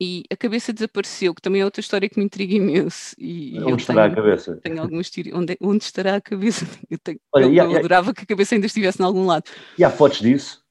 e 0.00 0.24
a 0.30 0.36
cabeça 0.36 0.72
desapareceu, 0.72 1.34
que 1.34 1.40
também 1.40 1.62
é 1.62 1.64
outra 1.64 1.80
história 1.80 2.08
que 2.08 2.18
me 2.18 2.24
intriga 2.24 2.54
imenso. 2.54 3.14
E 3.18 3.58
onde 3.62 3.82
estará 3.82 4.02
tenho, 4.02 4.12
a 4.12 4.16
cabeça? 4.16 4.60
Tenho 4.62 4.82
algumas 4.82 5.08
teorias. 5.08 5.36
Onde, 5.36 5.56
onde 5.60 5.84
estará 5.84 6.16
a 6.16 6.20
cabeça? 6.20 6.66
Eu, 6.90 6.98
tenho, 6.98 7.18
Olha, 7.32 7.44
eu, 7.46 7.70
eu 7.70 7.78
adorava 7.78 8.12
que 8.12 8.22
a 8.22 8.26
cabeça 8.26 8.54
ainda 8.54 8.66
estivesse 8.66 9.00
em 9.00 9.04
algum 9.04 9.24
lado. 9.24 9.50
E 9.78 9.84
há 9.84 9.90
fotos 9.90 10.20
disso? 10.20 10.62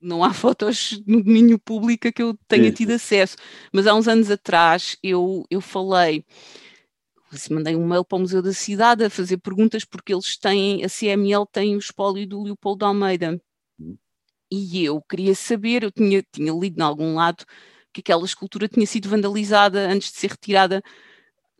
Não 0.00 0.24
há 0.24 0.32
fotos 0.32 1.00
no 1.06 1.22
domínio 1.22 1.58
público 1.58 2.10
que 2.12 2.22
eu 2.22 2.36
tenha 2.48 2.64
Sim. 2.64 2.72
tido 2.72 2.90
acesso, 2.92 3.36
mas 3.72 3.86
há 3.86 3.94
uns 3.94 4.08
anos 4.08 4.30
atrás 4.30 4.96
eu, 5.02 5.44
eu 5.48 5.60
falei 5.60 6.24
mandei 7.50 7.76
um 7.76 7.86
mail 7.86 8.04
para 8.04 8.16
o 8.16 8.20
Museu 8.20 8.42
da 8.42 8.52
Cidade 8.52 9.04
a 9.04 9.10
fazer 9.10 9.38
perguntas 9.38 9.84
porque 9.84 10.12
eles 10.12 10.36
têm, 10.36 10.84
a 10.84 10.88
CML 10.88 11.46
tem 11.50 11.74
o 11.74 11.78
espólio 11.78 12.26
do 12.26 12.42
Leopoldo 12.42 12.84
Almeida. 12.84 13.40
Uhum. 13.78 13.96
E 14.50 14.84
eu 14.84 15.00
queria 15.00 15.34
saber, 15.34 15.82
eu 15.82 15.90
tinha, 15.90 16.22
tinha 16.30 16.52
lido 16.52 16.78
em 16.78 16.82
algum 16.82 17.14
lado 17.14 17.44
que 17.92 18.00
aquela 18.00 18.24
escultura 18.24 18.68
tinha 18.68 18.86
sido 18.86 19.08
vandalizada 19.08 19.88
antes 19.88 20.12
de 20.12 20.18
ser 20.18 20.30
retirada 20.30 20.82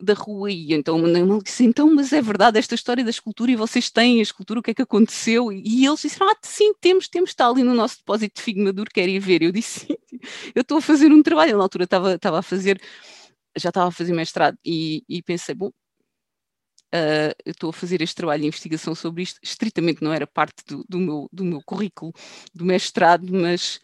da 0.01 0.13
rua 0.13 0.51
e 0.51 0.73
então 0.73 0.97
uma 0.97 1.39
disse, 1.41 1.63
então, 1.63 1.93
mas 1.93 2.11
é 2.11 2.21
verdade 2.21 2.59
esta 2.59 2.75
história 2.75 3.03
da 3.03 3.09
escultura 3.09 3.51
e 3.51 3.55
vocês 3.55 3.89
têm 3.89 4.19
a 4.19 4.23
escultura, 4.23 4.59
o 4.59 4.63
que 4.63 4.71
é 4.71 4.73
que 4.73 4.81
aconteceu? 4.81 5.51
E 5.51 5.85
eles 5.85 6.01
disseram, 6.01 6.29
ah, 6.29 6.35
sim, 6.41 6.73
temos, 6.81 7.07
temos, 7.07 7.29
está 7.29 7.47
ali 7.47 7.63
no 7.63 7.73
nosso 7.73 7.97
depósito 7.97 8.35
de 8.35 8.41
Figo 8.41 8.61
Maduro, 8.61 8.89
quer 8.91 9.07
ir 9.07 9.19
ver? 9.19 9.41
Eu 9.43 9.51
disse, 9.51 9.81
sim, 9.81 9.95
eu 10.53 10.61
estou 10.61 10.79
a 10.79 10.81
fazer 10.81 11.11
um 11.11 11.23
trabalho, 11.23 11.57
na 11.57 11.63
altura 11.63 11.85
estava, 11.85 12.15
estava 12.15 12.39
a 12.39 12.41
fazer 12.41 12.81
já 13.57 13.69
estava 13.69 13.89
a 13.89 13.91
fazer 13.91 14.13
mestrado 14.13 14.57
e, 14.65 15.03
e 15.07 15.21
pensei, 15.21 15.53
bom, 15.55 15.67
uh, 15.67 17.33
eu 17.45 17.51
estou 17.51 17.69
a 17.69 17.73
fazer 17.73 18.01
este 18.01 18.15
trabalho 18.15 18.41
de 18.41 18.47
investigação 18.47 18.95
sobre 18.95 19.23
isto, 19.23 19.39
estritamente 19.43 20.03
não 20.03 20.13
era 20.13 20.27
parte 20.27 20.63
do, 20.67 20.83
do, 20.87 20.99
meu, 20.99 21.29
do 21.31 21.43
meu 21.43 21.61
currículo 21.63 22.13
do 22.53 22.65
mestrado, 22.65 23.31
mas, 23.31 23.79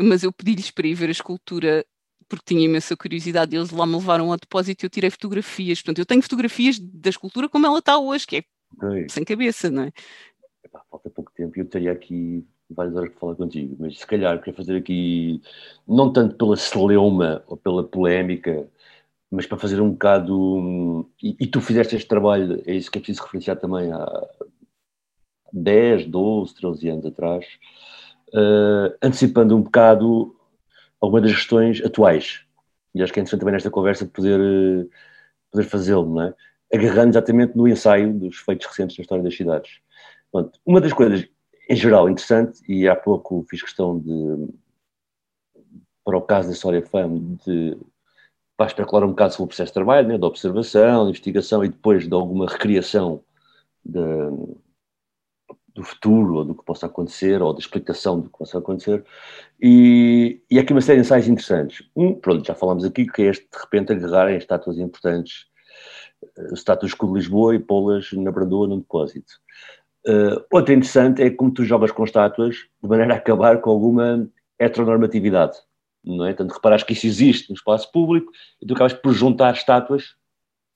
mas 0.00 0.22
eu 0.22 0.32
pedi-lhes 0.32 0.70
para 0.70 0.86
ir 0.86 0.94
ver 0.94 1.08
a 1.08 1.12
escultura 1.12 1.84
porque 2.28 2.44
tinha 2.44 2.64
imensa 2.64 2.96
curiosidade, 2.96 3.54
eles 3.54 3.70
lá 3.70 3.86
me 3.86 3.94
levaram 3.94 4.32
ao 4.32 4.36
depósito 4.36 4.84
e 4.84 4.86
eu 4.86 4.90
tirei 4.90 5.10
fotografias. 5.10 5.80
Portanto, 5.80 6.00
eu 6.00 6.06
tenho 6.06 6.22
fotografias 6.22 6.78
da 6.78 7.10
escultura 7.10 7.48
como 7.48 7.66
ela 7.66 7.78
está 7.78 7.98
hoje, 7.98 8.26
que 8.26 8.36
é 8.38 8.44
sem 9.08 9.24
cabeça, 9.24 9.70
não 9.70 9.84
é? 9.84 9.92
falta 10.90 11.08
pouco 11.08 11.32
tempo 11.32 11.64
teria 11.64 11.92
aqui 11.92 12.46
várias 12.68 12.96
horas 12.96 13.10
para 13.10 13.20
falar 13.20 13.34
contigo, 13.36 13.76
mas 13.78 13.98
se 13.98 14.06
calhar 14.06 14.38
queria 14.38 14.54
fazer 14.54 14.76
aqui, 14.76 15.40
não 15.86 16.12
tanto 16.12 16.36
pela 16.36 16.56
celeuma 16.56 17.42
ou 17.46 17.56
pela 17.56 17.84
polémica, 17.84 18.68
mas 19.30 19.46
para 19.46 19.58
fazer 19.58 19.80
um 19.80 19.90
bocado. 19.90 21.08
E, 21.22 21.36
e, 21.40 21.46
tu 21.46 21.60
fizeste 21.60 21.96
este 21.96 22.08
trabalho, 22.08 22.62
é 22.66 22.74
isso 22.74 22.90
que 22.90 22.98
é 22.98 23.00
preciso 23.00 23.22
referenciar 23.22 23.58
também 23.58 23.92
há 23.92 24.28
10, 25.52 26.06
12, 26.06 26.54
13 26.54 26.88
anos 26.88 27.06
atrás, 27.06 27.46
antecipando 29.02 29.56
um 29.56 29.62
bocado 29.62 30.34
algumas 31.00 31.22
das 31.22 31.32
questões 31.32 31.82
atuais. 31.84 32.40
E 32.94 33.02
acho 33.02 33.12
que 33.12 33.20
é 33.20 33.22
interessante 33.22 33.40
também 33.40 33.52
nesta 33.52 33.70
conversa 33.70 34.06
poder, 34.06 34.88
poder 35.50 35.64
fazê-lo, 35.64 36.14
não 36.14 36.22
é? 36.22 36.34
Agarrando 36.72 37.10
exatamente 37.10 37.56
no 37.56 37.68
ensaio 37.68 38.12
dos 38.12 38.38
feitos 38.38 38.66
recentes 38.66 38.96
na 38.96 39.02
história 39.02 39.22
das 39.22 39.36
cidades. 39.36 39.80
Pronto, 40.32 40.58
uma 40.64 40.80
das 40.80 40.92
coisas, 40.92 41.26
em 41.68 41.76
geral, 41.76 42.08
interessante, 42.08 42.60
e 42.68 42.88
há 42.88 42.96
pouco 42.96 43.44
fiz 43.48 43.62
questão 43.62 43.98
de, 43.98 44.48
para 46.04 46.16
o 46.16 46.22
caso 46.22 46.48
da 46.48 46.54
História 46.54 46.84
FAM, 46.84 47.36
de 47.44 47.76
para 48.56 48.66
especular 48.68 49.04
um 49.04 49.10
bocado 49.10 49.34
sobre 49.34 49.44
o 49.44 49.48
processo 49.48 49.70
de 49.70 49.74
trabalho, 49.74 50.08
né, 50.08 50.16
da 50.16 50.26
observação, 50.26 51.04
da 51.04 51.10
investigação 51.10 51.62
e 51.62 51.68
depois 51.68 52.08
de 52.08 52.14
alguma 52.14 52.46
recriação 52.46 53.22
de, 53.84 54.00
do 55.76 55.84
futuro, 55.84 56.36
ou 56.36 56.44
do 56.44 56.54
que 56.54 56.64
possa 56.64 56.86
acontecer, 56.86 57.40
ou 57.40 57.52
da 57.52 57.60
explicação 57.60 58.20
do 58.20 58.28
que 58.28 58.38
possa 58.38 58.58
acontecer. 58.58 59.04
E, 59.60 60.40
e 60.50 60.58
aqui 60.58 60.72
uma 60.72 60.80
série 60.80 61.00
de 61.00 61.06
ensaios 61.06 61.28
interessantes. 61.28 61.86
Um, 61.94 62.14
pronto, 62.14 62.44
já 62.44 62.54
falámos 62.54 62.84
aqui, 62.84 63.06
que 63.06 63.22
é 63.22 63.26
este, 63.26 63.44
de 63.44 63.58
repente, 63.58 63.92
agarrar 63.92 64.32
em 64.32 64.38
estátuas 64.38 64.78
importantes, 64.78 65.46
estátuas 66.52 66.92
de 66.92 67.06
Lisboa 67.06 67.54
e 67.54 67.58
pô-las 67.58 68.10
na 68.12 68.32
Brandoa 68.32 68.66
num 68.66 68.78
depósito. 68.78 69.32
Uh, 70.08 70.58
interessante 70.60 71.22
é 71.22 71.30
como 71.30 71.52
tu 71.52 71.64
jogas 71.64 71.92
com 71.92 72.04
estátuas 72.04 72.56
de 72.82 72.88
maneira 72.88 73.14
a 73.14 73.16
acabar 73.16 73.60
com 73.60 73.70
alguma 73.70 74.28
heteronormatividade 74.58 75.58
não 76.06 76.24
é? 76.24 76.32
Tanto 76.32 76.54
reparas 76.54 76.82
que 76.82 76.92
isso 76.92 77.06
existe 77.06 77.50
no 77.50 77.56
espaço 77.56 77.90
público 77.90 78.30
e 78.62 78.66
tu 78.66 78.74
acabas 78.74 78.92
por 78.92 79.12
juntar 79.12 79.52
estátuas, 79.54 80.14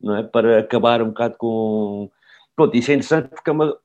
não 0.01 0.17
é? 0.17 0.23
Para 0.25 0.59
acabar 0.59 1.01
um 1.01 1.09
bocado 1.09 1.37
com... 1.39 2.11
Pronto, 2.57 2.77
isso 2.77 2.91
é 2.91 2.95
interessante 2.95 3.29
porque 3.29 3.49
é 3.49 3.53
uma, 3.53 3.77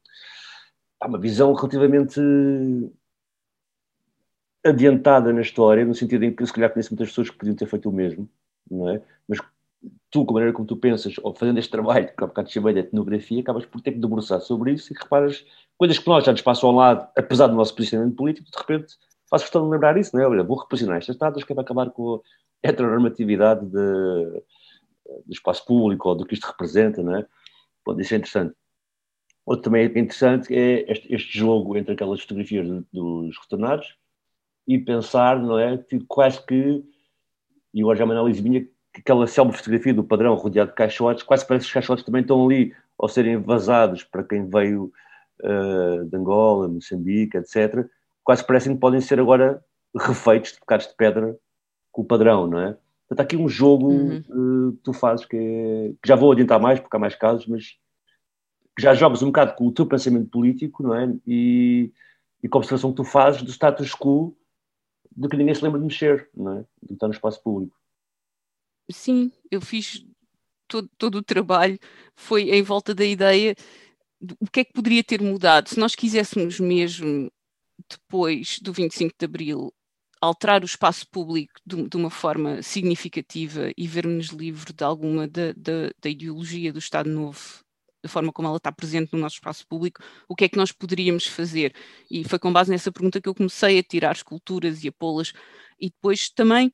há 0.99 1.07
uma 1.07 1.19
visão 1.19 1.53
relativamente 1.53 2.19
adiantada 4.65 5.31
na 5.31 5.41
história, 5.41 5.85
no 5.85 5.93
sentido 5.93 6.25
em 6.25 6.35
que 6.35 6.45
se 6.45 6.51
calhar 6.51 6.71
conheço 6.71 6.91
muitas 6.91 7.09
pessoas 7.09 7.29
que 7.29 7.37
podiam 7.37 7.55
ter 7.55 7.67
feito 7.67 7.89
o 7.89 7.93
mesmo, 7.93 8.27
não 8.69 8.89
é? 8.89 9.01
Mas 9.27 9.39
tu, 10.09 10.25
com 10.25 10.31
a 10.31 10.33
maneira 10.35 10.53
como 10.53 10.67
tu 10.67 10.75
pensas, 10.75 11.15
ou 11.21 11.33
fazendo 11.35 11.59
este 11.59 11.69
trabalho, 11.69 12.07
que 12.07 12.23
há 12.23 12.27
bocado 12.27 12.51
chamei 12.51 12.73
de 12.73 12.79
etnografia, 12.79 13.41
acabas 13.41 13.65
por 13.65 13.81
ter 13.81 13.91
que 13.91 13.99
debruçar 13.99 14.41
sobre 14.41 14.73
isso 14.73 14.91
e 14.91 14.97
reparas 14.97 15.45
coisas 15.77 15.99
que 15.99 16.07
nós 16.07 16.23
já 16.23 16.31
nos 16.31 16.41
passam 16.41 16.69
ao 16.69 16.75
lado, 16.75 17.07
apesar 17.15 17.47
do 17.47 17.55
nosso 17.55 17.75
posicionamento 17.75 18.15
político, 18.15 18.49
de 18.49 18.57
repente 18.57 18.95
faço 19.29 19.43
questão 19.43 19.63
de 19.63 19.71
lembrar 19.71 19.97
isso, 19.97 20.15
não 20.15 20.23
é? 20.23 20.27
Olha, 20.27 20.43
vou 20.43 20.57
reposicionar 20.57 20.97
estas 20.97 21.17
datas 21.17 21.43
que 21.43 21.51
é 21.51 21.55
para 21.55 21.63
acabar 21.63 21.89
com 21.91 22.15
a 22.15 22.67
heteronormatividade 22.67 23.65
de, 23.65 24.43
do 25.25 25.31
espaço 25.31 25.65
público 25.65 26.09
ou 26.09 26.15
do 26.15 26.25
que 26.25 26.33
isto 26.33 26.45
representa, 26.45 27.03
não 27.03 27.17
é? 27.17 27.25
Bom, 27.85 27.99
isso 27.99 28.13
é 28.13 28.17
interessante. 28.17 28.55
Outro 29.45 29.65
também 29.65 29.85
interessante 29.85 30.53
é 30.53 30.91
este, 30.91 31.13
este 31.13 31.37
jogo 31.37 31.77
entre 31.77 31.93
aquelas 31.93 32.21
fotografias 32.21 32.67
dos 32.91 33.37
retornados 33.39 33.95
e 34.67 34.79
pensar, 34.79 35.39
não 35.39 35.59
é? 35.59 35.77
Que 35.77 35.99
quase 36.07 36.43
que, 36.45 36.83
e 37.73 37.81
agora 37.81 37.97
já 37.97 38.05
uma 38.05 38.13
análise 38.13 38.41
minha, 38.41 38.61
que 38.61 39.01
aquela 39.01 39.27
célebre 39.27 39.57
fotografia 39.57 39.93
do 39.93 40.03
padrão 40.03 40.33
rodeado 40.35 40.71
de 40.71 40.75
caixotes, 40.75 41.23
quase 41.23 41.45
parece 41.45 41.65
que 41.65 41.69
os 41.69 41.73
caixotes 41.73 42.03
também 42.03 42.21
estão 42.21 42.43
ali 42.43 42.73
ao 42.97 43.07
serem 43.07 43.37
vazados 43.37 44.03
para 44.03 44.23
quem 44.23 44.49
veio 44.49 44.91
uh, 45.43 46.05
de 46.05 46.15
Angola, 46.17 46.67
Moçambique, 46.67 47.37
etc 47.37 47.87
quase 48.25 48.43
parecem 48.45 48.73
que 48.73 48.81
podem 48.81 48.99
ser 48.99 49.19
agora 49.19 49.63
refeitos 49.95 50.51
de 50.51 50.59
bocados 50.59 50.87
de 50.87 50.95
pedra 50.95 51.37
com 51.91 52.01
o 52.01 52.05
padrão, 52.05 52.47
não 52.47 52.59
é? 52.59 52.75
Portanto, 53.07 53.19
há 53.19 53.23
aqui 53.23 53.37
um 53.37 53.47
jogo 53.47 53.91
uhum. 53.91 54.23
uh, 54.29 54.71
que 54.73 54.81
tu 54.83 54.91
fazes 54.91 55.25
que, 55.25 55.37
é, 55.37 55.93
que, 56.01 56.07
já 56.07 56.15
vou 56.15 56.31
adiantar 56.31 56.59
mais, 56.59 56.79
porque 56.79 56.97
há 56.97 56.99
mais 56.99 57.15
casos, 57.15 57.45
mas 57.45 57.77
já 58.79 58.93
jogas 58.93 59.21
um 59.21 59.27
bocado 59.27 59.55
com 59.55 59.67
o 59.67 59.71
teu 59.71 59.85
pensamento 59.85 60.29
político, 60.29 60.83
não 60.83 60.95
é? 60.95 61.13
E, 61.25 61.91
e 62.43 62.49
com 62.49 62.57
a 62.57 62.59
observação 62.59 62.91
que 62.91 62.97
tu 62.97 63.03
fazes 63.03 63.41
do 63.41 63.51
status 63.51 63.93
quo 63.93 64.35
de 65.15 65.29
que 65.29 65.37
ninguém 65.37 65.55
se 65.55 65.63
lembra 65.63 65.79
de 65.79 65.85
mexer, 65.85 66.29
não 66.35 66.59
é? 66.59 66.65
Do 66.81 66.87
que 66.87 66.93
está 66.93 67.07
no 67.07 67.13
espaço 67.13 67.41
público. 67.41 67.75
Sim, 68.91 69.31
eu 69.49 69.61
fiz 69.61 70.05
todo, 70.67 70.89
todo 70.97 71.15
o 71.15 71.23
trabalho, 71.23 71.79
foi 72.15 72.51
em 72.51 72.61
volta 72.61 72.93
da 72.93 73.05
ideia 73.05 73.55
de 74.21 74.35
o 74.39 74.49
que 74.51 74.59
é 74.59 74.65
que 74.65 74.73
poderia 74.73 75.03
ter 75.03 75.21
mudado 75.21 75.69
se 75.69 75.79
nós 75.79 75.95
quiséssemos 75.95 76.59
mesmo 76.59 77.31
depois 77.89 78.59
do 78.59 78.73
25 78.73 79.13
de 79.17 79.25
Abril, 79.25 79.73
alterar 80.21 80.63
o 80.63 80.65
espaço 80.65 81.07
público 81.09 81.53
de, 81.65 81.87
de 81.87 81.97
uma 81.97 82.09
forma 82.09 82.61
significativa 82.61 83.71
e 83.77 83.87
ver-nos 83.87 84.27
livre 84.27 84.73
de 84.73 84.83
alguma 84.83 85.27
da, 85.27 85.53
da, 85.55 85.91
da 86.01 86.09
ideologia 86.09 86.73
do 86.73 86.79
Estado 86.79 87.09
Novo 87.09 87.64
da 88.05 88.09
forma 88.09 88.31
como 88.31 88.47
ela 88.47 88.57
está 88.57 88.71
presente 88.71 89.11
no 89.13 89.19
nosso 89.19 89.37
espaço 89.37 89.67
público, 89.67 89.99
o 90.29 90.35
que 90.35 90.45
é 90.45 90.49
que 90.49 90.57
nós 90.57 90.71
poderíamos 90.71 91.25
fazer? 91.25 91.73
E 92.09 92.23
foi 92.23 92.37
com 92.37 92.53
base 92.53 92.69
nessa 92.69 92.91
pergunta 92.91 93.19
que 93.19 93.27
eu 93.27 93.33
comecei 93.33 93.79
a 93.79 93.83
tirar 93.83 94.15
esculturas 94.15 94.83
e 94.83 94.89
a 94.89 94.91
pô-las, 94.91 95.33
e 95.79 95.89
depois 95.89 96.29
também, 96.29 96.71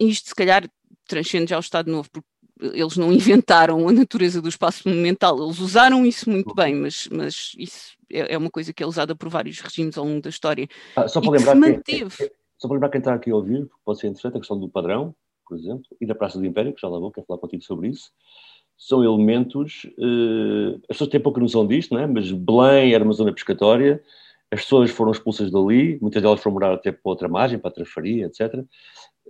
isto 0.00 0.30
se 0.30 0.34
calhar 0.34 0.68
transcende 1.06 1.50
já 1.50 1.56
o 1.56 1.60
Estado 1.60 1.88
Novo, 1.88 2.10
porque 2.10 2.28
eles 2.60 2.96
não 2.96 3.12
inventaram 3.14 3.88
a 3.88 3.92
natureza 3.92 4.42
do 4.42 4.48
espaço 4.48 4.88
monumental, 4.88 5.40
eles 5.40 5.60
usaram 5.60 6.04
isso 6.04 6.28
muito 6.28 6.52
bem, 6.52 6.74
mas, 6.74 7.08
mas 7.12 7.52
isso 7.56 7.94
é, 8.10 8.34
é, 8.34 8.38
uma 8.38 8.50
coisa 8.50 8.72
que 8.72 8.82
é 8.82 8.86
usada 8.86 9.14
por 9.14 9.28
vários 9.28 9.60
regimes 9.60 9.96
ao 9.96 10.04
longo 10.04 10.20
da 10.20 10.30
história. 10.30 10.66
Ah, 10.96 11.06
só, 11.06 11.20
para 11.20 11.30
lembrar 11.30 11.52
que, 11.52 11.58
manteve... 11.60 12.32
só 12.58 12.66
para 12.66 12.74
lembrar 12.74 12.88
quem 12.88 12.98
está 12.98 13.14
aqui 13.14 13.30
a 13.30 13.36
ouvir, 13.36 13.70
pode 13.84 14.00
ser 14.00 14.08
interessante 14.08 14.36
a 14.36 14.40
questão 14.40 14.58
do 14.58 14.68
padrão, 14.68 15.14
por 15.46 15.56
exemplo, 15.56 15.84
e 16.00 16.06
da 16.06 16.14
Praça 16.14 16.40
do 16.40 16.44
Império, 16.44 16.74
que 16.74 16.80
já 16.80 16.88
lá 16.88 16.98
vou, 16.98 17.12
quero 17.12 17.26
falar 17.26 17.38
contigo 17.38 17.62
sobre 17.62 17.88
isso. 17.88 18.10
São 18.76 19.04
elementos, 19.04 19.84
uh, 19.98 20.74
as 20.88 20.96
pessoas 20.96 21.10
têm 21.10 21.20
pouca 21.20 21.40
noção 21.40 21.66
disto, 21.66 21.94
não 21.94 22.00
é? 22.00 22.06
mas 22.06 22.30
Belém 22.30 22.92
era 22.92 23.04
uma 23.04 23.12
zona 23.12 23.32
pescatória, 23.32 24.02
as 24.50 24.62
pessoas 24.62 24.90
foram 24.90 25.12
expulsas 25.12 25.50
dali, 25.50 25.98
muitas 26.00 26.22
delas 26.22 26.40
foram 26.40 26.54
morar 26.54 26.74
até 26.74 26.92
para 26.92 27.00
outra 27.04 27.28
margem, 27.28 27.58
para 27.58 27.70
a 27.70 28.08
etc. 28.08 28.64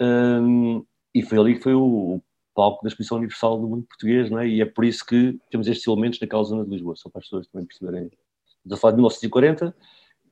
Um, 0.01 0.85
e 1.15 1.23
foi 1.23 1.39
ali 1.39 1.55
que 1.55 1.63
foi 1.63 1.75
o, 1.75 2.21
palco 2.55 2.83
da 2.83 2.89
Exposição 2.89 3.19
Universal 3.19 3.61
do 3.61 3.69
Mundo 3.69 3.87
Português, 3.87 4.31
não 4.31 4.39
é? 4.39 4.49
E 4.49 4.61
é 4.61 4.65
por 4.65 4.85
isso 4.85 5.05
que 5.05 5.39
temos 5.51 5.67
estes 5.67 5.87
elementos 5.87 6.21
naquela 6.21 6.45
zona 6.45 6.65
de 6.65 6.71
Lisboa, 6.71 6.95
só 6.97 7.11
para 7.11 7.19
as 7.19 7.25
pessoas 7.27 7.47
também 7.49 7.67
perceberem 7.67 8.11
Estamos 8.57 8.79
a 8.79 8.81
falar 8.81 8.93
de 8.93 8.97
1940, 8.97 9.77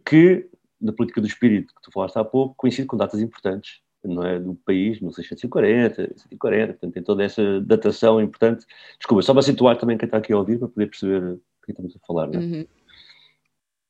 que, 0.07 0.49
na 0.81 0.93
política 0.93 1.21
do 1.21 1.27
espírito 1.27 1.75
que 1.75 1.83
tu 1.83 1.91
falaste 1.93 2.17
há 2.17 2.25
pouco, 2.25 2.55
coincide 2.57 2.87
com 2.87 2.97
datas 2.97 3.21
importantes 3.21 3.83
não 4.09 4.25
é, 4.25 4.39
do 4.39 4.55
país, 4.55 5.01
1640, 5.01 6.03
1740, 6.03 6.73
portanto 6.73 6.93
tem 6.93 7.03
toda 7.03 7.23
essa 7.23 7.61
datação 7.61 8.21
importante. 8.21 8.67
Desculpa, 8.99 9.23
só 9.23 9.33
para 9.33 9.43
situar 9.43 9.77
também 9.77 9.97
quem 9.97 10.07
está 10.07 10.19
aqui 10.19 10.33
a 10.33 10.39
ouvir, 10.39 10.59
para 10.59 10.69
poder 10.69 10.87
perceber 10.87 11.23
o 11.23 11.41
que 11.65 11.73
estamos 11.73 11.97
a 11.97 12.07
falar. 12.07 12.29
Não 12.29 12.41
é? 12.41 12.45
Uhum. 12.45 12.67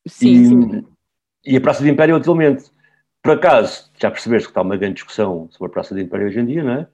Sim, 0.06 0.32
e, 0.32 0.46
sim. 0.46 0.86
E 1.44 1.56
a 1.56 1.60
Praça 1.60 1.82
do 1.82 1.88
Império 1.88 2.16
é 2.16 2.20
elemento. 2.20 2.70
Por 3.22 3.32
acaso, 3.32 3.90
já 4.00 4.10
percebeste 4.10 4.48
que 4.48 4.50
está 4.50 4.62
uma 4.62 4.76
grande 4.76 4.94
discussão 4.94 5.48
sobre 5.50 5.68
a 5.68 5.72
Praça 5.72 5.94
do 5.94 6.00
Império 6.00 6.26
hoje 6.26 6.40
em 6.40 6.46
dia, 6.46 6.64
não 6.64 6.72
é? 6.72 6.88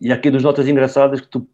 E 0.00 0.10
há 0.10 0.14
aqui 0.14 0.30
duas 0.30 0.42
notas 0.42 0.66
engraçadas 0.66 1.20
que 1.20 1.28
tu 1.28 1.46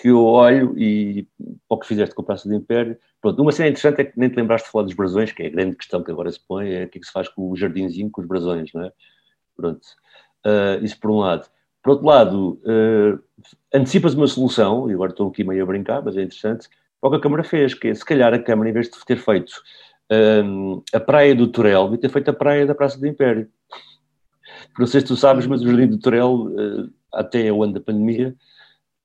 que 0.00 0.08
eu 0.08 0.24
olho 0.24 0.76
e 0.76 1.28
o 1.68 1.78
que 1.78 1.86
fizeste 1.86 2.14
com 2.14 2.22
a 2.22 2.24
Praça 2.24 2.48
do 2.48 2.54
Império. 2.54 2.98
Pronto, 3.20 3.40
uma 3.40 3.52
cena 3.52 3.68
interessante 3.68 4.00
é 4.00 4.04
que 4.04 4.18
nem 4.18 4.28
te 4.28 4.36
lembraste 4.36 4.66
de 4.66 4.72
falar 4.72 4.84
dos 4.84 4.94
brasões, 4.94 5.30
que 5.32 5.42
é 5.42 5.46
a 5.46 5.50
grande 5.50 5.76
questão 5.76 6.02
que 6.02 6.10
agora 6.10 6.30
se 6.30 6.40
põe, 6.40 6.72
é 6.72 6.84
o 6.84 6.88
que 6.88 6.98
é 6.98 7.00
que 7.00 7.06
se 7.06 7.12
faz 7.12 7.28
com 7.28 7.50
o 7.50 7.56
jardinzinho, 7.56 8.10
com 8.10 8.20
os 8.20 8.26
brasões, 8.26 8.72
não 8.72 8.84
é? 8.84 8.92
Pronto, 9.56 9.86
uh, 10.46 10.84
isso 10.84 10.98
por 10.98 11.10
um 11.10 11.18
lado. 11.18 11.48
Por 11.82 11.90
outro 11.90 12.06
lado, 12.06 12.60
uh, 12.64 13.18
antecipas 13.74 14.14
uma 14.14 14.26
solução, 14.26 14.88
e 14.90 14.94
agora 14.94 15.10
estou 15.10 15.28
aqui 15.28 15.42
meio 15.42 15.62
a 15.62 15.66
brincar, 15.66 16.02
mas 16.02 16.16
é 16.16 16.22
interessante, 16.22 16.68
o 17.00 17.10
que 17.10 17.16
a 17.16 17.20
Câmara 17.20 17.42
fez, 17.42 17.74
que 17.74 17.88
é, 17.88 17.94
se 17.94 18.04
calhar 18.04 18.32
a 18.32 18.38
Câmara, 18.38 18.70
em 18.70 18.72
vez 18.72 18.88
de 18.88 19.04
ter 19.04 19.16
feito 19.16 19.52
um, 20.44 20.82
a 20.92 21.00
praia 21.00 21.34
do 21.34 21.48
Torel, 21.48 21.84
devia 21.84 21.98
ter 21.98 22.08
feito 22.08 22.28
a 22.30 22.32
praia 22.32 22.64
da 22.64 22.74
Praça 22.74 22.98
do 22.98 23.06
Império. 23.06 23.48
Não 24.78 24.86
sei 24.86 25.00
se 25.00 25.06
tu 25.06 25.16
sabes, 25.16 25.46
mas 25.46 25.62
o 25.62 25.66
Jardim 25.66 25.88
do 25.88 25.98
Torel, 25.98 26.32
uh, 26.32 26.92
até 27.12 27.50
o 27.50 27.62
ano 27.62 27.72
da 27.72 27.80
pandemia, 27.80 28.34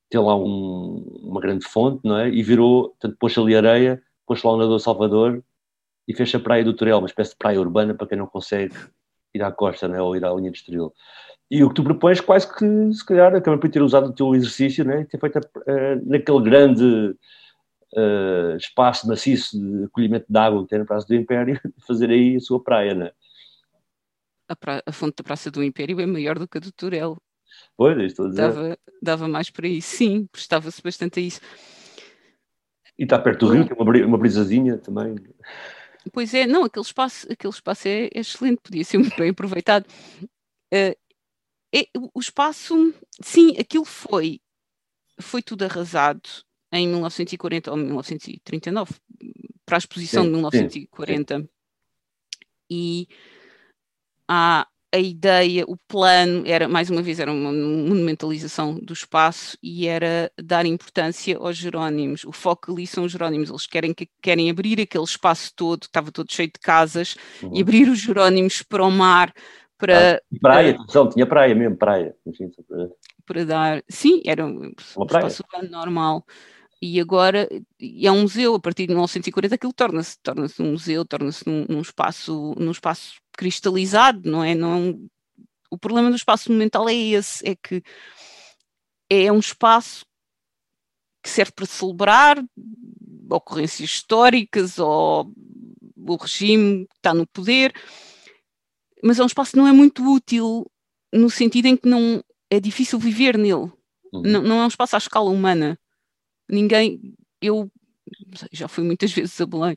tem 0.10 0.22
lá 0.22 0.36
um, 0.36 1.20
uma 1.24 1.42
grande 1.42 1.66
fonte, 1.66 2.02
não 2.04 2.18
é? 2.18 2.30
E 2.30 2.44
virou, 2.44 2.90
portanto, 2.90 3.18
pôs 3.20 3.38
ali 3.38 3.56
areia, 3.56 4.02
pôs 4.26 4.44
lá 4.44 4.52
o 4.52 4.58
nadador 4.58 4.80
Salvador 4.80 5.44
e 6.08 6.14
fez 6.14 6.34
a 6.36 6.40
praia 6.40 6.64
do 6.64 6.74
Torel, 6.74 7.00
uma 7.00 7.08
espécie 7.08 7.32
de 7.32 7.38
praia 7.38 7.60
urbana 7.60 7.94
para 7.94 8.08
quem 8.08 8.18
não 8.18 8.28
consegue 8.28 8.76
ir 9.34 9.42
à 9.44 9.52
costa, 9.52 9.88
né? 9.88 10.02
Ou 10.02 10.16
ir 10.16 10.24
à 10.24 10.34
linha 10.34 10.52
de 10.52 10.58
Estoril. 10.58 10.94
E 11.50 11.64
o 11.64 11.70
que 11.70 11.76
tu 11.76 11.84
propões, 11.84 12.20
quase 12.20 12.48
que, 12.54 12.94
se 12.94 13.06
calhar, 13.06 13.34
a 13.34 13.42
Câmara 13.42 13.62
podia 13.62 13.74
ter 13.74 13.82
usado 13.82 14.10
o 14.10 14.14
teu 14.14 14.36
exercício, 14.36 14.84
né? 14.84 15.06
ter 15.06 15.20
feito 15.20 15.38
uh, 15.40 16.02
naquele 16.06 16.42
grande 16.42 17.16
uh, 17.96 18.58
espaço 18.58 19.08
maciço 19.08 19.58
de 19.58 19.86
acolhimento 19.86 20.26
de 20.28 20.38
água 20.38 20.64
que 20.64 20.70
tem 20.70 20.80
na 20.80 20.86
Praça 20.86 21.08
do 21.08 21.16
Império, 21.16 21.60
fazer 21.88 22.10
aí 22.10 22.36
a 22.36 22.40
sua 22.40 22.62
praia, 22.62 22.94
né? 22.94 23.12
A, 24.50 24.56
pra... 24.56 24.84
a 24.86 24.92
fonte 24.92 25.16
da 25.18 25.24
Praça 25.24 25.50
do 25.50 25.64
Império 25.64 26.00
é 26.02 26.06
maior 26.06 26.38
do 26.38 26.48
que 26.48 26.58
a 26.58 26.62
do 26.62 26.72
Torel. 26.72 27.18
Pois, 27.78 27.98
estou 27.98 28.26
a 28.26 28.30
dizer. 28.30 28.42
Dava, 28.42 28.78
dava 29.02 29.28
mais 29.28 29.50
para 29.50 29.68
isso, 29.68 29.96
sim, 29.96 30.28
prestava-se 30.30 30.82
bastante 30.82 31.20
a 31.20 31.24
isso. 31.24 31.40
E 33.00 33.04
está 33.04 33.18
perto 33.20 33.46
do 33.46 33.54
rio, 33.54 33.66
tem 33.66 33.78
uma, 33.78 34.06
uma 34.06 34.18
brisazinha 34.18 34.78
também. 34.78 35.16
Pois 36.12 36.34
é, 36.34 36.46
não, 36.46 36.64
aquele 36.66 36.86
espaço, 36.86 37.32
aquele 37.32 37.54
espaço 37.54 37.88
é, 37.88 38.06
é 38.06 38.20
excelente, 38.20 38.60
podia 38.62 38.84
ser 38.84 38.98
muito 38.98 39.16
bem 39.16 39.30
aproveitado. 39.30 39.86
Uh, 40.74 40.96
é, 41.78 41.88
o 42.14 42.20
espaço, 42.20 42.94
sim, 43.22 43.56
aquilo 43.58 43.86
foi, 43.86 44.40
foi 45.20 45.42
tudo 45.42 45.64
arrasado 45.64 46.28
em 46.72 46.88
1940 46.88 47.72
ou 47.72 47.78
1939, 47.78 48.96
para 49.66 49.78
a 49.78 49.80
exposição 49.80 50.24
sim, 50.24 50.30
de 50.30 50.34
1940. 50.36 51.38
Sim, 51.38 51.42
sim. 51.44 51.50
E 52.70 53.08
há 54.28 54.68
a 54.92 55.00
ideia, 55.00 55.66
o 55.68 55.76
plano 55.76 56.44
era, 56.46 56.68
mais 56.68 56.90
uma 56.90 57.02
vez, 57.02 57.20
era 57.20 57.32
uma 57.32 57.52
monumentalização 57.52 58.76
do 58.76 58.94
espaço 58.94 59.58
e 59.62 59.86
era 59.86 60.32
dar 60.42 60.66
importância 60.66 61.38
aos 61.38 61.58
Jerónimos. 61.58 62.24
O 62.24 62.32
foco 62.32 62.72
ali 62.72 62.88
são 62.88 63.04
os 63.04 63.12
Jerónimos. 63.12 63.50
Eles 63.50 63.68
querem, 63.68 63.94
querem 64.22 64.50
abrir 64.50 64.80
aquele 64.80 65.04
espaço 65.04 65.52
todo, 65.56 65.84
estava 65.84 66.12
todo 66.12 66.32
cheio 66.32 66.48
de 66.48 66.60
casas, 66.60 67.16
uhum. 67.44 67.52
e 67.54 67.62
abrir 67.62 67.90
os 67.90 68.00
Jerónimos 68.00 68.64
para 68.64 68.84
o 68.84 68.90
mar, 68.90 69.34
para... 69.78 70.16
Ah, 70.16 70.22
praia, 70.42 70.76
atenção, 70.76 71.10
tinha 71.10 71.26
praia 71.26 71.54
mesmo, 71.56 71.78
praia. 71.78 72.16
Para 73.26 73.46
dar... 73.46 73.84
Sim, 73.90 74.22
era 74.26 74.46
um 74.46 74.72
espaço 74.78 75.44
urbano 75.44 75.70
normal 75.70 76.26
e 76.82 77.00
agora 77.00 77.50
é 77.82 78.12
um 78.12 78.22
museu, 78.22 78.56
a 78.56 78.60
partir 78.60 78.84
de 78.84 78.90
1940 78.90 79.56
aquilo 79.56 79.74
torna-se 79.74 80.18
torna 80.22 80.48
um 80.60 80.72
museu, 80.72 81.04
torna-se 81.04 81.48
num, 81.48 81.66
num, 81.68 81.82
espaço, 81.82 82.54
num 82.58 82.72
espaço 82.72 83.20
cristalizado, 83.34 84.30
não 84.30 84.44
é? 84.44 84.54
Não, 84.54 84.90
é 84.90 84.96
o 85.72 85.78
problema 85.78 86.10
do 86.10 86.16
espaço 86.16 86.50
monumental 86.50 86.88
é 86.88 86.94
esse, 86.94 87.48
é 87.48 87.56
que 87.56 87.84
é 89.10 89.32
um 89.32 89.40
espaço 89.40 90.06
que 91.24 91.30
serve 91.30 91.52
para 91.52 91.66
celebrar 91.66 92.44
ocorrências 93.30 93.90
históricas 93.90 94.80
ou 94.80 95.32
o 95.96 96.16
regime 96.16 96.86
que 96.88 96.96
está 96.96 97.14
no 97.14 97.28
poder, 97.28 97.74
mas 99.04 99.20
é 99.20 99.24
um 99.24 99.28
espaço 99.28 99.52
que 99.52 99.58
não 99.58 99.68
é 99.68 99.72
muito 99.72 100.04
útil 100.04 100.70
no 101.14 101.30
sentido 101.30 101.68
em 101.68 101.78
que 101.78 101.88
não 101.88 102.22
é 102.50 102.60
difícil 102.60 103.00
viver 103.00 103.38
nele. 103.38 103.72
Uhum. 104.14 104.22
Não, 104.24 104.42
não 104.42 104.60
é 104.62 104.64
um 104.66 104.68
espaço 104.68 104.96
à 104.96 105.00
escala 105.00 105.30
humana 105.30 105.78
ninguém, 106.50 107.16
eu 107.42 107.70
já 108.52 108.68
fui 108.68 108.84
muitas 108.84 109.12
vezes 109.14 109.40
a 109.42 109.46
Belém 109.46 109.76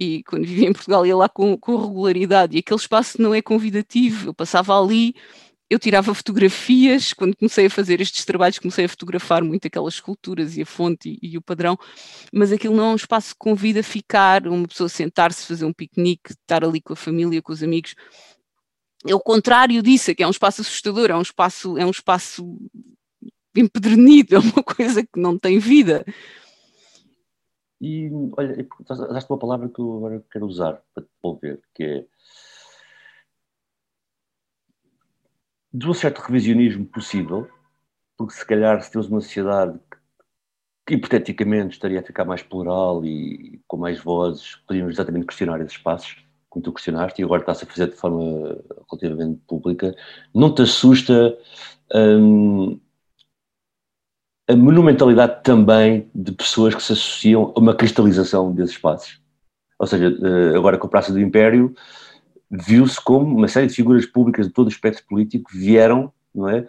e 0.00 0.22
quando 0.24 0.46
vivia 0.46 0.68
em 0.68 0.72
Portugal 0.72 1.04
ia 1.04 1.16
lá 1.16 1.28
com, 1.28 1.56
com 1.58 1.76
regularidade 1.76 2.56
e 2.56 2.60
aquele 2.60 2.80
espaço 2.80 3.20
não 3.20 3.34
é 3.34 3.42
convidativo, 3.42 4.28
eu 4.28 4.34
passava 4.34 4.80
ali, 4.80 5.12
eu 5.68 5.76
tirava 5.78 6.14
fotografias, 6.14 7.12
quando 7.12 7.36
comecei 7.36 7.66
a 7.66 7.70
fazer 7.70 8.00
estes 8.00 8.24
trabalhos 8.24 8.60
comecei 8.60 8.84
a 8.84 8.88
fotografar 8.88 9.42
muito 9.42 9.66
aquelas 9.66 9.94
esculturas 9.94 10.56
e 10.56 10.62
a 10.62 10.66
fonte 10.66 11.18
e, 11.20 11.32
e 11.32 11.36
o 11.36 11.42
padrão, 11.42 11.76
mas 12.32 12.52
aquilo 12.52 12.76
não 12.76 12.90
é 12.90 12.92
um 12.92 12.96
espaço 12.96 13.30
que 13.30 13.38
convida 13.38 13.80
a 13.80 13.82
ficar, 13.82 14.46
uma 14.46 14.68
pessoa 14.68 14.88
sentar-se, 14.88 15.44
fazer 15.44 15.64
um 15.64 15.72
piquenique, 15.72 16.30
estar 16.30 16.64
ali 16.64 16.80
com 16.80 16.92
a 16.92 16.96
família, 16.96 17.42
com 17.42 17.52
os 17.52 17.62
amigos, 17.62 17.96
é 19.06 19.14
o 19.14 19.20
contrário 19.20 19.82
disso, 19.82 20.10
é 20.10 20.14
que 20.14 20.22
é 20.22 20.26
um 20.26 20.30
espaço 20.30 20.60
assustador, 20.60 21.10
é 21.10 21.16
um 21.16 21.22
espaço, 21.22 21.78
é 21.78 21.84
um 21.84 21.90
espaço 21.90 22.58
empedernido, 23.54 24.34
é 24.36 24.38
uma 24.38 24.62
coisa 24.62 25.02
que 25.02 25.20
não 25.20 25.38
tem 25.38 25.58
vida. 25.58 26.04
E 27.80 28.10
olha, 28.36 28.66
usaste 28.88 29.30
uma 29.30 29.38
palavra 29.38 29.68
que 29.68 29.80
eu 29.80 29.96
agora 29.96 30.24
quero 30.30 30.46
usar 30.46 30.82
para 30.92 31.04
te 31.04 31.10
devolver, 31.14 31.60
que 31.74 31.84
é 31.84 32.04
de 35.72 35.86
um 35.86 35.94
certo 35.94 36.18
revisionismo 36.18 36.84
possível, 36.86 37.48
porque 38.16 38.34
se 38.34 38.44
calhar 38.44 38.82
se 38.82 38.90
temos 38.90 39.08
uma 39.08 39.20
sociedade 39.20 39.78
que 40.84 40.94
hipoteticamente 40.94 41.74
estaria 41.74 42.00
a 42.00 42.02
ficar 42.02 42.24
mais 42.24 42.42
plural 42.42 43.04
e 43.04 43.60
com 43.68 43.76
mais 43.76 44.00
vozes, 44.00 44.56
podíamos 44.66 44.94
exatamente 44.94 45.26
questionar 45.26 45.60
esses 45.60 45.74
espaços, 45.74 46.16
como 46.58 46.62
tu 46.62 46.72
questionaste, 46.72 47.20
e 47.20 47.24
agora 47.24 47.40
está-se 47.40 47.64
a 47.64 47.66
fazer 47.66 47.88
de 47.88 47.96
forma 47.96 48.58
relativamente 48.90 49.40
pública, 49.46 49.94
não 50.34 50.52
te 50.52 50.62
assusta 50.62 51.36
hum, 51.94 52.78
a 54.48 54.56
monumentalidade 54.56 55.42
também 55.42 56.10
de 56.14 56.32
pessoas 56.32 56.74
que 56.74 56.82
se 56.82 56.92
associam 56.92 57.52
a 57.54 57.60
uma 57.60 57.74
cristalização 57.74 58.52
desses 58.52 58.72
espaços. 58.72 59.20
Ou 59.78 59.86
seja, 59.86 60.06
eh, 60.08 60.56
agora 60.56 60.78
com 60.78 60.86
a 60.86 60.90
Praça 60.90 61.12
do 61.12 61.20
Império, 61.20 61.74
viu-se 62.50 63.00
como 63.00 63.36
uma 63.36 63.46
série 63.46 63.66
de 63.66 63.74
figuras 63.74 64.06
públicas 64.06 64.46
de 64.46 64.52
todo 64.52 64.66
o 64.66 64.70
espectro 64.70 65.04
político 65.06 65.50
vieram, 65.52 66.12
não 66.34 66.48
é, 66.48 66.66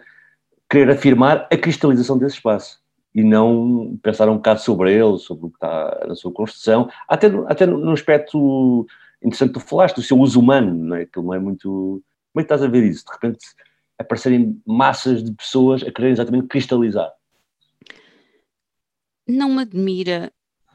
querer 0.68 0.90
afirmar 0.90 1.48
a 1.50 1.56
cristalização 1.56 2.18
desse 2.18 2.36
espaço 2.36 2.78
e 3.14 3.24
não 3.24 3.98
pensar 4.02 4.28
um 4.28 4.36
bocado 4.36 4.60
sobre 4.60 4.92
ele, 4.92 5.18
sobre 5.18 5.46
o 5.46 5.48
que 5.48 5.56
está 5.56 6.06
na 6.06 6.14
sua 6.14 6.32
construção, 6.32 6.88
até, 7.08 7.26
até 7.48 7.66
num 7.66 7.90
aspecto 7.90 8.86
interessante 9.22 9.52
tu 9.52 9.60
falaste, 9.60 9.96
do 9.96 10.02
seu 10.02 10.18
uso 10.18 10.40
humano, 10.40 10.72
não 10.72 10.96
é? 10.96 11.06
Que 11.06 11.20
não 11.20 11.34
é 11.34 11.38
muito... 11.38 12.02
Como 12.32 12.40
é 12.40 12.42
que 12.42 12.52
estás 12.52 12.62
a 12.62 12.68
ver 12.68 12.84
isso? 12.84 13.04
De 13.04 13.12
repente 13.12 13.38
aparecerem 13.98 14.60
massas 14.66 15.22
de 15.22 15.32
pessoas 15.32 15.82
a 15.82 15.92
quererem 15.92 16.12
exatamente 16.12 16.46
cristalizar 16.46 17.12
não 19.30 19.48
me 19.48 19.62
admira 19.62 20.32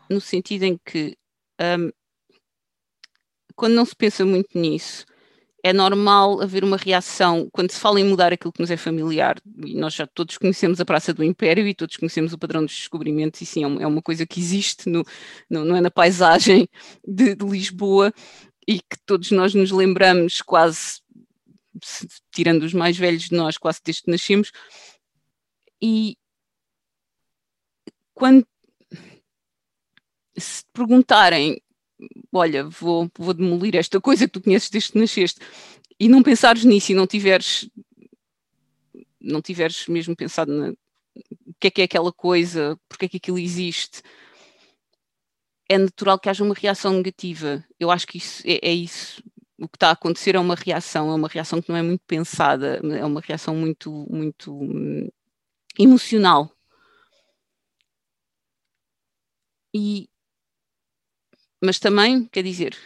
no 0.10 0.22
sentido 0.22 0.64
em 0.64 0.78
que 0.84 1.18
um, 1.60 1.91
quando 3.56 3.74
não 3.74 3.86
se 3.86 3.96
pensa 3.96 4.26
muito 4.26 4.58
nisso, 4.58 5.06
é 5.66 5.74
normal 5.74 6.43
haver 6.43 6.63
uma 6.63 6.78
reação 6.78 7.49
quando 7.51 7.72
se 7.72 7.80
fala 7.80 7.99
em 7.99 8.03
mudar 8.03 8.32
aquilo 8.32 8.53
que 8.53 8.61
nos 8.61 8.70
é 8.70 8.78
familiar. 8.78 9.41
E 9.66 9.74
nós 9.74 9.95
já 9.95 10.05
todos 10.05 10.38
conhecemos 10.38 10.80
a 10.80 10.86
Praça 10.86 11.11
do 11.11 11.24
Império 11.24 11.68
e 11.68 11.74
todos 11.74 11.97
conhecemos 11.97 12.34
o 12.34 12.38
padrão 12.38 12.63
dos 12.63 12.76
descobrimentos, 12.76 13.41
e 13.41 13.47
sim, 13.47 13.63
é, 13.63 13.82
é 13.82 13.88
uma 13.88 14.01
coisa 14.01 14.28
que 14.28 14.39
existe, 14.39 14.88
no, 14.88 15.03
no, 15.49 15.66
não 15.66 15.76
é 15.76 15.82
na 15.82 15.89
paisagem 15.89 16.70
de, 17.03 17.34
de 17.34 17.45
Lisboa 17.47 18.13
e 18.68 18.78
que 18.78 18.97
todos 19.07 19.32
nós 19.32 19.55
nos 19.55 19.72
lembramos 19.72 20.39
quase, 20.39 21.01
tirando 22.32 22.61
os 22.61 22.74
mais 22.74 22.95
velhos 22.95 23.24
de 23.24 23.36
nós, 23.36 23.57
quase 23.57 23.80
desde 23.84 24.03
que 24.03 24.11
nascemos. 24.11 24.51
E, 25.82 26.16
quando 28.13 28.45
se 30.38 30.63
perguntarem, 30.72 31.59
olha, 32.38 32.64
vou, 32.64 33.10
vou 33.18 33.34
demolir 33.34 33.76
esta 33.76 34.00
coisa 34.00 34.26
que 34.26 34.34
tu 34.34 34.42
conheces 34.42 34.70
desde 34.70 34.92
que 34.92 35.00
nasceste, 35.00 35.40
e 36.00 36.08
não 36.08 36.22
pensares 36.24 36.64
nisso 36.66 36.92
e 36.92 36.96
não 36.96 37.08
tiveres 37.08 37.70
não 39.20 39.42
tiveres 39.42 39.88
mesmo 39.88 40.16
pensado 40.16 40.52
na, 40.52 40.70
o 40.70 41.54
que 41.60 41.68
é 41.68 41.72
que 41.72 41.82
é 41.82 41.86
aquela 41.86 42.12
coisa, 42.12 42.80
porque 42.88 43.06
é 43.06 43.10
que 43.10 43.18
aquilo 43.18 43.40
existe, 43.40 44.04
é 45.70 45.78
natural 45.78 46.20
que 46.20 46.30
haja 46.30 46.44
uma 46.44 46.54
reação 46.54 46.94
negativa. 46.94 47.64
Eu 47.80 47.90
acho 47.90 48.06
que 48.08 48.18
isso 48.18 48.44
é, 48.46 48.60
é 48.62 48.74
isso. 48.74 49.24
O 49.58 49.68
que 49.68 49.78
está 49.78 49.90
a 49.90 49.92
acontecer 49.92 50.36
é 50.36 50.40
uma 50.40 50.56
reação, 50.56 51.10
é 51.12 51.16
uma 51.16 51.28
reação 51.28 51.62
que 51.62 51.70
não 51.70 51.78
é 51.78 51.82
muito 51.82 52.04
pensada, 52.06 52.82
é 52.84 53.06
uma 53.06 53.22
reação 53.22 53.56
muito, 53.56 54.06
muito 54.10 54.54
hum, 54.54 55.10
emocional. 55.80 56.52
E, 59.74 60.10
mas 61.66 61.80
também, 61.80 62.26
quer 62.26 62.43
dizer, 62.43 62.78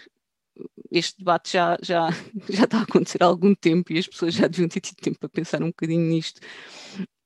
este 0.91 1.19
debate 1.19 1.53
já, 1.53 1.77
já, 1.81 2.09
já 2.49 2.63
está 2.63 2.79
a 2.79 2.83
acontecer 2.83 3.21
há 3.21 3.25
algum 3.25 3.53
tempo 3.53 3.93
e 3.93 3.99
as 3.99 4.07
pessoas 4.07 4.33
já 4.33 4.47
deviam 4.47 4.69
ter 4.69 4.81
tido 4.81 4.97
tempo 4.97 5.19
para 5.19 5.29
pensar 5.29 5.61
um 5.61 5.67
bocadinho 5.67 6.05
nisto. 6.05 6.41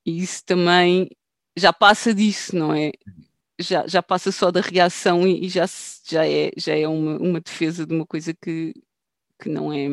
E 0.06 0.22
isso 0.22 0.43
também 0.45 1.10
já 1.56 1.72
passa 1.72 2.14
disso, 2.14 2.56
não 2.56 2.74
é? 2.74 2.91
Já, 3.60 3.88
já 3.88 4.01
passa 4.01 4.32
só 4.32 4.51
da 4.51 4.62
reação 4.62 5.28
e, 5.28 5.45
e 5.45 5.49
já, 5.49 5.66
já 6.10 6.28
é, 6.28 6.51
já 6.58 6.76
é 6.76 6.88
uma, 6.88 7.18
uma 7.18 7.39
defesa 7.39 7.86
de 7.86 7.93
uma 7.93 8.06
coisa 8.06 8.34
que, 8.34 8.74
que 9.39 9.47
não 9.47 9.72
é, 9.72 9.88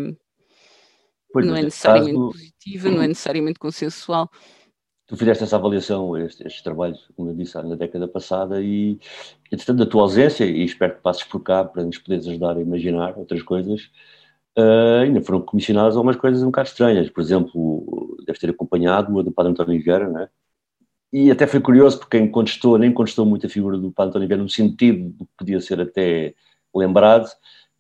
pois 1.33 1.47
não 1.47 1.55
é 1.55 1.63
necessariamente 1.63 2.17
caso... 2.17 2.31
positiva, 2.31 2.91
não 2.91 3.03
é 3.03 3.09
necessariamente 3.09 3.59
consensual 3.59 4.31
tu 5.11 5.17
fizeste 5.17 5.43
essa 5.43 5.57
avaliação, 5.57 6.17
estes, 6.17 6.63
trabalhos, 6.63 7.11
como 7.17 7.31
eu 7.31 7.35
disse, 7.35 7.61
na 7.61 7.75
década 7.75 8.07
passada, 8.07 8.63
e, 8.63 8.97
entretanto, 9.51 9.79
da 9.79 9.87
tua 9.87 10.03
ausência, 10.03 10.45
e 10.45 10.65
espero 10.65 10.95
que 10.95 11.03
passes 11.03 11.25
por 11.25 11.41
cá 11.41 11.65
para 11.65 11.83
nos 11.83 11.99
poderes 11.99 12.29
ajudar 12.29 12.57
a 12.57 12.61
imaginar 12.61 13.19
outras 13.19 13.43
coisas, 13.43 13.91
uh, 14.57 15.01
ainda 15.03 15.21
foram 15.21 15.41
comissionadas 15.43 15.97
algumas 15.97 16.15
coisas 16.15 16.43
um 16.45 16.47
bocado 16.47 16.69
estranhas. 16.69 17.11
Por 17.11 17.21
exemplo, 17.23 18.17
deves 18.25 18.41
ter 18.41 18.51
acompanhado 18.51 19.19
a 19.19 19.23
do 19.25 19.33
Padre 19.33 19.51
António 19.51 19.83
Vieira, 19.83 20.09
não 20.09 20.21
é? 20.21 20.29
E 21.13 21.29
até 21.29 21.45
foi 21.45 21.61
curioso, 21.61 21.99
porque 21.99 22.17
quem 22.17 22.31
contestou, 22.31 22.79
nem 22.79 22.93
contestou 22.93 23.27
muito 23.27 23.45
a 23.47 23.49
figura 23.49 23.77
do 23.77 23.91
Padre 23.91 24.11
António 24.11 24.29
Vieira, 24.29 24.43
no 24.45 24.49
sentido 24.49 25.11
de 25.11 25.19
que 25.25 25.31
podia 25.37 25.61
ser 25.61 25.81
até 25.81 26.35
lembrado, 26.73 27.29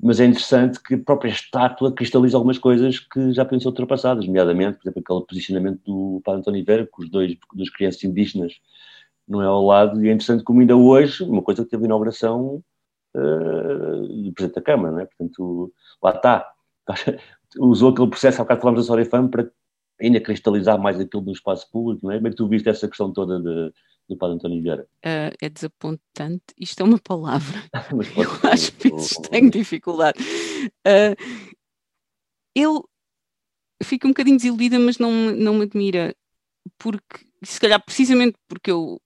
mas 0.02 0.18
é 0.18 0.24
interessante 0.24 0.82
que 0.82 0.94
a 0.94 0.98
própria 0.98 1.30
estátua 1.30 1.92
cristaliza 1.92 2.36
algumas 2.36 2.58
coisas 2.58 2.98
que 2.98 3.32
já 3.32 3.44
pensam 3.44 3.70
ultrapassadas, 3.70 4.26
nomeadamente, 4.26 4.78
por 4.78 4.84
exemplo, 4.84 5.02
aquele 5.04 5.26
posicionamento 5.26 5.80
do 5.84 6.22
Padre 6.24 6.40
António 6.40 6.64
Vera 6.64 6.88
com 6.90 7.02
os 7.02 7.10
dois, 7.10 7.36
duas 7.54 7.70
crianças 7.70 8.02
indígenas 8.04 8.54
não 9.28 9.42
é 9.42 9.46
ao 9.46 9.64
lado, 9.64 10.04
e 10.04 10.08
é 10.08 10.12
interessante 10.12 10.42
como 10.42 10.60
ainda 10.60 10.76
hoje, 10.76 11.22
uma 11.22 11.42
coisa 11.42 11.64
que 11.64 11.70
teve 11.70 11.84
inauguração 11.84 12.64
uh, 13.14 14.24
do 14.24 14.32
Presidente 14.32 14.56
da 14.56 14.62
Câmara, 14.62 14.92
não 14.92 15.00
é? 15.00 15.06
Portanto, 15.06 15.72
lá 16.02 16.10
está. 16.10 16.52
Usou 17.58 17.90
aquele 17.90 18.08
processo, 18.08 18.40
há 18.40 18.44
bocado 18.44 18.60
falámos 18.60 18.82
da 18.82 18.86
Sorifame, 18.86 19.28
para 19.28 19.48
ainda 20.00 20.20
cristalizar 20.20 20.80
mais 20.80 20.98
aquilo 20.98 21.22
do 21.22 21.32
espaço 21.32 21.70
público, 21.70 22.06
não 22.06 22.12
é? 22.12 22.18
Bem 22.18 22.32
que 22.32 22.36
tu 22.36 22.48
viste 22.48 22.68
essa 22.68 22.88
questão 22.88 23.12
toda 23.12 23.38
de, 23.38 23.72
do 24.10 24.16
Padre 24.16 24.34
António 24.34 24.60
Vieira? 24.60 24.82
Uh, 25.04 25.32
é 25.40 25.48
desapontante. 25.48 26.44
Isto 26.58 26.80
é 26.80 26.84
uma 26.84 26.98
palavra. 26.98 27.62
eu 28.16 28.50
às 28.50 28.68
vezes 28.68 29.16
tenho 29.30 29.50
dificuldade. 29.50 30.18
Uh, 30.86 31.16
ele 32.54 32.80
fica 33.82 34.06
um 34.06 34.10
bocadinho 34.10 34.36
desiludida, 34.36 34.78
mas 34.78 34.98
não, 34.98 35.10
não 35.10 35.54
me 35.54 35.62
admira, 35.62 36.14
porque 36.76 37.24
se 37.42 37.58
calhar 37.58 37.82
precisamente 37.82 38.36
porque 38.46 38.70
eu 38.70 39.00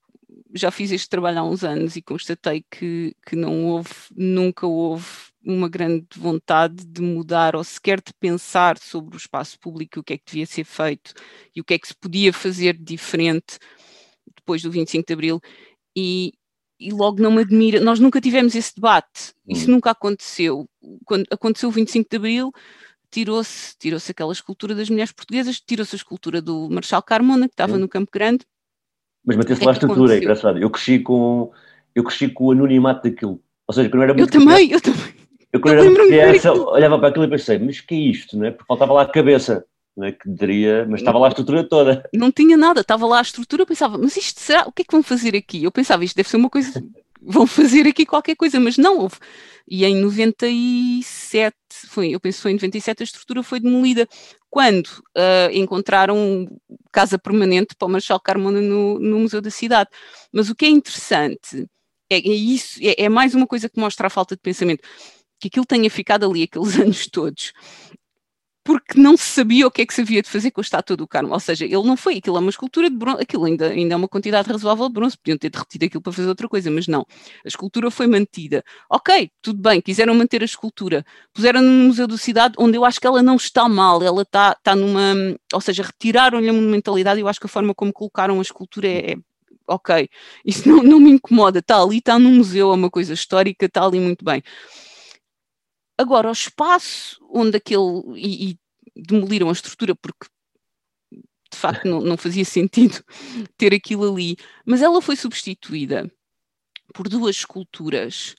já 0.55 0.71
fiz 0.71 0.91
este 0.91 1.09
trabalho 1.09 1.41
há 1.41 1.45
uns 1.45 1.63
anos 1.65 1.97
e 1.97 2.03
constatei 2.03 2.65
que, 2.71 3.15
que 3.27 3.37
não 3.37 3.67
houve, 3.67 3.91
nunca 4.17 4.67
houve 4.67 5.07
uma 5.45 5.69
grande 5.69 6.07
vontade 6.17 6.87
de 6.87 7.03
mudar 7.03 7.55
ou 7.55 7.63
sequer 7.63 8.01
de 8.01 8.15
pensar 8.19 8.79
sobre 8.79 9.17
o 9.17 9.19
espaço 9.19 9.59
público, 9.61 10.01
o 10.01 10.03
que 10.03 10.15
é 10.15 10.19
que 10.19 10.25
devia 10.27 10.47
ser 10.47 10.65
feito 10.65 11.13
e 11.55 11.61
o 11.61 11.65
que 11.65 11.75
é 11.75 11.79
que 11.79 11.89
se 11.89 11.95
podia 11.95 12.33
fazer 12.33 12.77
diferente 12.79 13.59
depois 14.45 14.63
do 14.63 14.71
25 14.71 15.07
de 15.07 15.13
Abril. 15.13 15.41
E, 15.97 16.33
e 16.79 16.93
logo 16.93 17.23
não 17.23 17.31
me 17.31 17.41
admira, 17.41 17.81
nós 17.81 17.99
nunca 17.99 18.21
tivemos 18.21 18.55
esse 18.55 18.75
debate, 18.75 19.33
isso 19.49 19.69
hum. 19.71 19.75
nunca 19.75 19.91
aconteceu. 19.91 20.67
Quando 21.05 21.25
aconteceu 21.31 21.69
o 21.69 21.73
25 21.73 22.09
de 22.11 22.17
Abril, 22.17 22.53
tirou-se 23.11 23.77
tirou 23.79 23.99
aquela 24.09 24.33
escultura 24.33 24.75
das 24.75 24.91
mulheres 24.91 25.13
portuguesas, 25.13 25.61
tirou-se 25.61 25.95
a 25.95 25.99
escultura 25.99 26.43
do 26.43 26.69
Marshal 26.71 27.03
Carmona, 27.03 27.49
que 27.49 27.55
estava 27.55 27.75
hum. 27.75 27.79
no 27.79 27.89
Campo 27.89 28.11
Grande. 28.13 28.45
Mas 29.25 29.37
manteve-se 29.37 29.63
é 29.63 29.67
lá 29.67 29.73
a 29.73 29.75
estrutura, 29.75 30.15
é 30.15 30.19
engraçado. 30.19 30.59
Eu 30.59 30.69
cresci 30.69 30.99
com 30.99 31.51
eu 31.95 32.03
cresci 32.03 32.29
com 32.29 32.47
o 32.47 32.51
anonimato 32.51 33.09
daquilo. 33.09 33.41
Ou 33.67 33.75
seja, 33.75 33.89
quando 33.89 34.03
eu 34.03 34.03
era 34.03 34.15
muito 34.15 34.35
Eu 34.35 34.41
também, 34.41 34.71
eu 34.71 34.81
também. 34.81 35.15
Eu 35.53 35.61
quando 35.61 35.79
eu 35.79 35.85
era 35.85 36.07
criança, 36.07 36.53
olhava 36.53 36.99
para 36.99 37.09
aquilo 37.09 37.25
e 37.25 37.31
pensei, 37.31 37.59
mas 37.61 37.81
que 37.81 37.95
é 37.95 37.99
isto, 37.99 38.37
não 38.37 38.47
é? 38.47 38.51
Porque 38.51 38.67
faltava 38.67 38.93
lá 38.93 39.03
a 39.03 39.09
cabeça, 39.09 39.65
não 39.97 40.07
é? 40.07 40.13
Que 40.13 40.29
diria, 40.29 40.87
mas 40.89 41.01
estava 41.01 41.19
lá 41.19 41.27
a 41.27 41.31
estrutura 41.31 41.69
toda. 41.69 42.09
Não 42.13 42.31
tinha 42.31 42.57
nada, 42.57 42.81
estava 42.81 43.07
lá 43.07 43.19
a 43.19 43.23
estrutura, 43.23 43.63
eu 43.63 43.67
pensava, 43.67 43.99
mas 43.99 44.17
isto 44.17 44.41
será, 44.41 44.65
o 44.67 44.73
que 44.73 44.83
é 44.83 44.85
que 44.85 44.93
vão 44.93 45.03
fazer 45.03 45.37
aqui? 45.37 45.65
Eu 45.65 45.73
pensava, 45.73 46.05
isto 46.05 46.17
deve 46.17 46.29
ser 46.29 46.37
uma 46.37 46.51
coisa, 46.51 46.85
vão 47.21 47.47
fazer 47.47 47.87
aqui 47.87 48.05
qualquer 48.05 48.37
coisa, 48.37 48.59
mas 48.61 48.77
não 48.77 48.99
houve. 48.99 49.17
E 49.69 49.85
em 49.85 49.97
97, 49.97 51.57
foi, 51.87 52.11
eu 52.11 52.21
penso 52.21 52.39
que 52.39 52.43
foi 52.43 52.51
em 52.51 52.55
97, 52.55 53.03
a 53.03 53.05
estrutura 53.05 53.43
foi 53.43 53.61
demolida. 53.61 54.07
Quando 54.51 54.87
uh, 54.87 55.51
encontraram 55.53 56.47
casa 56.93 57.19
permanente 57.19 57.75
para 57.75 57.87
o 57.87 57.91
Marshal 57.91 58.21
Carmona 58.21 58.61
no, 58.61 59.01
no 59.01 59.19
Museu 59.19 59.41
da 59.41 59.51
Cidade. 59.51 59.91
Mas 60.33 60.49
o 60.49 60.55
que 60.55 60.65
é 60.65 60.69
interessante 60.69 61.67
é, 62.09 62.17
é 62.17 62.33
isso, 62.33 62.79
é, 62.81 63.05
é 63.05 63.09
mais 63.09 63.35
uma 63.35 63.49
coisa 63.49 63.69
que 63.69 63.81
mostra 63.81 64.07
a 64.07 64.11
falta 64.11 64.37
de 64.37 64.41
pensamento 64.41 64.83
que 65.41 65.49
aquilo 65.49 65.67
tenha 65.67 65.91
ficado 65.91 66.25
ali 66.25 66.45
aqueles 66.45 66.79
anos 66.79 67.07
todos, 67.09 67.53
porque 68.65 68.99
não 68.99 69.15
se 69.15 69.25
sabia 69.25 69.67
o 69.67 69.71
que 69.71 69.83
é 69.83 69.87
que 69.87 69.93
se 69.93 70.01
havia 70.01 70.23
de 70.23 70.29
fazer 70.29 70.51
com 70.51 70.61
a 70.61 70.63
estátua 70.63 70.97
do 70.97 71.07
Carmo. 71.07 71.35
Ou 71.35 71.41
seja, 71.41 71.67
ele 71.67 71.83
não 71.83 71.97
foi, 71.97 72.17
aquilo 72.17 72.39
é 72.39 72.41
uma 72.41 72.49
escultura 72.49 72.89
de 72.89 72.97
bronze, 72.97 73.23
aquilo 73.23 73.45
ainda, 73.45 73.69
ainda 73.69 73.93
é 73.93 73.97
uma 73.97 74.09
quantidade 74.09 74.51
razoável 74.51 74.89
de 74.89 74.95
bronze, 74.95 75.19
podiam 75.19 75.37
ter 75.37 75.51
derretido 75.51 75.85
aquilo 75.85 76.03
para 76.03 76.13
fazer 76.13 76.29
outra 76.29 76.49
coisa, 76.49 76.71
mas 76.71 76.89
não. 76.89 77.07
A 77.45 77.49
escultura 77.49 77.91
foi 77.91 78.07
mantida. 78.07 78.65
Ok, 78.91 79.31
tudo 79.43 79.61
bem, 79.61 79.83
quiseram 79.83 80.15
manter 80.15 80.41
a 80.41 80.47
escultura, 80.47 81.05
puseram 81.33 81.61
no 81.61 81.89
Museu 81.89 82.07
da 82.07 82.17
Cidade, 82.17 82.55
onde 82.59 82.79
eu 82.79 82.85
acho 82.87 82.99
que 82.99 83.07
ela 83.07 83.23
não 83.23 83.37
está 83.37 83.69
mal, 83.69 84.03
ela 84.03 84.23
está, 84.23 84.57
está 84.59 84.75
numa. 84.75 85.15
Ou 85.53 85.61
seja, 85.61 85.83
retiraram-lhe 85.83 86.49
a 86.49 86.53
monumentalidade, 86.53 87.21
eu 87.21 87.29
acho 87.29 87.39
que 87.39 87.47
a 87.47 87.51
forma 87.51 87.75
como 87.75 87.93
colocaram 87.93 88.39
a 88.39 88.43
escultura 88.43 88.89
é, 88.89 89.13
é 89.13 89.17
ok, 89.67 90.09
isso 90.45 90.69
não, 90.69 90.83
não 90.83 91.01
me 91.01 91.11
incomoda, 91.11 91.59
está 91.59 91.83
ali, 91.83 91.99
está 91.99 92.19
no 92.19 92.31
museu, 92.31 92.71
é 92.71 92.75
uma 92.75 92.91
coisa 92.91 93.13
histórica, 93.13 93.67
está 93.67 93.85
ali 93.85 94.01
muito 94.01 94.25
bem. 94.25 94.43
Agora, 95.97 96.29
o 96.29 96.33
espaço 96.33 97.25
onde 97.31 97.57
aquele. 97.57 98.03
E, 98.17 98.51
e 98.51 98.59
demoliram 98.97 99.49
a 99.49 99.53
estrutura 99.53 99.95
porque 99.95 100.27
de 101.51 101.59
facto 101.59 101.85
não, 101.87 102.01
não 102.01 102.17
fazia 102.17 102.45
sentido 102.45 103.03
ter 103.57 103.73
aquilo 103.75 104.11
ali, 104.11 104.37
mas 104.65 104.83
ela 104.83 105.01
foi 105.01 105.17
substituída 105.17 106.11
por 106.93 107.09
duas 107.09 107.37
esculturas 107.37 108.35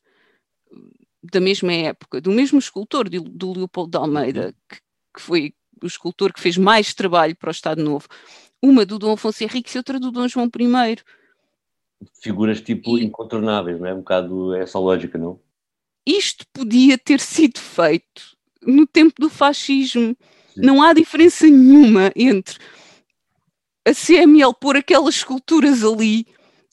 da 1.24 1.40
mesma 1.40 1.74
época, 1.74 2.22
do 2.22 2.32
mesmo 2.32 2.60
escultor, 2.60 3.10
do, 3.10 3.22
do 3.22 3.54
Leopoldo 3.54 3.92
de 3.92 3.98
Almeida, 3.98 4.54
que, 4.70 4.78
que, 5.16 5.22
foi 5.22 5.54
o 5.82 5.88
escultor 5.88 6.32
que 6.32 6.40
fez 6.40 6.58
mais 6.58 6.94
trabalho 6.94 7.36
para 7.36 7.50
o 7.50 7.52
Estado 7.52 7.84
Novo, 7.84 8.08
uma 8.62 8.86
do 8.86 9.00
Dom 9.00 9.14
Afonso 9.14 9.44
Henriques 9.44 9.74
e 9.74 9.78
outra 9.78 10.00
do 10.00 10.12
Dom 10.12 10.28
João 10.28 10.48
I. 10.48 10.98
Figuras 12.22 12.62
tipo 12.62 12.98
e... 12.98 13.06
incontornáveis, 13.06 13.80
não 13.80 13.88
é? 13.88 13.94
Um 13.94 14.00
bocado 14.00 14.54
essa 14.56 14.78
lógica, 14.78 15.18
não? 15.18 15.40
Isto 16.06 16.46
podia 16.54 16.98
ter 16.98 17.20
sido 17.20 17.60
feito 17.60 18.36
no 18.62 18.86
tempo 18.86 19.16
do 19.20 19.30
fascismo. 19.30 20.16
Sim. 20.54 20.62
Não 20.62 20.82
há 20.82 20.94
diferença 20.94 21.46
nenhuma 21.46 22.12
entre 22.16 22.58
a 23.86 23.94
CML 23.94 24.54
pôr 24.60 24.78
aquelas 24.78 25.16
esculturas 25.16 25.84
ali 25.84 26.26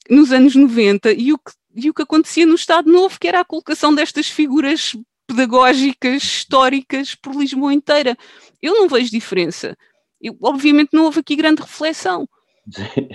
nos 0.08 0.32
anos 0.32 0.56
90 0.56 1.12
e 1.12 1.32
o 1.32 1.38
que, 1.38 1.52
e 1.76 1.90
o 1.90 1.94
que 1.94 2.02
acontecia 2.02 2.46
no 2.46 2.54
Estado 2.54 2.90
Novo, 2.90 3.20
que 3.20 3.28
era 3.28 3.40
a 3.40 3.44
colocação 3.44 3.94
destas 3.94 4.28
figuras 4.28 4.96
pedagógicas, 5.26 6.22
históricas 6.22 7.14
por 7.14 7.34
Lisboa 7.34 7.72
inteira. 7.72 8.16
Eu 8.60 8.74
não 8.74 8.88
vejo 8.88 9.10
diferença. 9.10 9.76
Eu, 10.20 10.36
obviamente 10.40 10.90
não 10.92 11.04
houve 11.04 11.20
aqui 11.20 11.36
grande 11.36 11.60
reflexão. 11.60 12.26
Sim. 12.70 13.08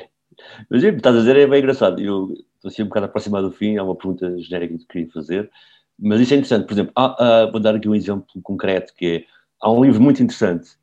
Mas 0.69 0.83
o 0.83 0.87
que 0.87 0.97
estás 0.97 1.15
a 1.15 1.19
dizer 1.19 1.35
é 1.35 1.47
bem 1.47 1.59
engraçado. 1.59 1.99
Eu 1.99 2.31
estou 2.55 2.69
assim 2.69 2.83
um 2.83 2.87
bocado 2.87 3.07
aproximado 3.07 3.49
do 3.49 3.55
fim, 3.55 3.75
é 3.75 3.81
uma 3.81 3.95
pergunta 3.95 4.37
genérica 4.39 4.77
que 4.77 4.85
queria 4.85 5.11
fazer. 5.11 5.51
Mas 5.99 6.21
isso 6.21 6.33
é 6.33 6.37
interessante. 6.37 6.65
Por 6.67 6.73
exemplo, 6.73 6.93
há, 6.95 7.49
vou 7.51 7.59
dar 7.59 7.75
aqui 7.75 7.89
um 7.89 7.95
exemplo 7.95 8.27
concreto, 8.43 8.93
que 8.93 9.05
é, 9.05 9.25
há 9.61 9.71
um 9.71 9.83
livro 9.83 10.01
muito 10.01 10.21
interessante, 10.21 10.77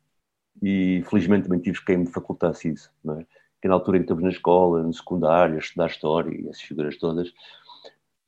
e 0.61 1.03
felizmente 1.09 1.43
também 1.43 1.59
tive 1.59 1.83
quem 1.85 1.97
me 1.97 2.07
facultasse 2.07 2.69
isso, 2.69 2.89
não 3.03 3.19
é? 3.19 3.25
que 3.61 3.67
na 3.67 3.73
altura 3.73 3.97
em 3.97 4.01
que 4.01 4.05
estamos 4.05 4.23
na 4.23 4.29
escola, 4.29 4.83
no 4.83 4.93
secundário, 4.93 5.55
a 5.55 5.59
estudar 5.59 5.87
História 5.87 6.29
e 6.31 6.47
essas 6.47 6.61
figuras 6.61 6.97
todas, 6.97 7.33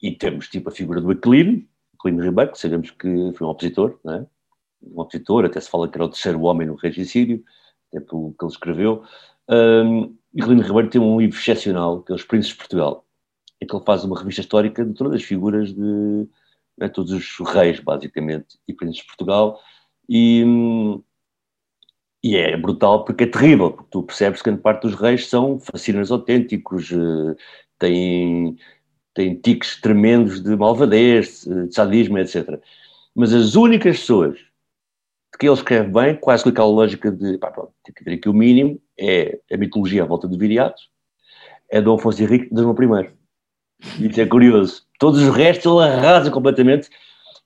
e 0.01 0.11
temos 0.11 0.47
tipo 0.47 0.69
a 0.69 0.71
figura 0.71 0.99
do 0.99 1.11
Aquilino, 1.11 1.63
Aquilino 1.93 2.23
Ribeiro, 2.23 2.51
que 2.51 2.59
sabemos 2.59 2.91
que 2.91 3.31
foi 3.35 3.45
um 3.45 3.49
opositor, 3.51 3.99
não 4.03 4.13
é? 4.13 4.25
um 4.81 4.99
opositor, 4.99 5.45
até 5.45 5.59
se 5.59 5.69
fala 5.69 5.87
que 5.87 5.97
era 5.97 6.05
o 6.05 6.09
terceiro 6.09 6.41
homem 6.41 6.67
no 6.67 6.75
regicídio, 6.75 7.43
até 7.89 8.03
pelo 8.03 8.33
que 8.33 8.45
ele 8.45 8.51
escreveu. 8.51 9.03
Um, 9.47 10.15
e 10.33 10.41
Aquilino 10.41 10.63
Ribeiro 10.63 10.89
tem 10.89 11.01
um 11.01 11.19
livro 11.19 11.37
excepcional, 11.37 12.01
que 12.01 12.11
é 12.11 12.15
Os 12.15 12.23
Príncipes 12.23 12.57
de 12.57 12.59
Portugal, 12.59 13.05
em 13.61 13.67
que 13.67 13.75
ele 13.75 13.85
faz 13.85 14.03
uma 14.03 14.17
revista 14.17 14.41
histórica 14.41 14.83
de 14.83 14.93
todas 14.93 15.13
as 15.13 15.23
figuras 15.23 15.73
de, 15.73 16.27
né, 16.77 16.87
todos 16.89 17.11
os 17.11 17.49
reis, 17.49 17.79
basicamente, 17.79 18.57
e 18.67 18.73
príncipes 18.73 19.03
de 19.03 19.07
Portugal, 19.07 19.59
e, 20.09 20.43
e 22.23 22.35
é 22.35 22.55
brutal 22.55 23.03
porque 23.03 23.23
é 23.25 23.27
terrível, 23.27 23.71
porque 23.71 23.89
tu 23.91 24.03
percebes 24.03 24.41
que 24.41 24.49
grande 24.49 24.61
parte 24.61 24.83
dos 24.83 24.95
reis 24.95 25.27
são 25.27 25.59
fascinas 25.59 26.11
autênticos, 26.11 26.91
eh, 26.91 27.35
têm, 27.79 28.57
têm 29.13 29.35
tiques 29.35 29.79
tremendos 29.81 30.41
de 30.41 30.55
malvadez, 30.55 31.45
de 31.45 31.73
sadismo, 31.73 32.17
etc. 32.17 32.61
Mas 33.15 33.33
as 33.33 33.55
únicas 33.55 33.99
pessoas 33.99 34.37
de 34.37 35.37
que 35.39 35.47
ele 35.47 35.55
escreve 35.55 35.91
bem, 35.91 36.15
quase 36.15 36.43
com 36.43 36.49
aquela 36.49 36.67
lógica 36.67 37.11
de, 37.11 37.37
pá, 37.37 37.51
pronto, 37.51 37.73
tem 37.83 37.93
que 37.93 38.03
ver 38.03 38.13
aqui 38.15 38.29
o 38.29 38.33
mínimo, 38.33 38.81
é 38.97 39.39
a 39.51 39.57
mitologia 39.57 40.03
à 40.03 40.05
volta 40.05 40.27
de 40.27 40.37
Viriatos, 40.37 40.89
é 41.69 41.81
Dom 41.81 41.95
Afonso 41.95 42.21
Henrique 42.23 42.49
de 42.53 42.61
Dom 42.61 42.73
I. 42.73 43.11
Isso 43.99 44.21
é 44.21 44.25
curioso. 44.25 44.86
Todos 44.97 45.21
os 45.21 45.35
restos 45.35 45.71
ele 45.71 45.83
arrasa 45.83 46.31
completamente. 46.31 46.89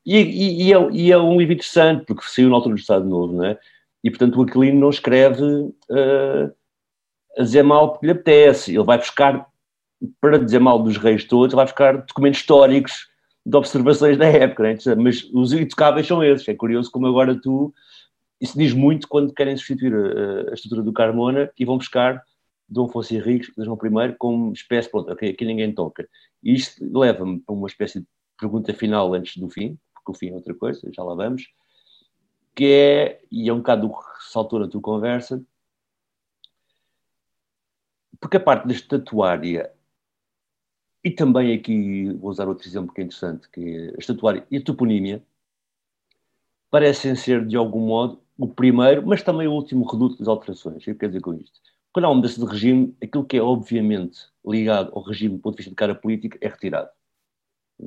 E, 0.05 0.17
e, 0.17 0.63
e, 0.63 0.73
é, 0.73 0.89
e, 0.91 1.11
é, 1.11 1.17
um 1.17 1.37
livro 1.37 1.53
interessante, 1.53 2.05
porque 2.05 2.23
saiu 2.25 2.49
na 2.49 2.55
altura 2.55 2.75
do 2.75 2.79
Estado 2.79 3.05
Novo, 3.05 3.33
não 3.33 3.45
é? 3.45 3.57
E, 4.03 4.09
portanto, 4.09 4.37
o 4.37 4.43
Aquilino 4.43 4.79
não 4.79 4.89
escreve 4.89 5.43
uh, 5.43 6.51
a 7.37 7.43
dizer 7.43 7.63
mal 7.63 7.91
porque 7.91 8.07
lhe 8.07 8.11
apetece. 8.11 8.75
Ele 8.75 8.83
vai 8.83 8.97
buscar, 8.97 9.47
para 10.19 10.39
dizer 10.39 10.59
mal 10.59 10.81
dos 10.81 10.97
reis 10.97 11.23
todos, 11.23 11.53
ele 11.53 11.57
vai 11.57 11.65
buscar 11.65 11.97
documentos 11.97 12.39
históricos 12.39 13.07
de 13.45 13.55
observações 13.55 14.17
da 14.17 14.25
época, 14.25 14.67
é? 14.67 14.95
mas 14.95 15.23
os 15.33 15.53
intocáveis 15.53 16.07
são 16.07 16.23
esses. 16.23 16.47
É 16.47 16.55
curioso 16.55 16.91
como 16.91 17.07
agora 17.07 17.39
tu... 17.39 17.73
Isso 18.39 18.57
diz 18.57 18.73
muito 18.73 19.07
quando 19.07 19.33
querem 19.33 19.55
substituir 19.55 19.93
a, 19.93 20.49
a 20.49 20.53
estrutura 20.53 20.81
do 20.81 20.91
Carmona 20.91 21.51
e 21.59 21.63
vão 21.63 21.77
buscar 21.77 22.23
Dom 22.71 22.85
Afonso 22.85 23.13
Henriques, 23.13 23.51
Dom 23.57 23.75
I, 23.75 24.15
como 24.17 24.53
espécie, 24.53 24.89
pronto, 24.89 25.11
ok, 25.11 25.29
aqui 25.29 25.43
ninguém 25.43 25.73
toca. 25.73 26.07
E 26.41 26.53
isto 26.53 26.83
leva-me 26.97 27.41
para 27.41 27.53
uma 27.53 27.67
espécie 27.67 27.99
de 27.99 28.07
pergunta 28.39 28.73
final 28.73 29.13
antes 29.13 29.35
do 29.35 29.49
fim, 29.49 29.77
porque 29.93 30.11
o 30.11 30.13
fim 30.13 30.29
é 30.29 30.33
outra 30.33 30.55
coisa, 30.55 30.89
já 30.93 31.03
lá 31.03 31.13
vamos, 31.13 31.47
que 32.55 32.65
é, 32.65 33.21
e 33.29 33.49
é 33.49 33.53
um 33.53 33.57
bocado 33.57 33.87
o 33.87 33.89
que 33.89 34.05
ressaltou 34.23 34.59
na 34.59 34.69
tua 34.69 34.79
conversa, 34.79 35.43
porque 38.19 38.37
a 38.37 38.39
parte 38.39 38.67
da 38.67 38.73
estatuária, 38.73 39.69
e 41.03 41.11
também 41.11 41.53
aqui 41.53 42.13
vou 42.13 42.29
usar 42.29 42.47
outro 42.47 42.65
exemplo 42.65 42.93
que 42.93 43.01
é 43.01 43.03
interessante, 43.03 43.49
que 43.49 43.59
é 43.59 43.89
a 43.95 43.99
estatuária 43.99 44.47
e 44.49 44.57
a 44.57 44.63
toponímia, 44.63 45.21
parecem 46.69 47.15
ser, 47.15 47.45
de 47.45 47.57
algum 47.57 47.85
modo, 47.85 48.21
o 48.37 48.47
primeiro, 48.47 49.05
mas 49.05 49.21
também 49.21 49.47
o 49.47 49.51
último 49.51 49.85
reduto 49.85 50.17
das 50.17 50.27
alterações. 50.27 50.81
O 50.83 50.85
que 50.85 50.95
quer 50.95 51.07
dizer 51.07 51.21
com 51.21 51.33
isto? 51.33 51.59
Quando 51.93 52.05
há 52.05 52.09
uma 52.09 52.15
mudança 52.15 52.39
de 52.39 52.45
regime, 52.45 52.95
aquilo 53.01 53.25
que 53.25 53.37
é 53.37 53.41
obviamente 53.41 54.19
ligado 54.45 54.91
ao 54.93 55.01
regime 55.03 55.35
do 55.35 55.41
ponto 55.41 55.55
de 55.55 55.57
vista 55.57 55.71
de 55.71 55.75
cara 55.75 55.93
política 55.93 56.37
é 56.41 56.47
retirado. 56.47 56.89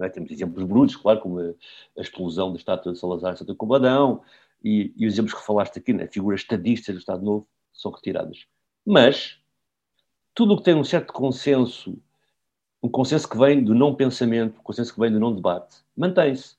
É? 0.01 0.09
Temos 0.09 0.31
exemplos 0.31 0.65
brutos, 0.65 0.97
claro, 0.97 1.21
como 1.21 1.39
a, 1.39 1.55
a, 1.97 2.01
explosão 2.01 2.51
da 2.51 2.59
estátua 2.59 2.93
de 2.93 2.99
Salazar 2.99 3.33
em 3.33 3.37
Santa 3.37 3.55
Combadão 3.55 4.23
e, 4.63 4.93
e, 4.97 5.07
os 5.07 5.15
exemplos 5.15 5.35
que 5.35 5.47
falaste 5.47 5.79
aqui, 5.79 5.93
né? 5.93 6.07
figuras 6.09 6.41
estadistas 6.41 6.95
do 6.95 6.99
Estado 6.99 7.25
Novo, 7.25 7.49
são 7.73 7.91
retiradas. 7.91 8.47
Mas 8.85 9.39
tudo 10.35 10.55
o 10.55 10.57
que 10.59 10.65
tem 10.65 10.75
um 10.75 10.85
certo 10.85 11.13
consenso 11.13 11.97
um 12.85 12.89
consenso 12.91 13.27
que 13.27 13.39
vem 13.39 13.65
do 13.65 13.75
não 13.75 13.95
pensamento, 13.95 14.61
um 14.61 14.63
consenso 14.63 14.93
que 14.93 15.01
vem 15.01 15.11
do 15.11 15.19
não 15.19 15.35
debate, 15.35 15.79
mantém-se. 15.97 16.55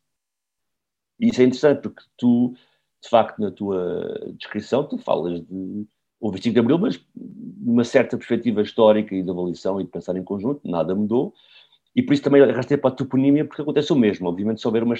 E 1.19 1.27
isso 1.27 1.39
é 1.39 1.43
interessante 1.43 1.81
porque 1.83 2.03
tu, 2.17 2.55
de 2.99 3.07
facto, 3.07 3.39
na 3.39 3.51
tua 3.51 4.33
descrição, 4.35 4.87
tu 4.87 4.97
falas 4.97 5.39
de 5.45 5.87
o 6.19 6.31
25 6.31 6.53
de 6.53 6.59
Abril, 6.59 6.77
mas 6.77 6.99
numa 7.15 7.83
certa 7.83 8.17
perspectiva 8.17 8.61
histórica 8.61 9.15
e 9.15 9.23
de 9.23 9.29
avaliação 9.29 9.79
e 9.81 9.83
de 9.83 9.89
pensar 9.89 10.15
em 10.15 10.23
conjunto, 10.23 10.61
nada 10.63 10.95
mudou. 10.95 11.33
E 11.95 12.01
por 12.01 12.13
isso 12.13 12.23
também 12.23 12.41
arrastei 12.41 12.77
para 12.77 12.89
a 12.89 12.93
toponímia, 12.93 13.45
porque 13.45 13.61
acontece 13.61 13.91
o 13.91 13.95
mesmo. 13.95 14.27
Obviamente, 14.27 14.61
se 14.61 14.67
houver 14.67 14.83
uma, 14.83 14.95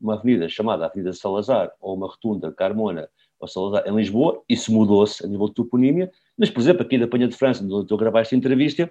uma 0.00 0.14
avenida 0.14 0.48
chamada 0.48 0.86
Avenida 0.86 1.12
Salazar, 1.12 1.70
ou 1.80 1.94
uma 1.94 2.06
rotunda 2.06 2.50
Carmona, 2.52 3.08
ou 3.38 3.46
Salazar, 3.46 3.86
em 3.86 3.94
Lisboa, 3.94 4.42
isso 4.48 4.72
mudou-se 4.72 5.24
a 5.24 5.28
nível 5.28 5.48
de 5.48 5.54
toponímia. 5.54 6.10
Mas, 6.36 6.50
por 6.50 6.60
exemplo, 6.60 6.82
aqui 6.82 6.98
da 6.98 7.06
Panha 7.06 7.28
de 7.28 7.36
França, 7.36 7.62
onde 7.62 7.82
estou 7.82 7.96
a 7.96 8.00
gravar 8.00 8.20
esta 8.20 8.34
entrevista, 8.34 8.90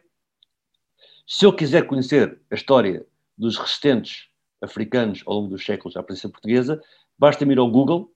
se 1.25 1.45
eu 1.45 1.51
quiser 1.51 1.85
conhecer 1.87 2.39
a 2.49 2.55
história 2.55 3.05
dos 3.37 3.57
resistentes 3.57 4.29
africanos 4.61 5.23
ao 5.25 5.35
longo 5.35 5.49
dos 5.49 5.65
séculos 5.65 5.97
à 5.97 6.03
presença 6.03 6.29
portuguesa, 6.29 6.81
basta 7.17 7.43
ir 7.43 7.57
ao 7.57 7.69
Google, 7.69 8.11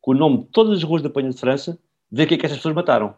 com 0.00 0.12
o 0.12 0.14
nome 0.14 0.38
de 0.38 0.44
todas 0.46 0.78
as 0.78 0.82
ruas 0.84 1.02
da 1.02 1.10
Penha 1.10 1.30
de 1.30 1.38
França, 1.38 1.78
ver 2.12 2.24
o 2.24 2.26
que 2.26 2.34
é 2.34 2.38
que 2.38 2.46
essas 2.46 2.58
pessoas 2.58 2.74
mataram. 2.74 3.16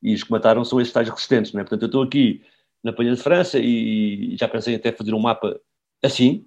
E 0.00 0.14
os 0.14 0.22
que 0.22 0.30
mataram 0.30 0.64
são 0.64 0.80
esses 0.80 0.92
tais 0.92 1.08
resistentes, 1.08 1.52
não 1.52 1.60
é? 1.60 1.64
Portanto, 1.64 1.82
eu 1.82 1.86
estou 1.86 2.02
aqui 2.04 2.42
na 2.82 2.92
Penha 2.92 3.14
de 3.14 3.20
França 3.20 3.58
e 3.58 4.36
já 4.38 4.46
pensei 4.46 4.76
até 4.76 4.92
fazer 4.92 5.12
um 5.12 5.18
mapa 5.18 5.60
assim, 6.02 6.46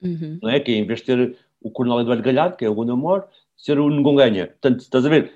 uhum. 0.00 0.38
não 0.40 0.48
é? 0.48 0.60
Que 0.60 0.72
é, 0.72 0.76
em 0.76 0.86
vez 0.86 1.00
de 1.00 1.06
ter 1.06 1.36
o 1.60 1.70
Coronel 1.70 2.00
Eduardo 2.00 2.22
Galhado, 2.22 2.56
que 2.56 2.64
é 2.64 2.70
onde 2.70 2.92
eu 2.92 2.96
moro, 2.96 3.24
ser 3.56 3.78
o 3.80 3.90
Ngonganha. 3.90 4.46
Portanto, 4.46 4.80
estás 4.80 5.04
a 5.04 5.08
ver? 5.08 5.32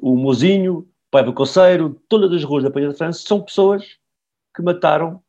O 0.00 0.16
Mozinho, 0.16 0.88
Paiva 1.10 1.32
Coceiro, 1.32 2.00
todas 2.08 2.32
as 2.32 2.42
ruas 2.42 2.64
da 2.64 2.70
Penha 2.70 2.88
de 2.88 2.96
França 2.96 3.20
são 3.20 3.42
pessoas 3.42 3.98
que 4.54 4.62
mataram 4.62 5.22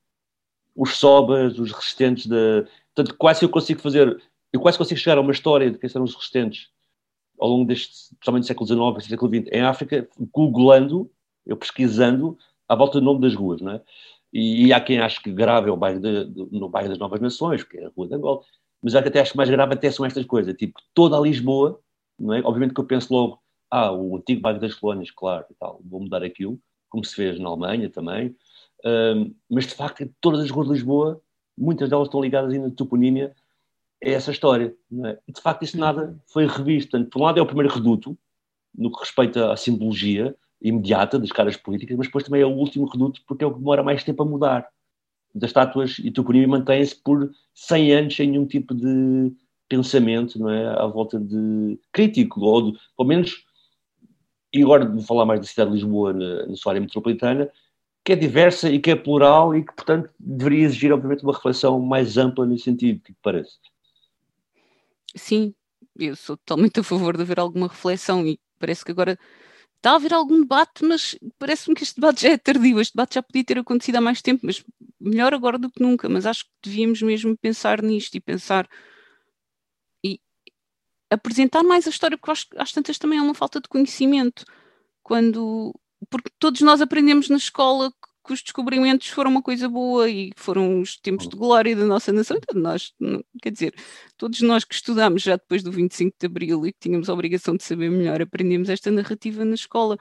os 0.73 0.97
sobas, 0.97 1.59
os 1.59 1.73
resistentes 1.73 2.27
da. 2.27 2.65
Portanto, 2.95 3.17
quase 3.17 3.43
eu 3.43 3.49
consigo 3.49 3.81
fazer, 3.81 4.21
eu 4.53 4.61
quase 4.61 4.77
consigo 4.77 4.99
chegar 4.99 5.17
a 5.17 5.21
uma 5.21 5.33
história 5.33 5.69
de 5.69 5.77
quem 5.77 5.89
são 5.89 6.01
os 6.03 6.15
resistentes 6.15 6.69
ao 7.39 7.49
longo 7.49 7.65
deste, 7.65 8.15
principalmente 8.15 8.43
do 8.43 8.47
século 8.47 8.67
XIX, 8.95 9.09
século 9.09 9.35
XX, 9.35 9.49
em 9.51 9.61
África, 9.61 10.09
googlando, 10.33 11.09
eu 11.45 11.55
pesquisando, 11.55 12.37
à 12.67 12.75
volta 12.75 12.99
do 12.99 13.05
nome 13.05 13.21
das 13.21 13.35
ruas, 13.35 13.61
não 13.61 13.73
é? 13.73 13.81
E, 14.33 14.67
e 14.67 14.73
há 14.73 14.81
quem 14.81 14.99
ache 14.99 15.21
que 15.21 15.31
grave 15.31 15.69
é 15.69 15.71
o 15.71 15.77
bairro 15.77 15.99
de, 15.99 16.25
no 16.51 16.67
bairro 16.67 16.89
das 16.89 16.97
Novas 16.97 17.21
Nações, 17.21 17.63
que 17.63 17.77
é 17.77 17.85
a 17.85 17.91
Rua 17.95 18.07
de 18.07 18.15
Angola, 18.15 18.41
mas 18.81 18.95
há 18.95 19.01
que 19.01 19.07
até 19.07 19.21
acho 19.21 19.31
que 19.31 19.37
mais 19.37 19.49
grave 19.49 19.73
até 19.73 19.89
são 19.89 20.05
estas 20.05 20.25
coisas, 20.25 20.53
tipo, 20.55 20.79
toda 20.93 21.17
a 21.17 21.21
Lisboa, 21.21 21.79
não 22.19 22.33
é? 22.33 22.39
Obviamente 22.39 22.73
que 22.73 22.79
eu 22.79 22.85
penso 22.85 23.13
logo, 23.13 23.39
ah, 23.71 23.91
o 23.91 24.17
antigo 24.17 24.41
bairro 24.41 24.59
das 24.59 24.73
colónias, 24.73 25.11
claro, 25.11 25.45
e 25.49 25.53
tal, 25.55 25.79
vou 25.83 26.01
mudar 26.01 26.23
aquilo, 26.23 26.59
como 26.89 27.03
se 27.03 27.15
fez 27.15 27.39
na 27.39 27.49
Alemanha 27.49 27.89
também, 27.89 28.35
mas 29.49 29.67
de 29.67 29.73
facto, 29.73 30.09
todas 30.21 30.41
as 30.41 30.49
ruas 30.49 30.67
de 30.67 30.73
Lisboa, 30.73 31.21
muitas 31.57 31.89
delas 31.89 32.07
estão 32.07 32.21
ligadas 32.21 32.53
ainda 32.53 32.69
de 32.69 32.75
toponímia 32.75 33.35
a 34.03 34.09
essa 34.09 34.31
história. 34.31 34.75
É? 35.05 35.19
E 35.27 35.31
de 35.31 35.41
facto, 35.41 35.63
isso 35.63 35.77
nada 35.77 36.17
foi 36.27 36.45
revisto. 36.45 36.91
Portanto, 36.91 37.09
por 37.09 37.21
um 37.21 37.25
lado, 37.25 37.39
é 37.39 37.41
o 37.41 37.45
primeiro 37.45 37.73
reduto 37.73 38.17
no 38.77 38.91
que 38.91 38.99
respeita 38.99 39.51
à 39.51 39.57
simbologia 39.57 40.35
imediata 40.61 41.19
das 41.19 41.31
caras 41.31 41.55
políticas, 41.55 41.97
mas 41.97 42.07
depois 42.07 42.23
também 42.23 42.41
é 42.41 42.45
o 42.45 42.51
último 42.51 42.85
reduto 42.85 43.21
porque 43.27 43.43
é 43.43 43.47
o 43.47 43.51
que 43.51 43.59
demora 43.59 43.83
mais 43.83 44.03
tempo 44.03 44.23
a 44.23 44.25
mudar. 44.25 44.67
Das 45.33 45.49
estátuas 45.49 45.99
e 45.99 46.09
toponímia 46.11 46.47
mantém-se 46.47 46.95
por 46.95 47.31
100 47.53 47.93
anos 47.93 48.15
sem 48.15 48.29
nenhum 48.29 48.45
tipo 48.45 48.73
de 48.73 49.31
pensamento 49.69 50.39
não 50.39 50.49
é? 50.49 50.67
à 50.67 50.85
volta 50.87 51.19
de 51.19 51.79
crítico, 51.91 52.41
ou 52.41 52.71
de, 52.71 52.79
pelo 52.95 53.07
menos, 53.07 53.45
e 54.53 54.63
agora 54.63 54.85
de 54.85 55.05
falar 55.05 55.25
mais 55.25 55.39
da 55.41 55.45
cidade 55.45 55.71
de 55.71 55.75
Lisboa 55.75 56.13
na, 56.13 56.47
na 56.47 56.55
sua 56.55 56.71
área 56.71 56.81
metropolitana, 56.81 57.49
que 58.03 58.13
é 58.13 58.15
diversa 58.15 58.69
e 58.69 58.79
que 58.79 58.91
é 58.91 58.95
plural 58.95 59.53
e 59.55 59.63
que, 59.63 59.73
portanto, 59.73 60.09
deveria 60.17 60.65
exigir, 60.65 60.93
obviamente, 60.93 61.23
uma 61.23 61.33
reflexão 61.33 61.79
mais 61.79 62.17
ampla 62.17 62.45
nesse 62.45 62.63
sentido, 62.63 63.01
que 63.01 63.13
parece. 63.21 63.57
Sim, 65.15 65.53
eu 65.97 66.15
sou 66.15 66.37
totalmente 66.37 66.79
a 66.79 66.83
favor 66.83 67.15
de 67.15 67.23
haver 67.23 67.39
alguma 67.39 67.67
reflexão 67.67 68.25
e 68.25 68.39
parece 68.59 68.83
que 68.83 68.91
agora 68.91 69.17
está 69.77 69.91
a 69.91 69.95
haver 69.95 70.13
algum 70.13 70.41
debate, 70.41 70.83
mas 70.83 71.17
parece-me 71.39 71.75
que 71.75 71.83
este 71.83 71.95
debate 71.99 72.23
já 72.23 72.29
é 72.31 72.37
tardio, 72.37 72.79
este 72.79 72.93
debate 72.95 73.15
já 73.15 73.23
podia 73.23 73.43
ter 73.45 73.59
acontecido 73.59 73.97
há 73.97 74.01
mais 74.01 74.21
tempo, 74.21 74.41
mas 74.45 74.63
melhor 74.99 75.33
agora 75.33 75.57
do 75.59 75.71
que 75.71 75.81
nunca, 75.81 76.09
mas 76.09 76.25
acho 76.25 76.45
que 76.45 76.51
devíamos 76.63 77.01
mesmo 77.01 77.37
pensar 77.37 77.81
nisto 77.81 78.15
e 78.15 78.21
pensar 78.21 78.67
e 80.03 80.19
apresentar 81.11 81.63
mais 81.63 81.87
a 81.87 81.89
história, 81.89 82.17
porque 82.17 82.31
acho 82.31 82.49
que 82.49 82.59
às 82.59 82.71
tantas 82.71 82.97
também 82.97 83.19
há 83.19 83.23
uma 83.23 83.33
falta 83.35 83.61
de 83.61 83.69
conhecimento. 83.69 84.45
Quando 85.03 85.73
porque 86.09 86.31
todos 86.39 86.61
nós 86.61 86.81
aprendemos 86.81 87.29
na 87.29 87.37
escola 87.37 87.91
que 88.27 88.33
os 88.33 88.43
descobrimentos 88.43 89.07
foram 89.07 89.31
uma 89.31 89.41
coisa 89.41 89.69
boa 89.69 90.09
e 90.09 90.31
foram 90.35 90.81
os 90.81 90.97
tempos 90.97 91.27
de 91.27 91.35
glória 91.35 91.75
da 91.75 91.85
nossa 91.85 92.11
nação. 92.11 92.37
Então, 92.37 92.61
nós, 92.61 92.93
quer 93.41 93.51
dizer, 93.51 93.73
todos 94.17 94.41
nós 94.41 94.65
que 94.65 94.75
estudamos 94.75 95.23
já 95.23 95.37
depois 95.37 95.63
do 95.63 95.71
25 95.71 96.15
de 96.19 96.25
Abril 96.25 96.67
e 96.67 96.73
que 96.73 96.79
tínhamos 96.81 97.09
a 97.09 97.13
obrigação 97.13 97.55
de 97.55 97.63
saber 97.63 97.89
melhor, 97.89 98.21
aprendemos 98.21 98.69
esta 98.69 98.91
narrativa 98.91 99.45
na 99.45 99.55
escola. 99.55 99.97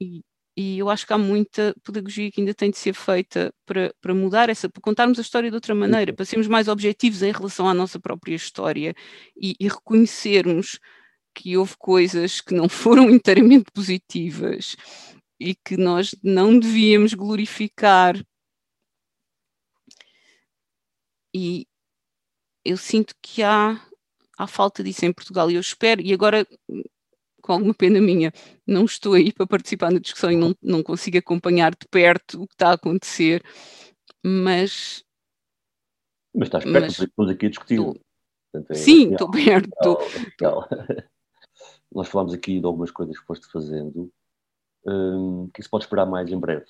E, 0.00 0.22
e 0.56 0.78
eu 0.78 0.88
acho 0.88 1.06
que 1.06 1.12
há 1.12 1.18
muita 1.18 1.74
pedagogia 1.84 2.30
que 2.32 2.40
ainda 2.40 2.54
tem 2.54 2.70
de 2.70 2.78
ser 2.78 2.94
feita 2.94 3.52
para, 3.66 3.94
para 4.00 4.14
mudar 4.14 4.48
essa, 4.48 4.68
para 4.68 4.80
contarmos 4.80 5.18
a 5.18 5.22
história 5.22 5.50
de 5.50 5.54
outra 5.54 5.74
maneira, 5.74 6.14
para 6.14 6.24
sermos 6.24 6.48
mais 6.48 6.66
objetivos 6.66 7.22
em 7.22 7.30
relação 7.30 7.68
à 7.68 7.74
nossa 7.74 8.00
própria 8.00 8.34
história 8.34 8.94
e, 9.36 9.54
e 9.60 9.68
reconhecermos 9.68 10.80
que 11.34 11.56
houve 11.56 11.74
coisas 11.78 12.40
que 12.40 12.54
não 12.54 12.68
foram 12.70 13.10
inteiramente 13.10 13.70
positivas 13.72 14.76
e 15.40 15.54
que 15.54 15.76
nós 15.76 16.14
não 16.22 16.58
devíamos 16.58 17.14
glorificar. 17.14 18.16
E 21.34 21.66
eu 22.64 22.76
sinto 22.76 23.14
que 23.22 23.42
há, 23.42 23.80
há 24.36 24.46
falta 24.46 24.82
disso 24.82 25.04
em 25.04 25.12
Portugal 25.12 25.50
e 25.50 25.54
eu 25.54 25.60
espero, 25.60 26.00
e 26.00 26.12
agora, 26.12 26.46
com 27.40 27.52
alguma 27.52 27.74
pena 27.74 28.00
minha, 28.00 28.32
não 28.66 28.84
estou 28.84 29.14
aí 29.14 29.32
para 29.32 29.46
participar 29.46 29.92
na 29.92 30.00
discussão 30.00 30.30
e 30.30 30.36
não, 30.36 30.54
não 30.62 30.82
consigo 30.82 31.18
acompanhar 31.18 31.72
de 31.72 31.86
perto 31.88 32.42
o 32.42 32.46
que 32.46 32.54
está 32.54 32.70
a 32.70 32.74
acontecer, 32.74 33.42
mas. 34.24 35.04
Mas 36.34 36.48
estás 36.48 36.64
perto, 36.64 36.80
mas, 36.80 36.98
estamos 36.98 37.30
aqui 37.30 37.46
a 37.46 37.50
discutir. 37.50 37.80
É 38.70 38.74
Sim, 38.74 39.12
estou 39.12 39.30
perto. 39.30 39.98
Legal, 40.40 40.68
nós 41.92 42.08
falámos 42.08 42.34
aqui 42.34 42.58
de 42.58 42.66
algumas 42.66 42.90
coisas 42.90 43.18
que 43.18 43.26
foste 43.26 43.46
fazendo, 43.50 44.10
um, 44.88 45.48
que 45.52 45.62
se 45.62 45.68
pode 45.68 45.84
esperar 45.84 46.06
mais 46.06 46.30
em 46.30 46.38
breve. 46.38 46.66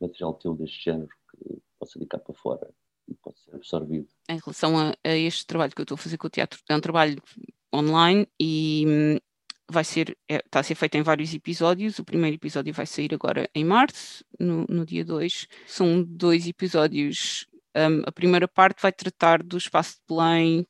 Material 0.00 0.34
teu 0.34 0.54
deste 0.54 0.84
género 0.84 1.08
que 1.30 1.58
possa 1.78 1.98
cá 2.06 2.18
para 2.18 2.34
fora 2.34 2.70
e 3.08 3.14
pode 3.14 3.38
ser 3.40 3.54
absorvido. 3.54 4.08
Em 4.28 4.38
relação 4.38 4.78
a, 4.78 4.94
a, 5.04 5.16
este 5.16 5.46
trabalho 5.46 5.72
que 5.74 5.80
eu 5.80 5.84
estou 5.84 5.94
a 5.94 5.98
fazer 5.98 6.18
com 6.18 6.26
o 6.26 6.30
teatro, 6.30 6.60
é 6.68 6.76
um 6.76 6.80
trabalho 6.80 7.22
online 7.74 8.28
e 8.40 8.84
hum, 8.86 9.18
vai 9.70 9.84
ser, 9.84 10.16
é, 10.28 10.36
está 10.36 10.60
a 10.60 10.62
ser 10.62 10.74
feito 10.74 10.96
em 10.96 11.02
vários 11.02 11.32
episódios. 11.32 11.98
O 11.98 12.04
primeiro 12.04 12.36
episódio 12.36 12.72
vai 12.74 12.86
sair 12.86 13.14
agora 13.14 13.48
em 13.54 13.64
março, 13.64 14.24
no, 14.38 14.66
no 14.68 14.84
dia 14.84 15.04
2. 15.04 15.46
São 15.66 16.02
dois 16.02 16.46
episódios. 16.46 17.46
Um, 17.76 18.02
a 18.06 18.12
primeira 18.12 18.48
parte 18.48 18.80
vai 18.80 18.92
tratar 18.92 19.42
do 19.42 19.56
espaço 19.56 19.96
de 19.96 20.14
Belém, 20.14 20.66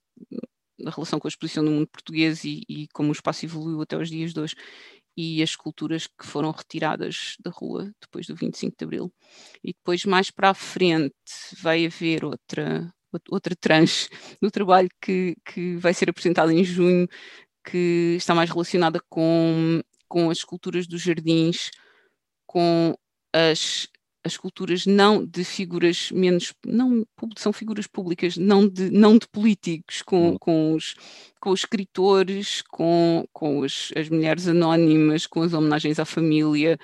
da 0.78 0.90
relação 0.90 1.18
com 1.18 1.26
a 1.26 1.30
exposição 1.30 1.64
do 1.64 1.70
mundo 1.70 1.86
português 1.86 2.44
e, 2.44 2.62
e, 2.68 2.88
como 2.88 3.08
o 3.08 3.12
espaço 3.12 3.44
evoluiu 3.44 3.80
até 3.80 3.96
os 3.96 4.10
dias 4.10 4.32
de 4.32 4.40
hoje 4.40 4.54
e 5.16 5.42
as 5.42 5.50
esculturas 5.50 6.06
que 6.06 6.26
foram 6.26 6.50
retiradas 6.50 7.36
da 7.40 7.50
rua 7.50 7.90
depois 8.00 8.26
do 8.26 8.36
25 8.36 8.76
de 8.78 8.84
Abril. 8.84 9.12
E 9.64 9.72
depois, 9.72 10.04
mais 10.04 10.30
para 10.30 10.50
a 10.50 10.54
frente, 10.54 11.14
vai 11.60 11.86
haver 11.86 12.24
outra, 12.24 12.92
outra 13.30 13.56
tranche 13.56 14.08
do 14.42 14.50
trabalho 14.50 14.88
que, 15.00 15.36
que 15.44 15.76
vai 15.76 15.94
ser 15.94 16.10
apresentado 16.10 16.50
em 16.50 16.62
junho, 16.62 17.08
que 17.64 18.16
está 18.16 18.34
mais 18.34 18.50
relacionada 18.50 19.00
com, 19.08 19.80
com 20.06 20.30
as 20.30 20.38
esculturas 20.38 20.86
dos 20.86 21.00
jardins, 21.00 21.70
com 22.46 22.94
as 23.32 23.88
as 24.26 24.32
esculturas 24.32 24.86
não 24.86 25.24
de 25.24 25.44
figuras 25.44 26.10
menos, 26.10 26.52
não 26.64 27.06
são 27.36 27.52
figuras 27.52 27.86
públicas, 27.86 28.36
não 28.36 28.68
de, 28.68 28.90
não 28.90 29.16
de 29.16 29.28
políticos, 29.28 30.02
com, 30.02 30.30
uhum. 30.30 30.38
com, 30.38 30.74
os, 30.74 30.94
com 31.40 31.50
os 31.50 31.60
escritores, 31.60 32.62
com, 32.62 33.24
com 33.32 33.62
as, 33.62 33.92
as 33.96 34.08
mulheres 34.08 34.48
anónimas, 34.48 35.26
com 35.26 35.42
as 35.42 35.52
homenagens 35.52 36.00
à 36.00 36.04
família 36.04 36.76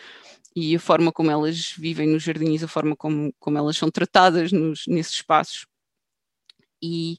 e 0.54 0.76
a 0.76 0.80
forma 0.80 1.10
como 1.10 1.30
elas 1.30 1.72
vivem 1.76 2.08
nos 2.08 2.22
jardins, 2.22 2.62
a 2.62 2.68
forma 2.68 2.94
como, 2.94 3.34
como 3.40 3.58
elas 3.58 3.76
são 3.76 3.90
tratadas 3.90 4.52
nos, 4.52 4.86
nesses 4.86 5.14
espaços. 5.14 5.66
E 6.80 7.18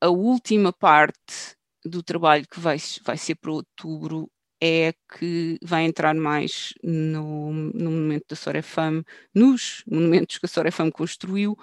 a 0.00 0.08
última 0.08 0.72
parte 0.72 1.56
do 1.84 2.02
trabalho 2.02 2.46
que 2.48 2.60
vai, 2.60 2.78
vai 3.04 3.18
ser 3.18 3.34
para 3.34 3.52
outubro 3.52 4.30
é 4.64 4.94
que 5.18 5.58
vai 5.62 5.84
entrar 5.84 6.14
mais 6.14 6.72
no, 6.82 7.52
no 7.52 7.90
monumento 7.90 8.24
da 8.30 8.36
Sorefam, 8.36 9.04
nos 9.34 9.84
monumentos 9.86 10.38
que 10.38 10.46
a 10.46 10.48
Sorefam 10.48 10.90
construiu, 10.90 11.54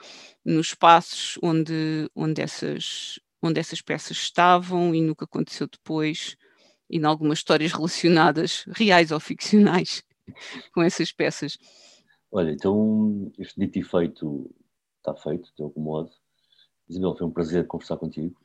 nos 0.45 0.68
espaços 0.68 1.39
onde, 1.41 2.08
onde, 2.16 2.39
essas, 2.39 3.20
onde 3.41 3.60
essas 3.60 3.82
peças 3.82 4.18
estavam 4.18 4.93
e 4.93 5.02
no 5.02 5.16
que 5.16 5.24
aconteceu 5.24 5.68
depois, 5.68 6.38
e 6.88 6.97
em 6.99 7.04
algumas 7.04 7.39
histórias 7.39 7.72
relacionadas, 7.72 8.66
reais 8.68 9.10
ou 9.12 9.20
ficcionais, 9.20 10.04
com 10.72 10.84
essas 10.84 11.12
peças. 11.12 11.58
Olha, 12.32 12.52
então, 12.52 13.32
este 13.39 13.60
dito 13.60 13.80
e 13.80 13.84
feito 13.84 14.47
está 14.97 15.16
feito, 15.16 15.52
de 15.58 15.64
algum 15.64 15.82
modo. 15.82 16.12
Isabel, 16.88 17.16
foi 17.16 17.26
um 17.26 17.32
prazer 17.32 17.66
conversar 17.66 17.97
contigo. 17.97 18.39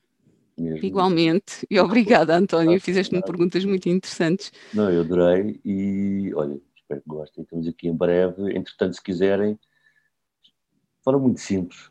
Mesmo. 0.59 0.84
Igualmente, 0.84 1.66
e 1.70 1.78
obrigada, 1.78 2.34
António. 2.34 2.80
Fizeste-me 2.80 3.22
perguntas 3.22 3.64
muito 3.64 3.88
interessantes. 3.88 4.50
Não, 4.72 4.90
eu 4.90 5.02
adorei 5.02 5.61
e 5.64 6.32
olha, 6.34 6.59
espero 6.74 7.02
que 7.02 7.09
gostem. 7.09 7.44
Estamos 7.44 7.68
aqui 7.68 7.88
em 7.88 7.94
breve. 7.94 8.57
Entretanto, 8.57 8.94
se 8.94 9.02
quiserem, 9.02 9.59
foram 11.04 11.20
muito 11.20 11.40
simples. 11.40 11.90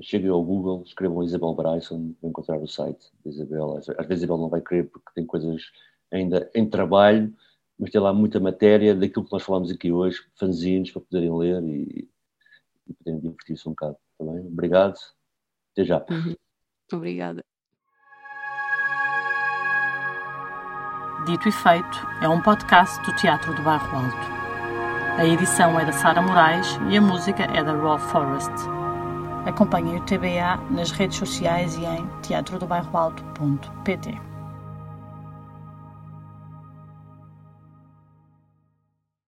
Cheguem 0.00 0.28
ao 0.28 0.44
Google, 0.44 0.82
escrevam 0.86 1.22
Isabel 1.22 1.54
Bryson, 1.54 2.14
vão 2.20 2.30
encontrar 2.30 2.58
o 2.58 2.68
site 2.68 3.10
da 3.24 3.30
Isabel. 3.30 3.76
Às 3.76 3.86
vezes 3.86 4.10
a 4.10 4.14
Isabel 4.14 4.38
não 4.38 4.48
vai 4.48 4.60
querer 4.60 4.84
porque 4.84 5.10
tem 5.14 5.24
coisas 5.24 5.62
ainda 6.12 6.50
em 6.54 6.68
trabalho, 6.68 7.34
mas 7.78 7.90
tem 7.90 8.00
lá 8.00 8.12
muita 8.12 8.38
matéria 8.38 8.94
daquilo 8.94 9.24
que 9.24 9.32
nós 9.32 9.42
falamos 9.42 9.70
aqui 9.70 9.90
hoje, 9.90 10.20
fanzines 10.36 10.90
para 10.90 11.00
poderem 11.02 11.34
ler 11.34 11.62
e, 11.62 12.08
e 12.86 12.94
poderem 12.94 13.20
divertir-se 13.20 13.68
um 13.68 13.72
bocado. 13.72 13.96
Também. 14.18 14.42
Tá 14.42 14.48
Obrigado. 14.48 14.98
Até 15.72 15.84
já. 15.84 16.04
Uhum. 16.10 16.34
Obrigada. 16.92 17.44
Dito 21.26 21.48
e 21.48 21.52
Feito 21.52 22.08
é 22.22 22.28
um 22.28 22.40
podcast 22.40 22.98
do 23.04 23.14
Teatro 23.16 23.52
do 23.54 23.62
Bairro 23.62 23.94
Alto. 23.94 24.16
A 25.18 25.26
edição 25.26 25.78
é 25.78 25.84
da 25.84 25.92
Sara 25.92 26.22
Moraes 26.22 26.80
e 26.88 26.96
a 26.96 27.00
música 27.00 27.42
é 27.42 27.62
da 27.62 27.74
Raw 27.74 27.98
Forest. 27.98 28.50
Acompanhe 29.44 29.98
o 29.98 30.00
TBA 30.00 30.58
nas 30.70 30.90
redes 30.90 31.18
sociais 31.18 31.76
e 31.76 31.84
em 31.84 32.06
teatrodobairroalto.pt. 32.22 34.29